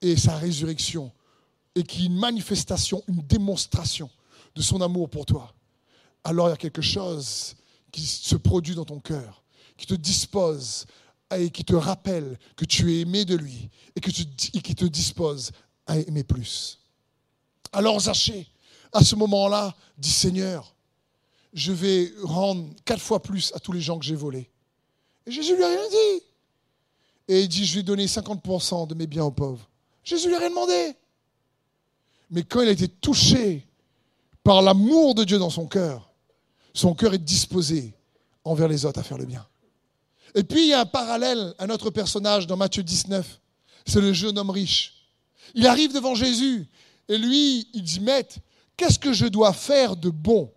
et 0.00 0.16
sa 0.16 0.36
résurrection, 0.36 1.12
et 1.74 1.82
qui 1.82 2.02
est 2.02 2.06
une 2.06 2.18
manifestation, 2.18 3.02
une 3.08 3.22
démonstration 3.22 4.10
de 4.54 4.62
son 4.62 4.80
amour 4.80 5.08
pour 5.08 5.24
toi, 5.24 5.54
alors 6.24 6.48
il 6.48 6.50
y 6.50 6.54
a 6.54 6.58
quelque 6.58 6.82
chose 6.82 7.56
qui 7.90 8.02
se 8.02 8.36
produit 8.36 8.74
dans 8.74 8.84
ton 8.84 9.00
cœur, 9.00 9.42
qui 9.76 9.86
te 9.86 9.94
dispose 9.94 10.86
et 11.38 11.50
qui 11.50 11.64
te 11.64 11.74
rappelle 11.74 12.38
que 12.56 12.64
tu 12.64 12.92
es 12.92 13.00
aimé 13.00 13.24
de 13.24 13.36
lui 13.36 13.68
et, 13.96 14.00
qui 14.00 14.74
te 14.74 14.84
dispose 14.84 15.52
à 15.86 15.98
aimer 15.98 16.24
plus. 16.24 16.78
Alors 17.72 18.00
Zachée, 18.00 18.46
à 18.92 19.02
ce 19.02 19.16
moment-là, 19.16 19.74
dit 19.98 20.10
Seigneur, 20.10 20.74
je 21.52 21.72
vais 21.72 22.12
rendre 22.22 22.68
quatre 22.84 23.02
fois 23.02 23.22
plus 23.22 23.52
à 23.54 23.60
tous 23.60 23.72
les 23.72 23.80
gens 23.80 23.98
que 23.98 24.04
j'ai 24.04 24.14
volés. 24.14 24.50
Et 25.26 25.32
Jésus 25.32 25.56
lui 25.56 25.64
a 25.64 25.68
rien 25.68 25.88
dit. 25.88 26.22
Et 27.28 27.42
il 27.42 27.48
dit, 27.48 27.64
je 27.64 27.76
vais 27.76 27.82
donner 27.82 28.06
50% 28.06 28.88
de 28.88 28.94
mes 28.94 29.06
biens 29.06 29.24
aux 29.24 29.30
pauvres. 29.30 29.68
Jésus 30.02 30.28
lui 30.28 30.34
a 30.34 30.38
rien 30.38 30.50
demandé. 30.50 30.94
Mais 32.30 32.42
quand 32.42 32.62
il 32.62 32.68
a 32.68 32.72
été 32.72 32.88
touché 32.88 33.66
par 34.42 34.62
l'amour 34.62 35.14
de 35.14 35.24
Dieu 35.24 35.38
dans 35.38 35.50
son 35.50 35.66
cœur, 35.66 36.10
son 36.74 36.94
cœur 36.94 37.14
est 37.14 37.18
disposé 37.18 37.94
envers 38.44 38.68
les 38.68 38.84
autres 38.84 38.98
à 38.98 39.02
faire 39.02 39.18
le 39.18 39.26
bien. 39.26 39.46
Et 40.34 40.42
puis 40.42 40.62
il 40.62 40.68
y 40.68 40.72
a 40.72 40.80
un 40.80 40.86
parallèle, 40.86 41.54
un 41.58 41.68
autre 41.70 41.90
personnage 41.90 42.46
dans 42.46 42.56
Matthieu 42.56 42.82
19, 42.82 43.40
c'est 43.86 44.00
le 44.00 44.12
jeune 44.12 44.38
homme 44.38 44.50
riche. 44.50 44.94
Il 45.54 45.66
arrive 45.66 45.92
devant 45.92 46.14
Jésus 46.14 46.66
et 47.08 47.18
lui, 47.18 47.68
il 47.74 47.82
dit, 47.82 48.00
Maître, 48.00 48.36
qu'est-ce 48.76 48.98
que 48.98 49.12
je 49.12 49.26
dois 49.26 49.52
faire 49.52 49.96
de 49.96 50.08
bon 50.08 50.50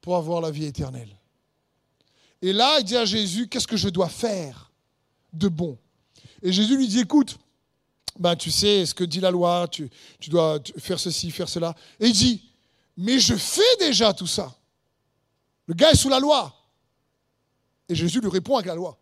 pour 0.00 0.16
avoir 0.16 0.40
la 0.40 0.50
vie 0.50 0.64
éternelle? 0.64 1.14
Et 2.40 2.52
là, 2.52 2.78
il 2.78 2.84
dit 2.84 2.96
à 2.96 3.04
Jésus, 3.04 3.48
qu'est-ce 3.48 3.66
que 3.66 3.76
je 3.76 3.88
dois 3.88 4.08
faire 4.08 4.70
de 5.32 5.48
bon? 5.48 5.78
Et 6.42 6.52
Jésus 6.52 6.76
lui 6.76 6.88
dit, 6.88 7.00
écoute, 7.00 7.38
ben, 8.18 8.36
tu 8.36 8.50
sais 8.50 8.86
ce 8.86 8.94
que 8.94 9.04
dit 9.04 9.20
la 9.20 9.30
loi, 9.30 9.66
tu, 9.70 9.90
tu 10.20 10.30
dois 10.30 10.58
faire 10.78 11.00
ceci, 11.00 11.30
faire 11.30 11.48
cela. 11.48 11.74
Et 11.98 12.06
il 12.06 12.12
dit, 12.12 12.42
mais 12.96 13.18
je 13.18 13.34
fais 13.34 13.76
déjà 13.80 14.12
tout 14.12 14.26
ça. 14.26 14.54
Le 15.66 15.74
gars 15.74 15.90
est 15.90 15.96
sous 15.96 16.08
la 16.08 16.20
loi. 16.20 16.54
Et 17.88 17.94
Jésus 17.94 18.20
lui 18.20 18.28
répond 18.28 18.56
avec 18.56 18.66
la 18.66 18.74
loi. 18.74 18.98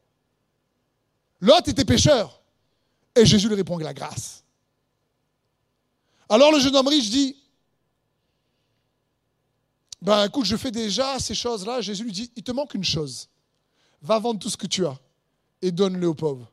L'autre 1.40 1.68
était 1.68 1.84
pécheur. 1.84 2.40
Et 3.14 3.26
Jésus 3.26 3.48
lui 3.48 3.56
répond 3.56 3.74
avec 3.74 3.84
la 3.84 3.94
grâce. 3.94 4.42
Alors 6.28 6.50
le 6.50 6.58
jeune 6.58 6.74
homme 6.74 6.88
riche 6.88 7.10
dit, 7.10 7.36
ben 10.00 10.24
écoute, 10.24 10.46
je 10.46 10.56
fais 10.56 10.70
déjà 10.70 11.18
ces 11.18 11.34
choses-là. 11.34 11.80
Jésus 11.80 12.04
lui 12.04 12.12
dit, 12.12 12.32
il 12.34 12.42
te 12.42 12.52
manque 12.52 12.74
une 12.74 12.84
chose. 12.84 13.28
Va 14.00 14.18
vendre 14.18 14.40
tout 14.40 14.50
ce 14.50 14.56
que 14.56 14.66
tu 14.66 14.86
as 14.86 14.98
et 15.60 15.70
donne-le 15.70 16.08
aux 16.08 16.14
pauvres. 16.14 16.50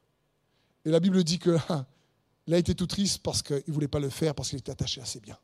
Et 0.85 0.89
la 0.89 0.99
Bible 0.99 1.23
dit 1.23 1.39
que 1.39 1.57
il 2.47 2.53
a 2.53 2.57
été 2.57 2.75
tout 2.75 2.87
triste 2.87 3.19
parce 3.23 3.41
qu'il 3.41 3.63
ne 3.67 3.73
voulait 3.73 3.87
pas 3.87 3.99
le 3.99 4.09
faire, 4.09 4.35
parce 4.35 4.49
qu'il 4.49 4.59
était 4.59 4.71
attaché 4.71 5.01
à 5.01 5.05
ses 5.05 5.19
biens. 5.19 5.37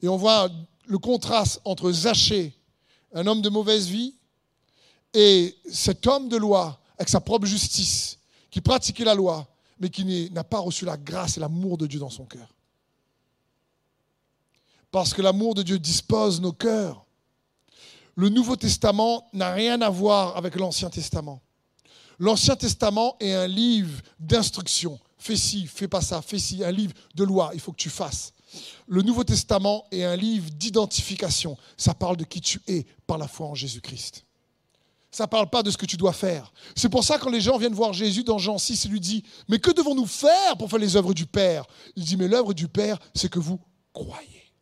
Et 0.00 0.08
on 0.08 0.16
voit 0.16 0.48
le 0.86 0.98
contraste 0.98 1.60
entre 1.64 1.90
Zachée, 1.90 2.54
un 3.12 3.26
homme 3.26 3.42
de 3.42 3.48
mauvaise 3.48 3.88
vie, 3.88 4.14
et 5.14 5.56
cet 5.70 6.06
homme 6.06 6.28
de 6.28 6.36
loi, 6.36 6.80
avec 6.98 7.08
sa 7.08 7.20
propre 7.20 7.46
justice, 7.46 8.18
qui 8.50 8.60
pratiquait 8.60 9.04
la 9.04 9.14
loi, 9.14 9.46
mais 9.78 9.90
qui 9.90 10.30
n'a 10.30 10.44
pas 10.44 10.58
reçu 10.58 10.84
la 10.84 10.96
grâce 10.96 11.36
et 11.36 11.40
l'amour 11.40 11.78
de 11.78 11.86
Dieu 11.86 12.00
dans 12.00 12.10
son 12.10 12.24
cœur. 12.24 12.48
Parce 14.90 15.12
que 15.12 15.22
l'amour 15.22 15.54
de 15.54 15.62
Dieu 15.62 15.78
dispose 15.78 16.40
nos 16.40 16.52
cœurs. 16.52 17.04
Le 18.14 18.30
Nouveau 18.30 18.56
Testament 18.56 19.28
n'a 19.32 19.52
rien 19.52 19.80
à 19.82 19.90
voir 19.90 20.36
avec 20.36 20.56
l'Ancien 20.56 20.88
Testament. 20.88 21.42
L'Ancien 22.18 22.56
Testament 22.56 23.16
est 23.20 23.34
un 23.34 23.46
livre 23.46 24.00
d'instruction, 24.18 24.98
fais 25.18 25.36
ci, 25.36 25.66
fais 25.66 25.88
pas 25.88 26.00
ça, 26.00 26.22
fais 26.22 26.38
ci, 26.38 26.64
un 26.64 26.70
livre 26.70 26.94
de 27.14 27.24
loi, 27.24 27.50
il 27.52 27.60
faut 27.60 27.72
que 27.72 27.76
tu 27.76 27.90
fasses. 27.90 28.32
Le 28.86 29.02
Nouveau 29.02 29.24
Testament 29.24 29.84
est 29.90 30.04
un 30.04 30.16
livre 30.16 30.50
d'identification. 30.50 31.56
Ça 31.76 31.94
parle 31.94 32.16
de 32.16 32.24
qui 32.24 32.40
tu 32.40 32.60
es 32.66 32.86
par 33.06 33.18
la 33.18 33.28
foi 33.28 33.46
en 33.46 33.54
Jésus-Christ. 33.54 34.25
Ça 35.16 35.24
ne 35.24 35.28
parle 35.28 35.48
pas 35.48 35.62
de 35.62 35.70
ce 35.70 35.78
que 35.78 35.86
tu 35.86 35.96
dois 35.96 36.12
faire. 36.12 36.52
C'est 36.74 36.90
pour 36.90 37.02
ça 37.02 37.16
que 37.16 37.24
quand 37.24 37.30
les 37.30 37.40
gens 37.40 37.56
viennent 37.56 37.72
voir 37.72 37.94
Jésus 37.94 38.22
dans 38.22 38.36
Jean 38.36 38.58
6, 38.58 38.84
il 38.84 38.90
lui 38.90 39.00
dit, 39.00 39.22
mais 39.48 39.58
que 39.58 39.70
devons-nous 39.70 40.04
faire 40.04 40.58
pour 40.58 40.68
faire 40.68 40.78
les 40.78 40.94
œuvres 40.94 41.14
du 41.14 41.24
Père? 41.24 41.64
Il 41.96 42.04
dit, 42.04 42.18
mais 42.18 42.28
l'œuvre 42.28 42.52
du 42.52 42.68
Père, 42.68 42.98
c'est 43.14 43.30
que 43.30 43.38
vous 43.38 43.58
croyez. 43.94 44.52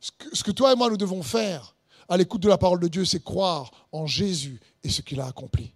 Ce 0.00 0.10
que, 0.10 0.36
ce 0.36 0.44
que 0.44 0.50
toi 0.50 0.70
et 0.70 0.76
moi, 0.76 0.90
nous 0.90 0.98
devons 0.98 1.22
faire 1.22 1.74
à 2.10 2.18
l'écoute 2.18 2.42
de 2.42 2.48
la 2.50 2.58
parole 2.58 2.80
de 2.80 2.88
Dieu, 2.88 3.06
c'est 3.06 3.24
croire 3.24 3.70
en 3.90 4.06
Jésus 4.06 4.60
et 4.84 4.90
ce 4.90 5.00
qu'il 5.00 5.18
a 5.20 5.26
accompli 5.26 5.72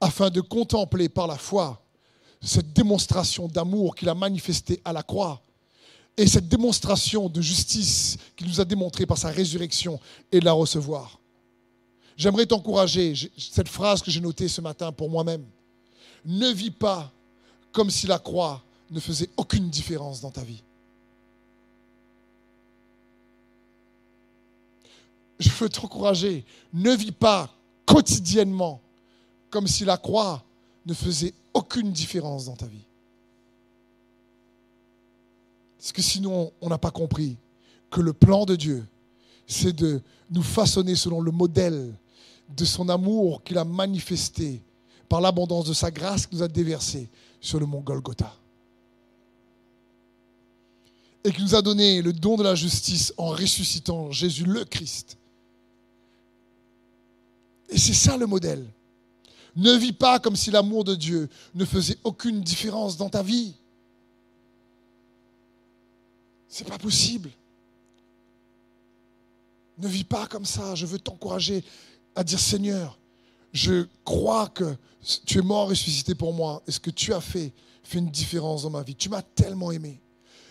afin 0.00 0.30
de 0.30 0.40
contempler 0.40 1.10
par 1.10 1.26
la 1.26 1.36
foi 1.36 1.82
cette 2.40 2.72
démonstration 2.72 3.46
d'amour 3.46 3.94
qu'il 3.94 4.08
a 4.08 4.14
manifestée 4.14 4.80
à 4.86 4.94
la 4.94 5.02
croix 5.02 5.42
et 6.16 6.26
cette 6.26 6.48
démonstration 6.48 7.28
de 7.28 7.42
justice 7.42 8.16
qu'il 8.36 8.46
nous 8.46 8.58
a 8.58 8.64
démontrée 8.64 9.04
par 9.04 9.18
sa 9.18 9.28
résurrection 9.28 10.00
et 10.32 10.40
de 10.40 10.46
la 10.46 10.52
recevoir. 10.52 11.20
J'aimerais 12.16 12.46
t'encourager, 12.46 13.14
cette 13.36 13.68
phrase 13.68 14.02
que 14.02 14.10
j'ai 14.10 14.20
notée 14.20 14.48
ce 14.48 14.60
matin 14.60 14.92
pour 14.92 15.10
moi-même. 15.10 15.44
Ne 16.24 16.50
vis 16.50 16.70
pas 16.70 17.12
comme 17.72 17.90
si 17.90 18.06
la 18.06 18.18
croix 18.18 18.62
ne 18.90 19.00
faisait 19.00 19.28
aucune 19.36 19.68
différence 19.68 20.20
dans 20.20 20.30
ta 20.30 20.42
vie. 20.42 20.62
Je 25.40 25.50
veux 25.50 25.68
t'encourager, 25.68 26.44
ne 26.72 26.92
vis 26.92 27.12
pas 27.12 27.52
quotidiennement 27.84 28.80
comme 29.50 29.66
si 29.66 29.84
la 29.84 29.96
croix 29.96 30.44
ne 30.86 30.94
faisait 30.94 31.34
aucune 31.52 31.92
différence 31.92 32.46
dans 32.46 32.56
ta 32.56 32.66
vie. 32.66 32.84
Parce 35.78 35.92
que 35.92 36.02
sinon, 36.02 36.52
on 36.60 36.68
n'a 36.68 36.78
pas 36.78 36.90
compris 36.90 37.36
que 37.90 38.00
le 38.00 38.12
plan 38.12 38.46
de 38.46 38.56
Dieu, 38.56 38.86
c'est 39.46 39.74
de 39.74 40.00
nous 40.30 40.42
façonner 40.42 40.94
selon 40.94 41.20
le 41.20 41.30
modèle 41.30 41.94
de 42.48 42.64
son 42.64 42.88
amour 42.88 43.42
qu'il 43.42 43.58
a 43.58 43.64
manifesté 43.64 44.62
par 45.08 45.20
l'abondance 45.20 45.66
de 45.66 45.72
sa 45.72 45.90
grâce 45.90 46.26
qu'il 46.26 46.38
nous 46.38 46.44
a 46.44 46.48
déversée 46.48 47.08
sur 47.40 47.60
le 47.60 47.66
mont 47.66 47.80
Golgotha. 47.80 48.34
Et 51.24 51.32
qui 51.32 51.42
nous 51.42 51.54
a 51.54 51.62
donné 51.62 52.02
le 52.02 52.12
don 52.12 52.36
de 52.36 52.42
la 52.42 52.54
justice 52.54 53.14
en 53.16 53.28
ressuscitant 53.28 54.10
Jésus 54.10 54.44
le 54.44 54.64
Christ. 54.64 55.16
Et 57.70 57.78
c'est 57.78 57.94
ça 57.94 58.16
le 58.16 58.26
modèle. 58.26 58.66
Ne 59.56 59.72
vis 59.72 59.92
pas 59.92 60.18
comme 60.18 60.36
si 60.36 60.50
l'amour 60.50 60.84
de 60.84 60.94
Dieu 60.94 61.28
ne 61.54 61.64
faisait 61.64 61.98
aucune 62.04 62.40
différence 62.42 62.96
dans 62.96 63.08
ta 63.08 63.22
vie. 63.22 63.54
C'est 66.48 66.66
pas 66.68 66.78
possible. 66.78 67.30
Ne 69.78 69.88
vis 69.88 70.04
pas 70.04 70.26
comme 70.26 70.44
ça. 70.44 70.74
Je 70.74 70.86
veux 70.86 70.98
t'encourager 70.98 71.64
à 72.14 72.24
dire 72.24 72.40
Seigneur, 72.40 72.98
je 73.52 73.86
crois 74.04 74.48
que 74.48 74.76
tu 75.26 75.38
es 75.38 75.42
mort 75.42 75.68
ressuscité 75.68 76.14
pour 76.14 76.32
moi 76.32 76.62
et 76.66 76.72
ce 76.72 76.80
que 76.80 76.90
tu 76.90 77.12
as 77.12 77.20
fait 77.20 77.52
fait 77.82 77.98
une 77.98 78.10
différence 78.10 78.62
dans 78.62 78.70
ma 78.70 78.82
vie? 78.82 78.94
Tu 78.94 79.08
m'as 79.08 79.22
tellement 79.22 79.70
aimé. 79.70 80.00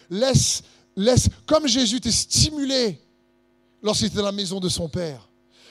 Laisse, 0.10 0.62
laisse, 0.96 1.28
comme 1.46 1.68
Jésus 1.68 2.00
t'est 2.00 2.12
stimulé 2.12 3.00
lorsqu'il 3.82 4.08
était 4.08 4.18
dans 4.18 4.24
la 4.24 4.32
maison 4.32 4.60
de 4.60 4.70
son 4.70 4.88
Père. 4.88 5.28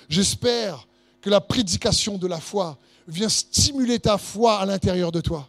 J'espère 0.08 0.86
que 1.20 1.30
la 1.30 1.40
prédication 1.40 2.18
de 2.18 2.26
la 2.26 2.40
foi 2.40 2.78
vient 3.06 3.28
stimuler 3.28 3.98
ta 3.98 4.18
foi 4.18 4.58
à 4.58 4.66
l'intérieur 4.66 5.12
de 5.12 5.20
toi. 5.20 5.48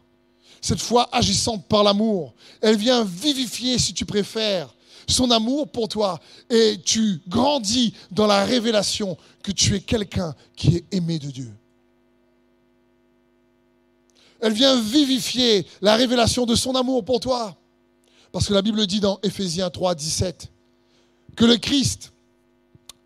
Cette 0.61 0.79
foi 0.79 1.09
agissante 1.11 1.67
par 1.67 1.83
l'amour, 1.83 2.33
elle 2.61 2.77
vient 2.77 3.03
vivifier, 3.03 3.77
si 3.77 3.93
tu 3.93 4.05
préfères, 4.05 4.73
son 5.07 5.31
amour 5.31 5.69
pour 5.69 5.87
toi 5.87 6.19
et 6.49 6.79
tu 6.83 7.21
grandis 7.27 7.93
dans 8.11 8.27
la 8.27 8.45
révélation 8.45 9.17
que 9.41 9.51
tu 9.51 9.75
es 9.75 9.79
quelqu'un 9.79 10.35
qui 10.55 10.77
est 10.77 10.85
aimé 10.91 11.19
de 11.19 11.29
Dieu. 11.29 11.53
Elle 14.39 14.53
vient 14.53 14.79
vivifier 14.79 15.65
la 15.81 15.95
révélation 15.95 16.45
de 16.45 16.55
son 16.55 16.75
amour 16.75 17.05
pour 17.05 17.19
toi. 17.19 17.55
Parce 18.33 18.47
que 18.47 18.53
la 18.53 18.61
Bible 18.61 18.85
dit 18.87 18.99
dans 18.99 19.19
Éphésiens 19.23 19.69
3, 19.69 19.95
17 19.95 20.51
que 21.35 21.45
le 21.45 21.57
Christ 21.57 22.11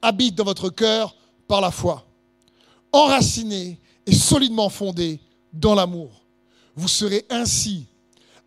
habite 0.02 0.36
dans 0.36 0.44
votre 0.44 0.70
cœur 0.70 1.16
par 1.48 1.62
la 1.62 1.72
foi, 1.72 2.06
enraciné 2.92 3.80
et 4.06 4.16
solidement 4.16 4.70
fondé 4.70 5.20
dans 5.54 5.76
l'amour. 5.76 6.10
Vous 6.76 6.88
serez 6.88 7.26
ainsi 7.30 7.86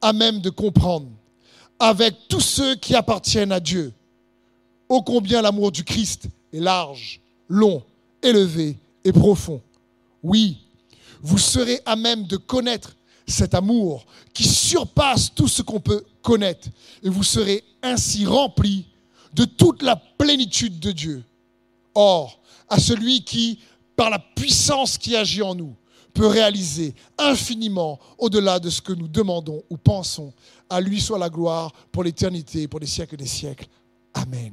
à 0.00 0.12
même 0.12 0.40
de 0.40 0.50
comprendre 0.50 1.08
avec 1.80 2.28
tous 2.28 2.40
ceux 2.40 2.76
qui 2.76 2.94
appartiennent 2.94 3.52
à 3.52 3.58
Dieu. 3.58 3.92
Ô 4.88 5.02
combien 5.02 5.40
l'amour 5.40 5.72
du 5.72 5.82
Christ 5.82 6.28
est 6.52 6.60
large, 6.60 7.20
long, 7.48 7.82
élevé 8.22 8.76
et 9.02 9.12
profond. 9.12 9.62
Oui, 10.22 10.58
vous 11.22 11.38
serez 11.38 11.80
à 11.86 11.96
même 11.96 12.24
de 12.24 12.36
connaître 12.36 12.94
cet 13.26 13.54
amour 13.54 14.04
qui 14.34 14.44
surpasse 14.44 15.32
tout 15.34 15.48
ce 15.48 15.62
qu'on 15.62 15.80
peut 15.80 16.04
connaître. 16.22 16.68
Et 17.02 17.08
vous 17.08 17.22
serez 17.22 17.64
ainsi 17.82 18.26
remplis 18.26 18.86
de 19.32 19.44
toute 19.44 19.82
la 19.82 19.96
plénitude 19.96 20.78
de 20.80 20.92
Dieu. 20.92 21.24
Or, 21.94 22.40
à 22.68 22.78
celui 22.78 23.24
qui, 23.24 23.58
par 23.96 24.10
la 24.10 24.18
puissance 24.18 24.98
qui 24.98 25.16
agit 25.16 25.42
en 25.42 25.54
nous, 25.54 25.74
peut 26.12 26.26
réaliser 26.26 26.94
infiniment 27.18 27.98
au-delà 28.18 28.58
de 28.58 28.68
ce 28.68 28.82
que 28.82 28.92
nous 28.92 29.08
demandons 29.08 29.62
ou 29.70 29.76
pensons. 29.76 30.32
À 30.70 30.80
lui 30.80 31.00
soit 31.00 31.18
la 31.18 31.28
gloire 31.28 31.72
pour 31.90 32.04
l'éternité, 32.04 32.68
pour 32.68 32.80
les 32.80 32.86
siècles 32.86 33.16
des 33.16 33.26
siècles. 33.26 33.66
Amen. 34.14 34.52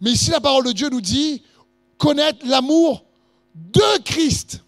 Mais 0.00 0.12
ici, 0.12 0.30
la 0.30 0.40
parole 0.40 0.64
de 0.64 0.72
Dieu 0.72 0.88
nous 0.88 1.00
dit 1.00 1.42
connaître 1.98 2.46
l'amour 2.46 3.04
de 3.54 4.02
Christ, 4.02 4.64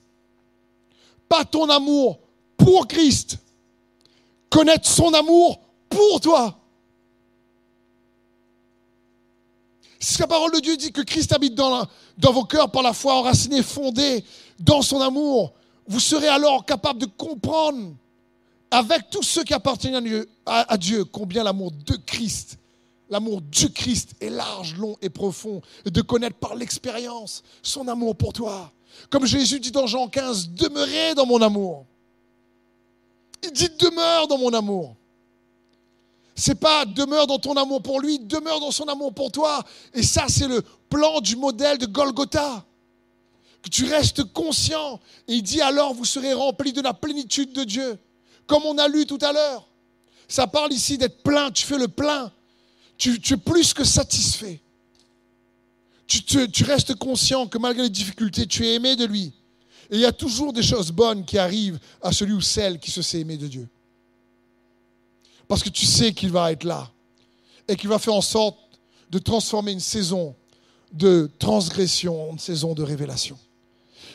pas 1.28 1.44
ton 1.44 1.68
amour 1.70 2.18
pour 2.56 2.86
Christ. 2.86 3.38
Connaître 4.50 4.88
son 4.88 5.12
amour 5.14 5.60
pour 5.88 6.20
toi. 6.20 6.58
Si 9.98 10.20
la 10.20 10.26
parole 10.26 10.52
de 10.52 10.60
Dieu 10.60 10.76
dit 10.76 10.92
que 10.92 11.00
Christ 11.00 11.32
habite 11.32 11.54
dans, 11.54 11.88
dans 12.18 12.32
vos 12.32 12.44
cœurs 12.44 12.70
par 12.70 12.82
la 12.82 12.92
foi 12.92 13.14
enracinée, 13.14 13.62
fondée 13.62 14.24
dans 14.58 14.82
son 14.82 15.00
amour. 15.00 15.52
Vous 15.86 16.00
serez 16.00 16.28
alors 16.28 16.64
capable 16.64 17.00
de 17.00 17.06
comprendre 17.06 17.94
avec 18.74 19.08
tous 19.08 19.22
ceux 19.22 19.44
qui 19.44 19.54
appartiennent 19.54 20.26
à 20.46 20.76
Dieu, 20.76 21.04
combien 21.04 21.44
l'amour 21.44 21.70
de 21.70 21.94
Christ, 21.94 22.58
l'amour 23.08 23.40
du 23.40 23.70
Christ 23.70 24.14
est 24.20 24.30
large, 24.30 24.74
long 24.74 24.96
et 25.00 25.10
profond, 25.10 25.62
et 25.84 25.92
de 25.92 26.02
connaître 26.02 26.36
par 26.38 26.56
l'expérience 26.56 27.44
son 27.62 27.86
amour 27.86 28.16
pour 28.16 28.32
toi. 28.32 28.72
Comme 29.10 29.26
Jésus 29.26 29.60
dit 29.60 29.70
dans 29.70 29.86
Jean 29.86 30.08
15, 30.08 30.50
demeurez 30.50 31.14
dans 31.14 31.24
mon 31.24 31.40
amour. 31.40 31.86
Il 33.44 33.52
dit 33.52 33.68
demeure 33.78 34.26
dans 34.26 34.38
mon 34.38 34.52
amour. 34.52 34.96
C'est 36.34 36.56
pas 36.56 36.84
demeure 36.84 37.28
dans 37.28 37.38
ton 37.38 37.54
amour 37.54 37.80
pour 37.80 38.00
lui, 38.00 38.18
demeure 38.18 38.58
dans 38.58 38.72
son 38.72 38.88
amour 38.88 39.14
pour 39.14 39.30
toi. 39.30 39.62
Et 39.92 40.02
ça, 40.02 40.24
c'est 40.28 40.48
le 40.48 40.62
plan 40.90 41.20
du 41.20 41.36
modèle 41.36 41.78
de 41.78 41.86
Golgotha. 41.86 42.64
Que 43.62 43.68
tu 43.68 43.84
restes 43.84 44.24
conscient. 44.32 44.98
Et 45.28 45.34
il 45.34 45.42
dit 45.44 45.60
alors, 45.60 45.94
vous 45.94 46.04
serez 46.04 46.32
remplis 46.32 46.72
de 46.72 46.80
la 46.80 46.92
plénitude 46.92 47.52
de 47.52 47.62
Dieu. 47.62 47.98
Comme 48.46 48.64
on 48.64 48.78
a 48.78 48.88
lu 48.88 49.06
tout 49.06 49.18
à 49.20 49.32
l'heure. 49.32 49.66
Ça 50.28 50.46
parle 50.46 50.72
ici 50.72 50.98
d'être 50.98 51.22
plein, 51.22 51.50
tu 51.50 51.64
fais 51.64 51.78
le 51.78 51.88
plein. 51.88 52.32
Tu, 52.96 53.20
es 53.30 53.36
plus 53.36 53.74
que 53.74 53.84
satisfait. 53.84 54.60
Tu, 56.06 56.64
restes 56.64 56.94
conscient 56.94 57.46
que 57.46 57.58
malgré 57.58 57.84
les 57.84 57.90
difficultés, 57.90 58.46
tu 58.46 58.66
es 58.66 58.74
aimé 58.74 58.96
de 58.96 59.04
lui. 59.04 59.32
Et 59.90 59.96
il 59.96 60.00
y 60.00 60.06
a 60.06 60.12
toujours 60.12 60.52
des 60.52 60.62
choses 60.62 60.90
bonnes 60.90 61.24
qui 61.24 61.38
arrivent 61.38 61.78
à 62.02 62.12
celui 62.12 62.32
ou 62.32 62.40
celle 62.40 62.78
qui 62.78 62.90
se 62.90 63.02
sait 63.02 63.20
aimé 63.20 63.36
de 63.36 63.48
Dieu. 63.48 63.68
Parce 65.46 65.62
que 65.62 65.68
tu 65.68 65.84
sais 65.84 66.12
qu'il 66.12 66.30
va 66.30 66.52
être 66.52 66.64
là 66.64 66.90
et 67.68 67.76
qu'il 67.76 67.88
va 67.88 67.98
faire 67.98 68.14
en 68.14 68.22
sorte 68.22 68.56
de 69.10 69.18
transformer 69.18 69.72
une 69.72 69.80
saison 69.80 70.34
de 70.92 71.30
transgression 71.38 72.30
en 72.30 72.32
une 72.32 72.38
saison 72.38 72.72
de 72.72 72.82
révélation. 72.82 73.38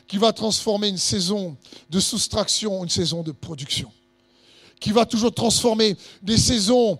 Qui 0.08 0.18
va 0.18 0.34
transformer 0.34 0.88
une 0.88 0.98
saison 0.98 1.56
de 1.90 2.00
soustraction 2.00 2.80
en 2.80 2.84
une 2.84 2.90
saison 2.90 3.22
de 3.22 3.32
production. 3.32 3.92
Qui 4.80 4.92
va 4.92 5.06
toujours 5.06 5.34
transformer 5.34 5.98
des 6.22 6.38
saisons 6.38 7.00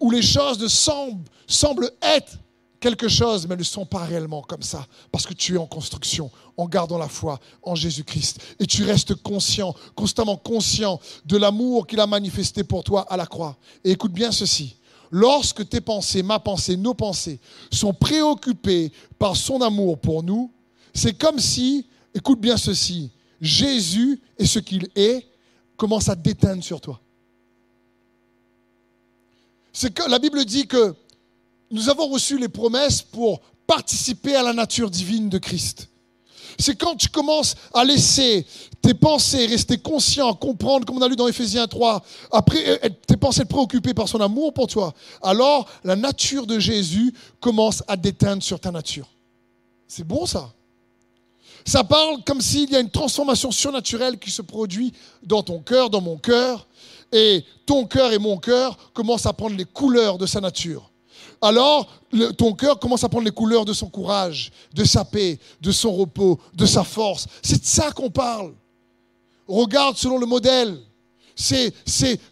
où, 0.00 0.10
les 0.10 0.22
choses 0.22 0.66
semblent, 0.68 1.24
semblent 1.46 1.90
être 2.00 2.38
quelque 2.82 3.08
chose, 3.08 3.46
mais 3.48 3.56
ne 3.56 3.62
sont 3.62 3.86
pas 3.86 4.04
réellement 4.04 4.42
comme 4.42 4.62
ça, 4.62 4.86
parce 5.10 5.24
que 5.24 5.34
tu 5.34 5.54
es 5.54 5.58
en 5.58 5.66
construction, 5.66 6.30
en 6.56 6.66
gardant 6.66 6.98
la 6.98 7.08
foi 7.08 7.38
en 7.62 7.74
Jésus-Christ. 7.74 8.40
Et 8.58 8.66
tu 8.66 8.84
restes 8.84 9.14
conscient, 9.14 9.74
constamment 9.94 10.36
conscient 10.36 11.00
de 11.24 11.36
l'amour 11.36 11.86
qu'il 11.86 12.00
a 12.00 12.06
manifesté 12.06 12.64
pour 12.64 12.82
toi 12.82 13.06
à 13.08 13.16
la 13.16 13.26
croix. 13.26 13.56
Et 13.84 13.92
écoute 13.92 14.12
bien 14.12 14.32
ceci. 14.32 14.76
Lorsque 15.10 15.68
tes 15.68 15.80
pensées, 15.80 16.22
ma 16.22 16.38
pensée, 16.38 16.76
nos 16.76 16.94
pensées 16.94 17.38
sont 17.70 17.92
préoccupées 17.92 18.90
par 19.18 19.36
son 19.36 19.60
amour 19.60 19.98
pour 19.98 20.22
nous, 20.22 20.50
c'est 20.94 21.16
comme 21.16 21.38
si, 21.38 21.86
écoute 22.14 22.40
bien 22.40 22.56
ceci, 22.56 23.10
Jésus 23.40 24.20
et 24.38 24.46
ce 24.46 24.58
qu'il 24.58 24.88
est 24.96 25.26
commence 25.82 26.08
à 26.08 26.14
déteindre 26.14 26.62
sur 26.62 26.80
toi. 26.80 27.00
C'est 29.72 29.92
que 29.92 30.08
la 30.08 30.20
Bible 30.20 30.44
dit 30.44 30.68
que 30.68 30.94
nous 31.72 31.88
avons 31.88 32.06
reçu 32.06 32.38
les 32.38 32.48
promesses 32.48 33.02
pour 33.02 33.40
participer 33.66 34.36
à 34.36 34.44
la 34.44 34.52
nature 34.52 34.88
divine 34.88 35.28
de 35.28 35.38
Christ. 35.38 35.88
C'est 36.56 36.76
quand 36.76 36.94
tu 36.94 37.08
commences 37.08 37.56
à 37.74 37.84
laisser 37.84 38.46
tes 38.80 38.94
pensées 38.94 39.44
rester 39.46 39.76
conscient, 39.76 40.32
comprendre, 40.34 40.86
comme 40.86 40.98
on 40.98 41.02
a 41.02 41.08
lu 41.08 41.16
dans 41.16 41.26
Ephésiens 41.26 41.66
3, 41.66 42.04
après 42.30 42.84
euh, 42.84 42.88
tes 43.04 43.16
pensées 43.16 43.44
préoccupées 43.44 43.92
par 43.92 44.06
son 44.06 44.20
amour 44.20 44.54
pour 44.54 44.68
toi, 44.68 44.94
alors 45.20 45.68
la 45.82 45.96
nature 45.96 46.46
de 46.46 46.60
Jésus 46.60 47.12
commence 47.40 47.82
à 47.88 47.96
déteindre 47.96 48.44
sur 48.44 48.60
ta 48.60 48.70
nature. 48.70 49.08
C'est 49.88 50.06
bon 50.06 50.26
ça. 50.26 50.54
Ça 51.64 51.84
parle 51.84 52.22
comme 52.24 52.40
s'il 52.40 52.70
y 52.70 52.76
a 52.76 52.80
une 52.80 52.90
transformation 52.90 53.50
surnaturelle 53.50 54.18
qui 54.18 54.30
se 54.30 54.42
produit 54.42 54.92
dans 55.22 55.42
ton 55.42 55.60
cœur, 55.60 55.90
dans 55.90 56.00
mon 56.00 56.16
cœur, 56.16 56.66
et 57.12 57.44
ton 57.66 57.86
cœur 57.86 58.12
et 58.12 58.18
mon 58.18 58.38
cœur 58.38 58.76
commencent 58.92 59.26
à 59.26 59.32
prendre 59.32 59.56
les 59.56 59.66
couleurs 59.66 60.18
de 60.18 60.26
sa 60.26 60.40
nature 60.40 60.92
alors 61.42 61.88
ton 62.38 62.52
cœur 62.52 62.78
commence 62.78 63.02
à 63.02 63.08
prendre 63.08 63.24
les 63.24 63.32
couleurs 63.32 63.64
de 63.64 63.72
son 63.72 63.88
courage, 63.88 64.52
de 64.72 64.84
sa 64.84 65.04
paix, 65.04 65.38
de 65.60 65.72
son 65.72 65.92
repos, 65.92 66.38
de 66.54 66.64
sa 66.64 66.84
force. 66.84 67.26
C'est 67.42 67.60
de 67.60 67.66
ça 67.66 67.90
qu'on 67.90 68.10
parle. 68.10 68.54
Regarde 69.48 69.96
selon 69.96 70.18
le 70.18 70.26
modèle. 70.26 70.78
C'est, 71.36 71.72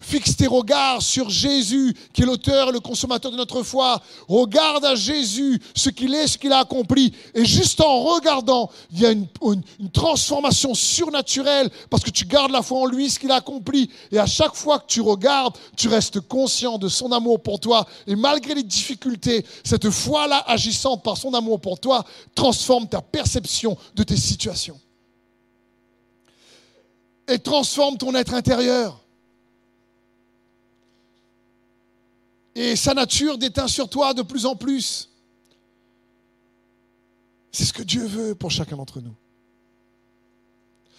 fixe 0.00 0.36
tes 0.36 0.46
regards 0.46 1.02
sur 1.02 1.30
Jésus, 1.30 1.94
qui 2.12 2.22
est 2.22 2.26
l'auteur 2.26 2.68
et 2.68 2.72
le 2.72 2.80
consommateur 2.80 3.30
de 3.30 3.36
notre 3.36 3.62
foi. 3.62 4.00
Regarde 4.28 4.84
à 4.84 4.94
Jésus, 4.94 5.60
ce 5.74 5.90
qu'il 5.90 6.14
est, 6.14 6.26
ce 6.26 6.38
qu'il 6.38 6.52
a 6.52 6.58
accompli. 6.58 7.12
Et 7.34 7.44
juste 7.44 7.80
en 7.80 8.00
regardant, 8.00 8.70
il 8.92 9.00
y 9.00 9.06
a 9.06 9.10
une, 9.10 9.26
une, 9.42 9.90
transformation 9.90 10.74
surnaturelle, 10.74 11.70
parce 11.88 12.02
que 12.02 12.10
tu 12.10 12.24
gardes 12.24 12.52
la 12.52 12.62
foi 12.62 12.80
en 12.80 12.86
lui, 12.86 13.10
ce 13.10 13.18
qu'il 13.18 13.30
a 13.30 13.36
accompli. 13.36 13.90
Et 14.12 14.18
à 14.18 14.26
chaque 14.26 14.54
fois 14.54 14.78
que 14.78 14.86
tu 14.86 15.00
regardes, 15.00 15.56
tu 15.76 15.88
restes 15.88 16.20
conscient 16.20 16.78
de 16.78 16.88
son 16.88 17.12
amour 17.12 17.42
pour 17.42 17.60
toi. 17.60 17.86
Et 18.06 18.16
malgré 18.16 18.54
les 18.54 18.62
difficultés, 18.62 19.44
cette 19.64 19.90
foi-là 19.90 20.44
agissante 20.46 21.02
par 21.02 21.16
son 21.16 21.34
amour 21.34 21.60
pour 21.60 21.78
toi 21.80 22.04
transforme 22.34 22.88
ta 22.88 23.00
perception 23.00 23.76
de 23.94 24.02
tes 24.02 24.16
situations 24.16 24.78
et 27.30 27.38
transforme 27.38 27.96
ton 27.96 28.14
être 28.14 28.34
intérieur. 28.34 29.00
Et 32.56 32.74
sa 32.74 32.92
nature 32.92 33.38
déteint 33.38 33.68
sur 33.68 33.88
toi 33.88 34.12
de 34.12 34.22
plus 34.22 34.46
en 34.46 34.56
plus. 34.56 35.08
C'est 37.52 37.64
ce 37.64 37.72
que 37.72 37.84
Dieu 37.84 38.04
veut 38.04 38.34
pour 38.34 38.50
chacun 38.50 38.76
d'entre 38.76 39.00
nous. 39.00 39.14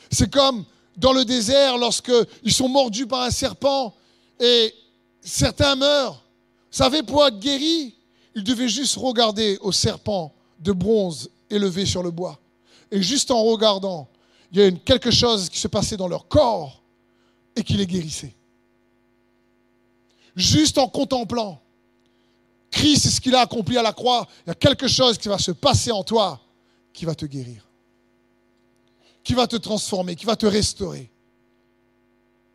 C'est 0.09 0.31
comme 0.31 0.63
dans 0.95 1.13
le 1.13 1.25
désert 1.25 1.77
lorsqu'ils 1.77 2.53
sont 2.53 2.69
mordus 2.69 3.07
par 3.07 3.23
un 3.23 3.31
serpent 3.31 3.93
et 4.39 4.73
certains 5.21 5.75
meurent. 5.75 6.23
Vous 6.71 6.77
savez, 6.77 7.03
pour 7.03 7.25
être 7.25 7.39
guéri, 7.39 7.93
ils 8.35 8.43
devaient 8.43 8.69
juste 8.69 8.95
regarder 8.95 9.57
au 9.61 9.73
serpent 9.73 10.33
de 10.59 10.71
bronze 10.71 11.29
élevé 11.49 11.85
sur 11.85 12.03
le 12.03 12.11
bois. 12.11 12.39
Et 12.89 13.01
juste 13.01 13.31
en 13.31 13.43
regardant, 13.43 14.07
il 14.51 14.59
y 14.59 14.63
a 14.63 14.71
quelque 14.71 15.11
chose 15.11 15.49
qui 15.49 15.59
se 15.59 15.67
passait 15.67 15.97
dans 15.97 16.07
leur 16.07 16.27
corps 16.27 16.81
et 17.55 17.63
qui 17.63 17.73
les 17.73 17.87
guérissait. 17.87 18.35
Juste 20.35 20.77
en 20.77 20.87
contemplant 20.87 21.61
Christ 22.69 23.05
et 23.05 23.09
ce 23.09 23.21
qu'il 23.21 23.35
a 23.35 23.41
accompli 23.41 23.77
à 23.77 23.81
la 23.81 23.93
croix, 23.93 24.27
il 24.45 24.49
y 24.49 24.51
a 24.51 24.55
quelque 24.55 24.87
chose 24.87 25.17
qui 25.17 25.27
va 25.27 25.37
se 25.37 25.51
passer 25.51 25.91
en 25.91 26.03
toi 26.03 26.39
qui 26.93 27.05
va 27.05 27.15
te 27.15 27.25
guérir, 27.25 27.65
qui 29.23 29.33
va 29.33 29.47
te 29.47 29.55
transformer, 29.57 30.15
qui 30.15 30.25
va 30.25 30.35
te 30.35 30.45
restaurer. 30.45 31.09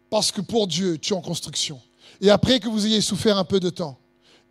Parce 0.09 0.33
que 0.33 0.41
pour 0.41 0.67
Dieu, 0.67 0.99
tu 0.99 1.13
es 1.13 1.17
en 1.17 1.21
construction. 1.21 1.81
Et 2.21 2.31
après 2.31 2.61
que 2.61 2.69
vous 2.69 2.87
ayez 2.87 3.01
souffert 3.01 3.37
un 3.37 3.45
peu 3.45 3.61
de 3.61 3.71
temps, 3.71 3.99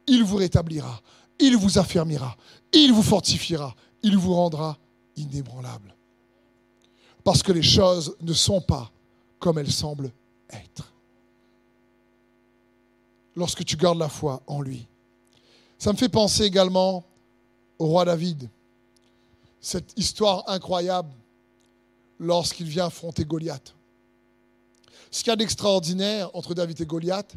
il 0.07 0.23
vous 0.23 0.37
rétablira, 0.37 1.01
il 1.39 1.57
vous 1.57 1.79
affermira, 1.79 2.37
il 2.73 2.93
vous 2.93 3.03
fortifiera, 3.03 3.75
il 4.03 4.17
vous 4.17 4.35
rendra 4.35 4.77
inébranlable 5.15 5.94
parce 7.25 7.41
que 7.41 7.51
les 7.51 7.63
choses 7.63 8.15
ne 8.21 8.33
sont 8.33 8.61
pas 8.61 8.89
comme 9.39 9.57
elles 9.57 9.71
semblent 9.71 10.11
être. 10.51 10.93
Lorsque 13.35 13.65
tu 13.65 13.75
gardes 13.75 13.97
la 13.97 14.07
foi 14.07 14.41
en 14.45 14.61
lui. 14.61 14.87
Ça 15.79 15.91
me 15.91 15.97
fait 15.97 16.07
penser 16.07 16.43
également 16.43 17.03
au 17.79 17.87
roi 17.87 18.05
David. 18.05 18.47
Cette 19.59 19.91
histoire 19.97 20.43
incroyable 20.47 21.09
lorsqu'il 22.19 22.67
vient 22.67 22.85
affronter 22.85 23.25
Goliath. 23.25 23.73
Ce 25.09 25.23
qu'il 25.23 25.31
y 25.31 25.33
a 25.33 25.35
d'extraordinaire 25.35 26.29
entre 26.35 26.53
David 26.53 26.79
et 26.79 26.85
Goliath, 26.85 27.33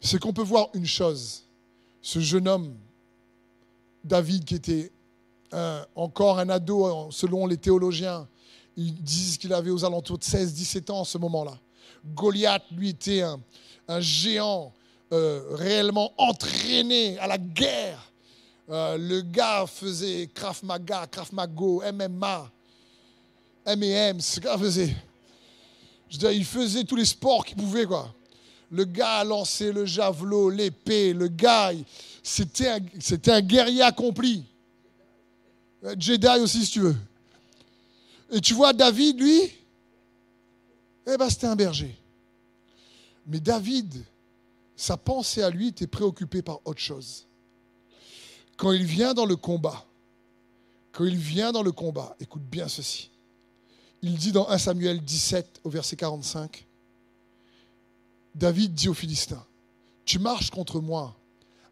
c'est 0.00 0.18
qu'on 0.18 0.32
peut 0.32 0.42
voir 0.42 0.68
une 0.74 0.84
chose. 0.84 1.44
Ce 2.02 2.18
jeune 2.18 2.48
homme, 2.48 2.74
David, 4.02 4.44
qui 4.44 4.56
était 4.56 4.90
encore 5.94 6.40
un 6.40 6.48
ado 6.48 7.08
selon 7.12 7.46
les 7.46 7.56
théologiens, 7.56 8.26
ils 8.76 8.94
disent 9.02 9.38
qu'il 9.38 9.52
avait 9.52 9.70
aux 9.70 9.84
alentours 9.84 10.18
de 10.18 10.24
16-17 10.24 10.90
ans 10.90 11.00
en 11.00 11.04
ce 11.04 11.18
moment-là. 11.18 11.58
Goliath, 12.14 12.64
lui, 12.72 12.90
était 12.90 13.22
un, 13.22 14.00
géant 14.00 14.72
euh, 15.12 15.42
réellement 15.50 16.12
entraîné 16.16 17.18
à 17.18 17.26
la 17.26 17.38
guerre. 17.38 18.10
Euh, 18.70 18.96
le 18.96 19.20
gars 19.20 19.66
faisait 19.66 20.30
Krav 20.32 20.60
Maga, 20.64 21.06
Krav 21.10 21.32
Mago, 21.34 21.82
MMA, 21.92 22.50
M&M, 23.66 24.20
ce 24.20 24.40
gars 24.40 24.56
faisait. 24.56 24.94
Je 26.08 26.16
veux 26.16 26.18
dire, 26.18 26.32
il 26.32 26.44
faisait 26.44 26.84
tous 26.84 26.96
les 26.96 27.04
sports 27.04 27.44
qu'il 27.44 27.56
pouvait, 27.56 27.84
quoi. 27.86 28.12
Le 28.70 28.84
gars 28.84 29.18
a 29.18 29.24
lancé 29.24 29.70
le 29.70 29.84
javelot, 29.84 30.48
l'épée. 30.48 31.12
Le 31.12 31.28
gars, 31.28 31.72
c'était 32.22 32.68
un, 32.68 32.80
un 33.26 33.40
guerrier 33.42 33.82
accompli. 33.82 34.44
Euh, 35.84 35.94
Jedi 35.98 36.26
aussi, 36.40 36.64
si 36.64 36.72
tu 36.72 36.80
veux. 36.80 36.96
Et 38.32 38.40
tu 38.40 38.54
vois, 38.54 38.72
David, 38.72 39.20
lui, 39.20 39.42
eh 41.06 41.16
ben, 41.18 41.28
c'était 41.28 41.46
un 41.46 41.54
berger. 41.54 41.94
Mais 43.26 43.40
David, 43.40 44.02
sa 44.74 44.96
pensée 44.96 45.42
à 45.42 45.50
lui 45.50 45.68
était 45.68 45.86
préoccupée 45.86 46.40
par 46.40 46.60
autre 46.64 46.80
chose. 46.80 47.26
Quand 48.56 48.72
il 48.72 48.84
vient 48.84 49.12
dans 49.12 49.26
le 49.26 49.36
combat, 49.36 49.84
quand 50.92 51.04
il 51.04 51.16
vient 51.16 51.52
dans 51.52 51.62
le 51.62 51.72
combat, 51.72 52.16
écoute 52.20 52.42
bien 52.42 52.68
ceci. 52.68 53.10
Il 54.00 54.16
dit 54.16 54.32
dans 54.32 54.48
1 54.48 54.58
Samuel 54.58 55.02
17 55.04 55.60
au 55.64 55.70
verset 55.70 55.96
45, 55.96 56.66
David 58.34 58.72
dit 58.74 58.88
aux 58.88 58.94
Philistins, 58.94 59.44
tu 60.06 60.18
marches 60.18 60.50
contre 60.50 60.80
moi 60.80 61.14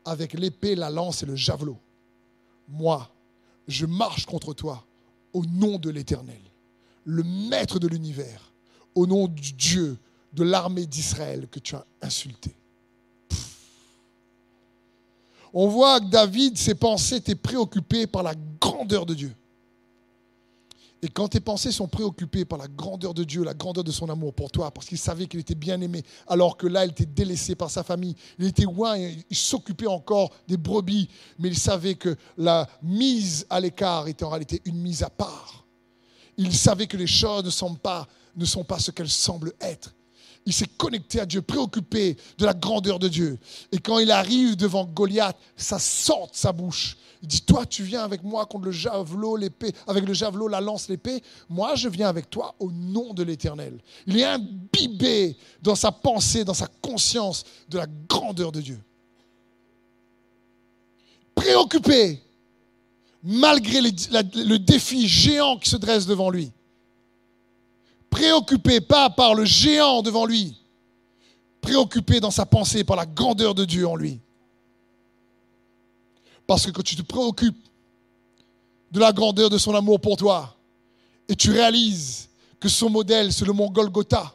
avec 0.04 0.34
l'épée, 0.34 0.74
la 0.74 0.90
lance 0.90 1.22
et 1.22 1.26
le 1.26 1.36
javelot. 1.36 1.78
Moi, 2.68 3.10
je 3.66 3.86
marche 3.86 4.26
contre 4.26 4.52
toi 4.52 4.84
au 5.32 5.44
nom 5.46 5.78
de 5.78 5.90
l'Éternel 5.90 6.49
le 7.04 7.22
maître 7.22 7.78
de 7.78 7.88
l'univers, 7.88 8.52
au 8.94 9.06
nom 9.06 9.26
du 9.26 9.52
Dieu 9.52 9.96
de 10.32 10.44
l'armée 10.44 10.86
d'Israël 10.86 11.48
que 11.50 11.58
tu 11.58 11.74
as 11.74 11.84
insulté. 12.02 12.54
On 15.52 15.66
voit 15.66 16.00
que 16.00 16.06
David, 16.06 16.56
ses 16.56 16.74
pensées 16.74 17.16
étaient 17.16 17.34
préoccupées 17.34 18.06
par 18.06 18.22
la 18.22 18.34
grandeur 18.60 19.04
de 19.04 19.14
Dieu. 19.14 19.34
Et 21.02 21.08
quand 21.08 21.28
tes 21.28 21.40
pensées 21.40 21.72
sont 21.72 21.88
préoccupées 21.88 22.44
par 22.44 22.58
la 22.58 22.68
grandeur 22.68 23.14
de 23.14 23.24
Dieu, 23.24 23.42
la 23.42 23.54
grandeur 23.54 23.82
de 23.82 23.90
son 23.90 24.10
amour 24.10 24.34
pour 24.34 24.50
toi, 24.50 24.70
parce 24.70 24.86
qu'il 24.86 24.98
savait 24.98 25.26
qu'il 25.26 25.40
était 25.40 25.54
bien 25.54 25.80
aimé, 25.80 26.02
alors 26.28 26.58
que 26.58 26.66
là, 26.66 26.84
il 26.84 26.90
était 26.90 27.06
délaissé 27.06 27.54
par 27.54 27.70
sa 27.70 27.82
famille, 27.82 28.14
il 28.38 28.44
était 28.44 28.64
loin, 28.64 28.98
il 28.98 29.36
s'occupait 29.36 29.86
encore 29.86 30.30
des 30.46 30.58
brebis, 30.58 31.08
mais 31.38 31.48
il 31.48 31.58
savait 31.58 31.94
que 31.94 32.16
la 32.36 32.68
mise 32.82 33.46
à 33.48 33.60
l'écart 33.60 34.08
était 34.08 34.24
en 34.24 34.28
réalité 34.28 34.60
une 34.66 34.76
mise 34.76 35.02
à 35.02 35.08
part. 35.08 35.64
Il 36.42 36.54
savait 36.54 36.86
que 36.86 36.96
les 36.96 37.06
choses 37.06 37.44
ne 37.44 37.50
sont 37.50 37.74
pas, 37.74 38.08
ce 38.78 38.90
qu'elles 38.90 39.10
semblent 39.10 39.52
être. 39.60 39.94
Il 40.46 40.54
s'est 40.54 40.70
connecté 40.78 41.20
à 41.20 41.26
Dieu, 41.26 41.42
préoccupé 41.42 42.16
de 42.38 42.46
la 42.46 42.54
grandeur 42.54 42.98
de 42.98 43.08
Dieu. 43.08 43.38
Et 43.72 43.78
quand 43.78 43.98
il 43.98 44.10
arrive 44.10 44.56
devant 44.56 44.86
Goliath, 44.86 45.36
ça 45.54 45.78
sort 45.78 46.30
de 46.30 46.34
sa 46.34 46.50
bouche. 46.50 46.96
Il 47.20 47.28
dit, 47.28 47.42
toi, 47.42 47.66
tu 47.66 47.82
viens 47.82 48.02
avec 48.04 48.22
moi 48.22 48.46
contre 48.46 48.64
le 48.64 48.70
javelot, 48.70 49.36
l'épée, 49.36 49.74
avec 49.86 50.06
le 50.06 50.14
javelot, 50.14 50.48
la 50.48 50.62
lance, 50.62 50.88
l'épée. 50.88 51.22
Moi, 51.50 51.74
je 51.74 51.90
viens 51.90 52.08
avec 52.08 52.30
toi 52.30 52.54
au 52.58 52.72
nom 52.72 53.12
de 53.12 53.22
l'Éternel. 53.22 53.78
Il 54.06 54.18
est 54.18 54.24
imbibé 54.24 55.36
dans 55.60 55.74
sa 55.74 55.92
pensée, 55.92 56.42
dans 56.42 56.54
sa 56.54 56.68
conscience 56.80 57.44
de 57.68 57.76
la 57.76 57.86
grandeur 58.08 58.50
de 58.50 58.62
Dieu. 58.62 58.80
Préoccupé 61.34 62.22
malgré 63.22 63.80
le 63.80 64.58
défi 64.58 65.08
géant 65.08 65.58
qui 65.58 65.68
se 65.68 65.76
dresse 65.76 66.06
devant 66.06 66.30
lui. 66.30 66.52
Préoccupé 68.08 68.80
pas 68.80 69.10
par 69.10 69.34
le 69.34 69.44
géant 69.44 70.02
devant 70.02 70.26
lui, 70.26 70.56
préoccupé 71.60 72.20
dans 72.20 72.30
sa 72.30 72.46
pensée 72.46 72.82
par 72.82 72.96
la 72.96 73.06
grandeur 73.06 73.54
de 73.54 73.64
Dieu 73.64 73.86
en 73.86 73.94
lui. 73.94 74.20
Parce 76.46 76.66
que 76.66 76.72
quand 76.72 76.82
tu 76.82 76.96
te 76.96 77.02
préoccupes 77.02 77.68
de 78.90 78.98
la 78.98 79.12
grandeur 79.12 79.50
de 79.50 79.58
son 79.58 79.74
amour 79.74 80.00
pour 80.00 80.16
toi, 80.16 80.56
et 81.28 81.36
tu 81.36 81.52
réalises 81.52 82.28
que 82.58 82.68
son 82.68 82.90
modèle, 82.90 83.32
c'est 83.32 83.44
le 83.44 83.52
mont 83.52 83.70
Golgotha, 83.70 84.34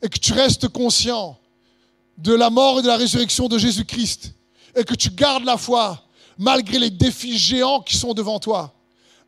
et 0.00 0.08
que 0.08 0.18
tu 0.18 0.32
restes 0.32 0.68
conscient 0.68 1.38
de 2.16 2.32
la 2.32 2.48
mort 2.48 2.78
et 2.78 2.82
de 2.82 2.86
la 2.86 2.96
résurrection 2.96 3.48
de 3.48 3.58
Jésus-Christ, 3.58 4.32
et 4.74 4.84
que 4.84 4.94
tu 4.94 5.10
gardes 5.10 5.44
la 5.44 5.58
foi, 5.58 6.02
malgré 6.38 6.78
les 6.78 6.90
défis 6.90 7.38
géants 7.38 7.80
qui 7.80 7.96
sont 7.96 8.14
devant 8.14 8.38
toi, 8.38 8.74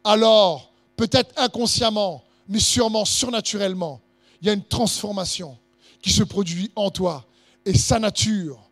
alors, 0.04 0.72
peut-être 0.96 1.32
inconsciemment, 1.36 2.24
mais 2.48 2.60
sûrement 2.60 3.04
surnaturellement, 3.04 4.00
il 4.40 4.46
y 4.46 4.50
a 4.50 4.52
une 4.52 4.64
transformation 4.64 5.58
qui 6.00 6.10
se 6.10 6.22
produit 6.22 6.70
en 6.76 6.90
toi 6.90 7.26
et 7.64 7.76
sa 7.76 7.98
nature 7.98 8.70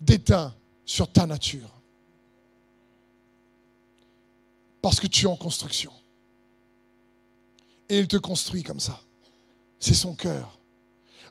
déteint 0.00 0.54
sur 0.84 1.10
ta 1.10 1.26
nature. 1.26 1.70
Parce 4.82 5.00
que 5.00 5.06
tu 5.06 5.24
es 5.24 5.28
en 5.28 5.36
construction. 5.36 5.92
Et 7.88 7.98
il 7.98 8.08
te 8.08 8.16
construit 8.16 8.62
comme 8.62 8.80
ça. 8.80 9.00
C'est 9.78 9.94
son 9.94 10.14
cœur. 10.14 10.58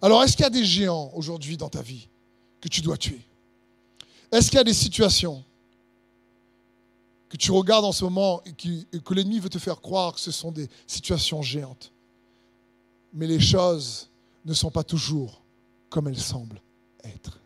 Alors, 0.02 0.24
est-ce 0.24 0.36
qu'il 0.36 0.44
y 0.44 0.48
a 0.48 0.50
des 0.50 0.66
géants 0.66 1.12
aujourd'hui 1.14 1.58
dans 1.58 1.70
ta 1.70 1.82
vie 1.82 2.08
que 2.62 2.68
tu 2.68 2.82
dois 2.82 2.98
tuer? 2.98 3.22
Est-ce 4.32 4.50
qu'il 4.50 4.58
y 4.58 4.62
a 4.62 4.66
des 4.66 4.74
situations 4.74 5.44
tu 7.38 7.52
regardes 7.52 7.86
en 7.86 7.92
ce 7.92 8.04
moment 8.04 8.42
et, 8.46 8.54
que 8.54 9.14
l'ennemi 9.14 9.40
veut 9.40 9.50
te 9.50 9.60
faire 9.60 9.82
croire 9.82 10.14
que 10.14 10.20
ce 10.20 10.32
sont 10.32 10.52
des 10.52 10.70
situations 10.88 11.42
géantes. 11.42 11.92
Mais 13.14 13.28
les 13.28 13.40
choses 13.40 14.10
ne 14.46 14.54
sont 14.54 14.72
pas 14.72 14.84
toujours 14.84 15.42
comme 15.90 16.08
elle 16.08 16.20
semble 16.20 16.62
être. 17.04 17.40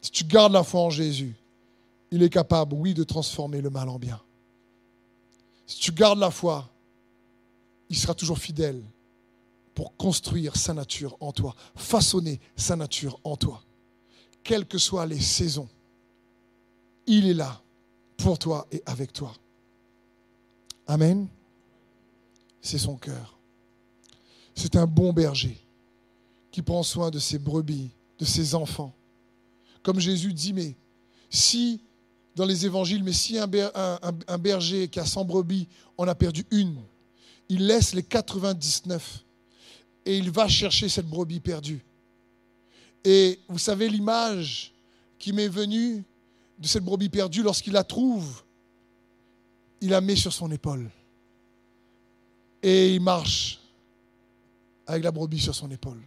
Si 0.00 0.10
tu 0.10 0.24
gardes 0.24 0.52
la 0.52 0.62
foi 0.62 0.80
en 0.80 0.90
Jésus, 0.90 1.34
il 2.10 2.22
est 2.22 2.30
capable, 2.30 2.74
oui, 2.74 2.94
de 2.94 3.02
transformer 3.02 3.60
le 3.60 3.70
mal 3.70 3.88
en 3.88 3.98
bien. 3.98 4.20
Si 5.66 5.80
tu 5.80 5.92
gardes 5.92 6.18
la 6.18 6.30
foi, 6.30 6.68
il 7.88 7.96
sera 7.96 8.14
toujours 8.14 8.38
fidèle 8.38 8.82
pour 9.74 9.96
construire 9.96 10.56
sa 10.56 10.72
nature 10.72 11.16
en 11.20 11.32
toi, 11.32 11.54
façonner 11.74 12.40
sa 12.54 12.76
nature 12.76 13.18
en 13.24 13.36
toi. 13.36 13.62
Quelles 14.42 14.66
que 14.66 14.78
soient 14.78 15.06
les 15.06 15.20
saisons, 15.20 15.68
il 17.06 17.28
est 17.28 17.34
là 17.34 17.60
pour 18.16 18.38
toi 18.38 18.66
et 18.72 18.82
avec 18.86 19.12
toi. 19.12 19.32
Amen. 20.86 21.26
C'est 22.60 22.78
son 22.78 22.96
cœur. 22.96 23.38
C'est 24.54 24.76
un 24.76 24.86
bon 24.86 25.12
berger 25.12 25.58
qui 26.50 26.62
prend 26.62 26.82
soin 26.82 27.10
de 27.10 27.18
ses 27.18 27.38
brebis, 27.38 27.90
de 28.18 28.24
ses 28.24 28.54
enfants. 28.54 28.94
Comme 29.82 30.00
Jésus 30.00 30.32
dit, 30.32 30.52
mais 30.52 30.76
si, 31.28 31.80
dans 32.36 32.46
les 32.46 32.64
évangiles, 32.64 33.02
mais 33.02 33.12
si 33.12 33.38
un, 33.38 34.38
berger 34.38 34.88
qui 34.88 35.00
a 35.00 35.04
100 35.04 35.24
brebis 35.24 35.68
en 35.98 36.06
a 36.06 36.14
perdu 36.14 36.46
une, 36.50 36.76
il 37.48 37.66
laisse 37.66 37.92
les 37.94 38.02
99 38.02 39.24
et 40.06 40.16
il 40.16 40.30
va 40.30 40.48
chercher 40.48 40.88
cette 40.88 41.06
brebis 41.06 41.40
perdue. 41.40 41.84
Et 43.04 43.40
vous 43.48 43.58
savez 43.58 43.88
l'image 43.88 44.72
qui 45.18 45.32
m'est 45.32 45.48
venue 45.48 46.04
de 46.58 46.66
cette 46.66 46.84
brebis 46.84 47.08
perdue 47.08 47.42
lorsqu'il 47.42 47.72
la 47.72 47.84
trouve, 47.84 48.42
il 49.80 49.90
la 49.90 50.00
met 50.00 50.16
sur 50.16 50.32
son 50.32 50.50
épaule. 50.50 50.90
Et 52.62 52.94
il 52.94 53.00
marche 53.00 53.60
avec 54.86 55.04
la 55.04 55.10
brebis 55.10 55.40
sur 55.40 55.54
son 55.54 55.70
épaule. 55.70 56.02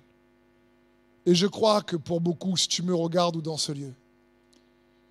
Et 1.25 1.35
je 1.35 1.45
crois 1.45 1.81
que 1.81 1.95
pour 1.95 2.21
beaucoup, 2.21 2.55
si 2.55 2.67
tu 2.67 2.81
me 2.83 2.95
regardes 2.95 3.35
ou 3.35 3.41
dans 3.41 3.57
ce 3.57 3.71
lieu, 3.71 3.93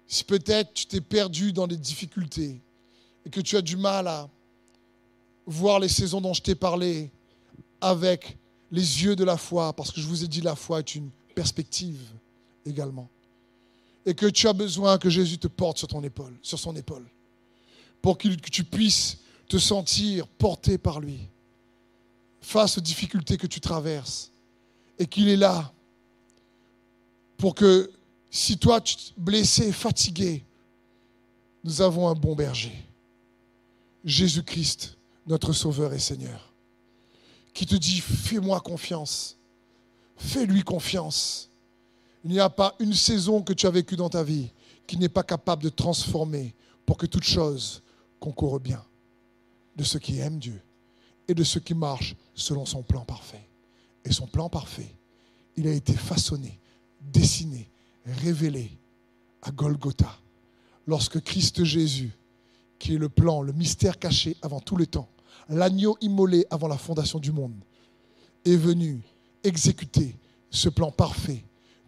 si 0.07 0.25
peut-être 0.25 0.73
tu 0.73 0.87
t'es 0.87 1.01
perdu 1.01 1.53
dans 1.53 1.67
des 1.67 1.77
difficultés 1.77 2.61
et 3.25 3.31
que 3.31 3.41
tu 3.41 3.57
as 3.57 3.63
du 3.63 3.77
mal 3.77 4.07
à 4.07 4.29
voir 5.47 5.79
les 5.79 5.89
saisons 5.89 6.21
dont 6.21 6.33
je 6.33 6.43
t'ai 6.43 6.55
parlé 6.55 7.11
avec 7.81 8.39
les 8.71 9.05
yeux 9.05 9.15
de 9.15 9.25
la 9.25 9.37
foi, 9.37 9.73
parce 9.73 9.93
que 9.93 10.01
je 10.01 10.07
vous 10.07 10.25
ai 10.25 10.29
dit 10.29 10.41
la 10.41 10.57
foi 10.57 10.81
est 10.81 10.95
une 10.95 11.11
perspective 11.35 12.01
également, 12.65 13.09
et 14.07 14.15
que 14.15 14.27
tu 14.27 14.49
as 14.49 14.53
besoin 14.53 14.97
que 14.97 15.11
Jésus 15.11 15.37
te 15.37 15.49
porte 15.49 15.79
sur 15.79 15.89
ton 15.89 16.03
épaule, 16.03 16.33
son 16.43 16.75
épaule, 16.77 17.05
pour 18.01 18.17
que 18.17 18.29
tu 18.29 18.65
puisses 18.65 19.19
te 19.49 19.59
sentir 19.59 20.27
porté 20.27 20.79
par 20.79 21.01
lui 21.01 21.29
face 22.41 22.79
aux 22.79 22.81
difficultés 22.81 23.37
que 23.37 23.49
tu 23.49 23.61
traverses, 23.61 24.31
et 24.99 25.07
qu'il 25.07 25.29
est 25.29 25.37
là 25.37 25.73
pour 27.37 27.55
que 27.55 27.91
si 28.31 28.57
toi 28.57 28.81
tu 28.81 28.95
es 28.95 29.13
blessé, 29.17 29.73
fatigué, 29.73 30.45
nous 31.65 31.83
avons 31.83 32.09
un 32.09 32.15
bon 32.15 32.35
berger, 32.35 32.73
Jésus-Christ, 34.05 34.97
notre 35.27 35.53
Sauveur 35.53 35.93
et 35.93 35.99
Seigneur, 35.99 36.53
qui 37.53 37.67
te 37.67 37.75
dit, 37.75 38.01
fais-moi 38.01 38.61
confiance, 38.61 39.37
fais-lui 40.17 40.63
confiance. 40.63 41.46
Il 42.27 42.33
n'y 42.33 42.41
a 42.41 42.51
pas 42.51 42.75
une 42.81 42.93
saison 42.93 43.41
que 43.41 43.53
tu 43.53 43.69
as 43.69 43.71
vécue 43.71 43.95
dans 43.95 44.09
ta 44.09 44.25
vie 44.25 44.51
qui 44.85 44.97
n'est 44.97 45.09
pas 45.09 45.23
capable 45.23 45.63
de 45.63 45.69
transformer 45.69 46.57
pour 46.85 46.97
que 46.97 47.07
toute 47.07 47.23
chose 47.23 47.85
concourt 48.19 48.59
bien 48.59 48.83
de 49.77 49.85
ceux 49.85 50.01
qui 50.01 50.19
aiment 50.19 50.41
Dieu 50.41 50.61
et 51.29 51.35
de 51.35 51.45
ceux 51.45 51.61
qui 51.61 51.73
marchent 51.73 52.17
selon 52.35 52.67
son 52.67 52.83
plan 52.83 53.05
parfait. 53.05 53.47
Et 54.05 54.11
son 54.11 54.27
plan 54.27 54.49
parfait, 54.49 54.93
il 55.57 55.69
a 55.69 55.71
été 55.71 55.93
façonné 55.93 56.59
dessiné, 57.01 57.71
révélé 58.05 58.73
à 59.43 59.53
Golgotha, 59.53 60.19
lorsque 60.89 61.21
Christ 61.21 61.63
Jésus, 61.63 62.11
qui 62.81 62.97
est 62.97 62.99
le 62.99 63.09
plan, 63.09 63.41
le 63.41 63.53
mystère 63.53 64.01
caché 64.01 64.37
avant 64.43 64.59
tout 64.59 64.75
le 64.75 64.89
temps, 64.89 65.09
l'agneau 65.49 65.97
immolé 66.01 66.45
avant 66.51 66.67
la 66.67 66.77
fondation 66.77 67.21
du 67.21 67.31
monde, 67.31 67.55
est 68.45 68.57
venu 68.57 69.01
exécuter 69.45 70.17
ce 70.51 70.69
plan 70.69 70.91
parfait 70.91 71.45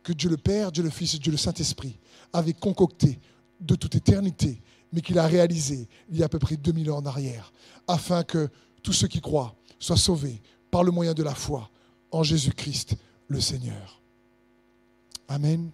que 0.09 0.15
Dieu 0.15 0.31
le 0.31 0.39
Père, 0.39 0.73
Dieu 0.73 0.83
le 0.83 0.89
Fils 0.89 1.15
et 1.15 1.19
Dieu 1.19 1.31
le 1.31 1.37
Saint-Esprit 1.37 1.99
avaient 2.33 2.55
concocté 2.55 3.21
de 3.61 3.75
toute 3.75 3.95
éternité, 3.95 4.63
mais 4.91 5.03
qu'il 5.03 5.19
a 5.19 5.27
réalisé 5.27 5.87
il 6.09 6.17
y 6.17 6.23
a 6.23 6.27
à 6.27 6.29
peu 6.31 6.39
près 6.39 6.57
2000 6.57 6.91
ans 6.91 6.97
en 6.97 7.05
arrière, 7.05 7.53
afin 7.87 8.25
que 8.25 8.49
tous 8.83 8.95
ceux 8.95 9.07
qui 9.07 9.21
croient 9.21 9.55
soient 9.79 9.99
sauvés 9.99 10.41
par 10.71 10.83
le 10.83 10.93
moyen 10.93 11.13
de 11.13 11.23
la 11.23 11.35
foi 11.35 11.69
en 12.11 12.23
Jésus-Christ 12.23 12.97
le 13.29 13.39
Seigneur. 13.39 14.01
Amen. 15.29 15.71